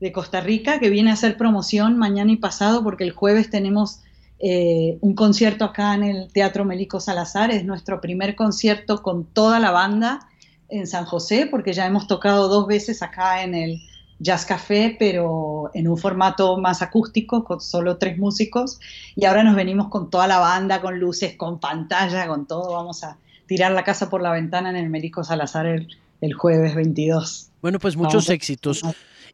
de 0.00 0.12
Costa 0.12 0.40
Rica, 0.40 0.78
que 0.78 0.90
viene 0.90 1.10
a 1.10 1.14
hacer 1.14 1.36
promoción 1.36 1.98
mañana 1.98 2.32
y 2.32 2.36
pasado, 2.36 2.82
porque 2.82 3.04
el 3.04 3.12
jueves 3.12 3.50
tenemos 3.50 4.00
eh, 4.42 4.96
un 5.02 5.14
concierto 5.14 5.66
acá 5.66 5.94
en 5.94 6.02
el 6.02 6.32
Teatro 6.32 6.64
Melico 6.64 6.98
Salazar. 6.98 7.50
Es 7.50 7.64
nuestro 7.64 8.00
primer 8.00 8.34
concierto 8.34 9.02
con 9.02 9.26
toda 9.26 9.60
la 9.60 9.70
banda 9.70 10.28
en 10.68 10.86
San 10.86 11.04
José, 11.04 11.46
porque 11.50 11.72
ya 11.72 11.86
hemos 11.86 12.06
tocado 12.06 12.48
dos 12.48 12.66
veces 12.66 13.02
acá 13.02 13.42
en 13.42 13.54
el 13.54 13.80
Jazz 14.18 14.46
Café, 14.46 14.96
pero 14.98 15.70
en 15.74 15.88
un 15.88 15.98
formato 15.98 16.58
más 16.58 16.82
acústico, 16.82 17.44
con 17.44 17.60
solo 17.60 17.98
tres 17.98 18.18
músicos. 18.18 18.78
Y 19.16 19.24
ahora 19.24 19.42
nos 19.42 19.56
venimos 19.56 19.88
con 19.88 20.10
toda 20.10 20.26
la 20.26 20.38
banda, 20.38 20.80
con 20.80 20.98
luces, 20.98 21.36
con 21.36 21.58
pantalla, 21.58 22.26
con 22.28 22.46
todo. 22.46 22.72
Vamos 22.72 23.02
a 23.04 23.18
tirar 23.46 23.72
la 23.72 23.82
casa 23.82 24.08
por 24.08 24.22
la 24.22 24.30
ventana 24.30 24.70
en 24.70 24.76
el 24.76 24.88
Merico 24.88 25.24
Salazar 25.24 25.66
el, 25.66 26.34
jueves 26.34 26.74
22. 26.74 27.50
Bueno, 27.62 27.78
pues 27.78 27.96
muchos 27.96 28.30
éxitos. 28.30 28.82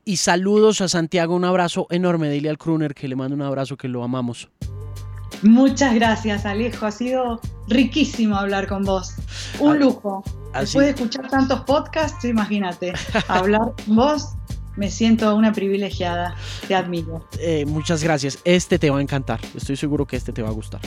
Y 0.04 0.18
saludos 0.18 0.80
a 0.80 0.88
Santiago, 0.88 1.34
un 1.34 1.44
abrazo 1.44 1.88
enorme. 1.90 2.30
Dile 2.30 2.48
al 2.48 2.58
Kruner 2.58 2.94
que 2.94 3.08
le 3.08 3.16
mando 3.16 3.34
un 3.34 3.42
abrazo, 3.42 3.76
que 3.76 3.88
lo 3.88 4.04
amamos. 4.04 4.48
Muchas 5.42 5.94
gracias, 5.94 6.46
Alejo. 6.46 6.86
Ha 6.86 6.92
sido 6.92 7.40
riquísimo 7.68 8.36
hablar 8.36 8.66
con 8.66 8.84
vos. 8.84 9.14
Un 9.58 9.76
ah, 9.76 9.78
lujo. 9.78 10.24
Después 10.58 10.86
de 10.86 10.92
escuchar 10.92 11.28
tantos 11.28 11.60
podcasts, 11.60 12.24
imagínate, 12.24 12.92
hablar 13.28 13.72
con 13.84 13.96
vos 13.96 14.36
me 14.76 14.90
siento 14.90 15.34
una 15.34 15.52
privilegiada, 15.52 16.36
te 16.68 16.74
admiro. 16.74 17.26
Eh, 17.38 17.64
muchas 17.66 18.02
gracias, 18.02 18.38
este 18.44 18.78
te 18.78 18.90
va 18.90 18.98
a 18.98 19.02
encantar, 19.02 19.40
estoy 19.54 19.76
seguro 19.76 20.06
que 20.06 20.16
este 20.16 20.32
te 20.32 20.42
va 20.42 20.50
a 20.50 20.52
gustar. 20.52 20.80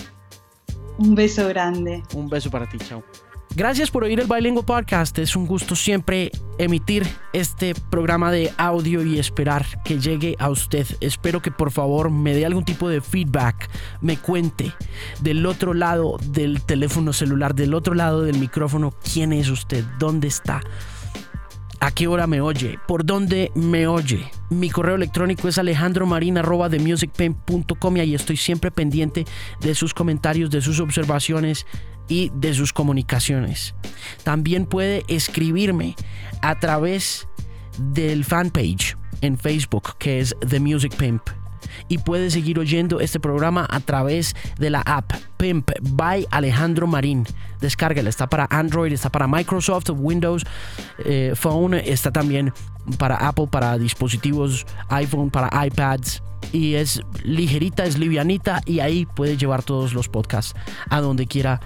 Un 0.97 1.15
beso 1.15 1.47
grande. 1.47 2.03
Un 2.13 2.29
beso 2.29 2.51
para 2.51 2.67
ti, 2.67 2.77
chao. 2.77 3.03
Gracias 3.55 3.91
por 3.91 4.03
oír 4.03 4.19
el 4.19 4.27
Bilingual 4.27 4.65
Podcast. 4.65 5.17
Es 5.17 5.35
un 5.35 5.45
gusto 5.45 5.75
siempre 5.75 6.31
emitir 6.57 7.05
este 7.33 7.73
programa 7.89 8.31
de 8.31 8.53
audio 8.57 9.03
y 9.03 9.19
esperar 9.19 9.65
que 9.83 9.99
llegue 9.99 10.35
a 10.39 10.49
usted. 10.49 10.85
Espero 11.01 11.41
que 11.41 11.51
por 11.51 11.71
favor 11.71 12.11
me 12.11 12.33
dé 12.33 12.45
algún 12.45 12.63
tipo 12.63 12.87
de 12.87 13.01
feedback, 13.01 13.69
me 14.01 14.17
cuente 14.17 14.71
del 15.21 15.45
otro 15.45 15.73
lado 15.73 16.17
del 16.23 16.61
teléfono 16.61 17.11
celular, 17.11 17.55
del 17.55 17.73
otro 17.73 17.95
lado 17.95 18.21
del 18.21 18.37
micrófono, 18.37 18.93
quién 19.13 19.33
es 19.33 19.49
usted, 19.49 19.83
dónde 19.97 20.27
está 20.27 20.61
¿A 21.81 21.91
qué 21.91 22.07
hora 22.07 22.27
me 22.27 22.41
oye? 22.41 22.77
¿Por 22.87 23.05
dónde 23.05 23.53
me 23.55 23.87
oye? 23.87 24.29
Mi 24.49 24.69
correo 24.69 24.95
electrónico 24.95 25.47
es 25.47 25.57
alejandromarina.com 25.57 27.97
y 27.97 28.13
estoy 28.13 28.35
siempre 28.35 28.69
pendiente 28.69 29.23
de 29.61 29.75
sus 29.75 29.93
comentarios, 29.93 30.49
de 30.49 30.61
sus 30.61 30.81
observaciones 30.81 31.65
y 32.09 32.31
de 32.35 32.53
sus 32.53 32.73
comunicaciones. 32.73 33.75
También 34.23 34.65
puede 34.65 35.03
escribirme 35.07 35.95
a 36.41 36.59
través 36.59 37.27
del 37.77 38.25
fanpage 38.25 38.97
en 39.21 39.37
Facebook 39.37 39.97
que 39.97 40.19
es 40.19 40.35
The 40.47 40.59
Music 40.59 40.95
Pimp 40.95 41.21
y 41.87 41.99
puedes 41.99 42.33
seguir 42.33 42.59
oyendo 42.59 42.99
este 42.99 43.19
programa 43.19 43.67
a 43.69 43.79
través 43.79 44.35
de 44.57 44.69
la 44.69 44.81
app 44.81 45.11
Pimp 45.37 45.71
by 45.81 46.27
Alejandro 46.31 46.87
Marín. 46.87 47.25
Descárgala, 47.61 48.09
está 48.09 48.27
para 48.27 48.47
Android, 48.49 48.91
está 48.91 49.09
para 49.09 49.27
Microsoft, 49.27 49.89
Windows 49.89 50.45
eh, 50.99 51.33
Phone, 51.35 51.75
está 51.75 52.11
también 52.11 52.53
para 52.97 53.15
Apple, 53.15 53.47
para 53.47 53.77
dispositivos 53.77 54.65
iPhone, 54.89 55.29
para 55.29 55.65
iPads 55.65 56.23
y 56.51 56.75
es 56.75 57.01
ligerita, 57.23 57.85
es 57.85 57.97
livianita 57.97 58.61
y 58.65 58.79
ahí 58.79 59.05
puedes 59.05 59.37
llevar 59.37 59.63
todos 59.63 59.93
los 59.93 60.07
podcasts 60.07 60.55
a 60.89 61.01
donde 61.01 61.27
quiera 61.27 61.59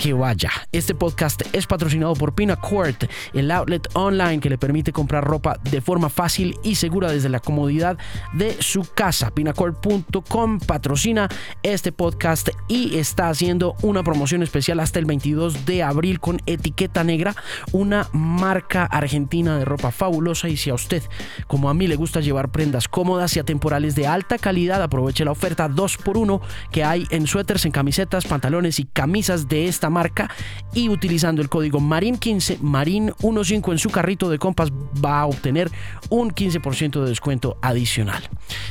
que 0.00 0.14
vaya. 0.14 0.50
Este 0.72 0.94
podcast 0.94 1.42
es 1.52 1.66
patrocinado 1.66 2.14
por 2.14 2.34
Pinacourt, 2.34 3.04
el 3.34 3.50
outlet 3.50 3.86
online 3.92 4.40
que 4.40 4.48
le 4.48 4.56
permite 4.56 4.92
comprar 4.92 5.22
ropa 5.22 5.60
de 5.70 5.82
forma 5.82 6.08
fácil 6.08 6.56
y 6.62 6.76
segura 6.76 7.12
desde 7.12 7.28
la 7.28 7.38
comodidad 7.38 7.98
de 8.32 8.56
su 8.62 8.88
casa. 8.94 9.30
Pinacourt.com 9.30 10.60
patrocina 10.60 11.28
este 11.62 11.92
podcast 11.92 12.48
y 12.66 12.96
está 12.96 13.28
haciendo 13.28 13.74
una 13.82 14.02
promoción 14.02 14.42
especial 14.42 14.80
hasta 14.80 14.98
el 14.98 15.04
22 15.04 15.66
de 15.66 15.82
abril 15.82 16.18
con 16.18 16.40
etiqueta 16.46 17.04
negra, 17.04 17.36
una 17.72 18.08
marca 18.12 18.86
argentina 18.86 19.58
de 19.58 19.66
ropa 19.66 19.90
fabulosa 19.90 20.48
y 20.48 20.56
si 20.56 20.70
a 20.70 20.74
usted, 20.74 21.02
como 21.46 21.68
a 21.68 21.74
mí, 21.74 21.86
le 21.86 21.96
gusta 21.96 22.20
llevar 22.20 22.50
prendas 22.50 22.88
cómodas 22.88 23.36
y 23.36 23.40
atemporales 23.40 23.96
de 23.96 24.06
alta 24.06 24.38
calidad, 24.38 24.82
aproveche 24.82 25.26
la 25.26 25.32
oferta 25.32 25.68
2x1 25.68 26.40
que 26.72 26.84
hay 26.84 27.06
en 27.10 27.26
suéteres, 27.26 27.66
en 27.66 27.72
camisetas, 27.72 28.24
pantalones 28.24 28.78
y 28.78 28.84
camisas 28.86 29.46
de 29.46 29.68
esta 29.68 29.89
marca 29.90 30.30
y 30.72 30.88
utilizando 30.88 31.42
el 31.42 31.48
código 31.48 31.80
MARIN15, 31.80 32.60
MARIN15 32.60 33.72
en 33.72 33.78
su 33.78 33.90
carrito 33.90 34.30
de 34.30 34.38
compas 34.38 34.70
va 35.04 35.20
a 35.20 35.26
obtener 35.26 35.70
un 36.08 36.30
15% 36.30 37.02
de 37.02 37.08
descuento 37.08 37.58
adicional. 37.60 38.22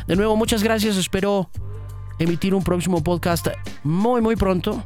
De 0.07 0.15
nuevo, 0.15 0.35
muchas 0.35 0.63
gracias, 0.63 0.97
espero 0.97 1.49
emitir 2.17 2.53
un 2.53 2.63
próximo 2.63 3.03
podcast 3.03 3.47
muy 3.83 4.21
muy 4.21 4.35
pronto 4.35 4.83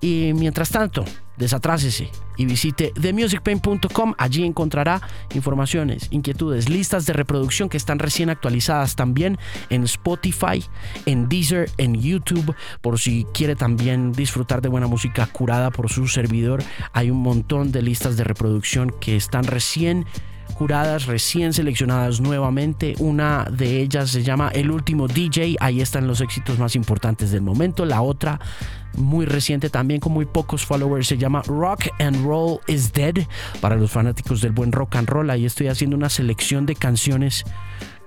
y 0.00 0.32
mientras 0.34 0.70
tanto 0.70 1.04
desatrásese 1.38 2.10
y 2.36 2.46
visite 2.46 2.92
themusicpain.com. 3.00 4.14
Allí 4.18 4.44
encontrará 4.44 5.00
informaciones, 5.34 6.08
inquietudes, 6.10 6.68
listas 6.68 7.06
de 7.06 7.12
reproducción 7.12 7.68
que 7.68 7.76
están 7.76 7.98
recién 7.98 8.30
actualizadas 8.30 8.96
también 8.96 9.38
en 9.70 9.84
Spotify, 9.84 10.64
en 11.06 11.28
Deezer, 11.28 11.70
en 11.78 11.94
YouTube. 11.94 12.54
Por 12.80 12.98
si 12.98 13.26
quiere 13.32 13.56
también 13.56 14.12
disfrutar 14.12 14.60
de 14.62 14.68
buena 14.68 14.86
música 14.86 15.26
curada 15.26 15.70
por 15.70 15.90
su 15.90 16.08
servidor, 16.08 16.62
hay 16.92 17.10
un 17.10 17.18
montón 17.18 17.72
de 17.72 17.82
listas 17.82 18.16
de 18.16 18.24
reproducción 18.24 18.94
que 19.00 19.16
están 19.16 19.44
recién 19.44 20.06
curadas, 20.54 21.06
recién 21.06 21.52
seleccionadas 21.52 22.20
nuevamente. 22.20 22.94
Una 22.98 23.46
de 23.50 23.80
ellas 23.80 24.10
se 24.10 24.22
llama 24.22 24.48
El 24.48 24.70
último 24.70 25.08
DJ, 25.08 25.56
ahí 25.60 25.80
están 25.80 26.06
los 26.06 26.20
éxitos 26.20 26.58
más 26.58 26.76
importantes 26.76 27.30
del 27.30 27.42
momento. 27.42 27.84
La 27.84 28.02
otra, 28.02 28.40
muy 28.96 29.26
reciente 29.26 29.70
también 29.70 30.00
con 30.00 30.12
muy 30.12 30.26
pocos 30.26 30.64
followers, 30.64 31.06
se 31.06 31.18
llama 31.18 31.42
Rock 31.46 31.88
and 31.98 32.24
Roll 32.24 32.60
is 32.66 32.92
Dead, 32.92 33.14
para 33.60 33.76
los 33.76 33.90
fanáticos 33.90 34.40
del 34.40 34.52
buen 34.52 34.72
rock 34.72 34.96
and 34.96 35.08
roll. 35.08 35.30
Ahí 35.30 35.44
estoy 35.44 35.68
haciendo 35.68 35.96
una 35.96 36.08
selección 36.08 36.66
de 36.66 36.74
canciones 36.74 37.44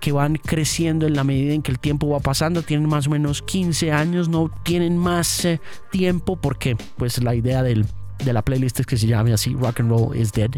que 0.01 0.11
van 0.11 0.35
creciendo 0.35 1.05
en 1.07 1.15
la 1.15 1.23
medida 1.23 1.53
en 1.53 1.61
que 1.61 1.71
el 1.71 1.79
tiempo 1.79 2.09
va 2.09 2.19
pasando. 2.19 2.63
Tienen 2.63 2.89
más 2.89 3.07
o 3.07 3.11
menos 3.11 3.41
15 3.43 3.91
años, 3.91 4.27
no 4.27 4.51
tienen 4.63 4.97
más 4.97 5.45
eh, 5.45 5.61
tiempo 5.91 6.35
porque 6.35 6.75
pues 6.97 7.23
la 7.23 7.35
idea 7.35 7.63
del 7.63 7.85
de 8.23 8.33
la 8.33 8.41
playlist 8.41 8.81
que 8.81 8.97
se 8.97 9.07
llame 9.07 9.33
así 9.33 9.53
Rock 9.53 9.81
and 9.81 9.89
Roll 9.89 10.15
is 10.15 10.31
Dead 10.31 10.51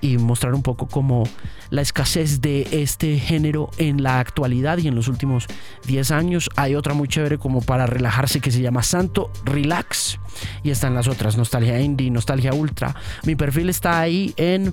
y 0.00 0.18
mostrar 0.18 0.54
un 0.54 0.62
poco 0.62 0.86
como 0.86 1.24
la 1.70 1.82
escasez 1.82 2.40
de 2.40 2.68
este 2.70 3.18
género 3.18 3.70
en 3.78 4.02
la 4.02 4.20
actualidad 4.20 4.78
y 4.78 4.88
en 4.88 4.94
los 4.94 5.08
últimos 5.08 5.46
10 5.86 6.10
años. 6.10 6.50
Hay 6.56 6.74
otra 6.74 6.94
muy 6.94 7.08
chévere 7.08 7.38
como 7.38 7.60
para 7.60 7.86
relajarse 7.86 8.40
que 8.40 8.50
se 8.50 8.60
llama 8.60 8.82
Santo 8.82 9.30
Relax 9.44 10.18
y 10.62 10.70
están 10.70 10.94
las 10.94 11.08
otras 11.08 11.36
Nostalgia 11.36 11.80
Indie, 11.80 12.10
Nostalgia 12.10 12.52
Ultra. 12.52 12.94
Mi 13.24 13.36
perfil 13.36 13.68
está 13.68 14.00
ahí 14.00 14.34
en 14.36 14.72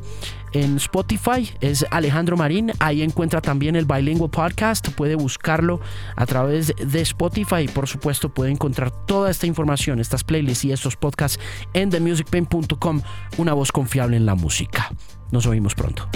en 0.54 0.78
Spotify, 0.78 1.52
es 1.62 1.86
Alejandro 1.92 2.38
Marín. 2.38 2.72
Ahí 2.80 3.02
encuentra 3.02 3.42
también 3.42 3.76
el 3.76 3.86
Bilingual 3.86 4.30
Podcast. 4.30 4.90
Puede 4.90 5.16
buscarlo 5.16 5.80
a 6.16 6.26
través 6.26 6.74
de 6.76 7.02
Spotify 7.02 7.62
y 7.64 7.68
por 7.68 7.88
supuesto 7.88 8.30
puede 8.30 8.52
encontrar 8.52 8.92
toda 9.06 9.32
esta 9.32 9.48
información, 9.48 10.00
estas 10.00 10.24
playlists 10.24 10.66
y 10.66 10.72
estos 10.72 10.96
podcasts 10.96 11.40
en 11.74 11.90
themusicpain.com, 11.90 13.02
una 13.38 13.54
voz 13.54 13.72
confiable 13.72 14.18
en 14.18 14.26
la 14.26 14.36
música. 14.36 14.92
Nos 15.32 15.46
oímos 15.46 15.76
pronto. 15.76 16.08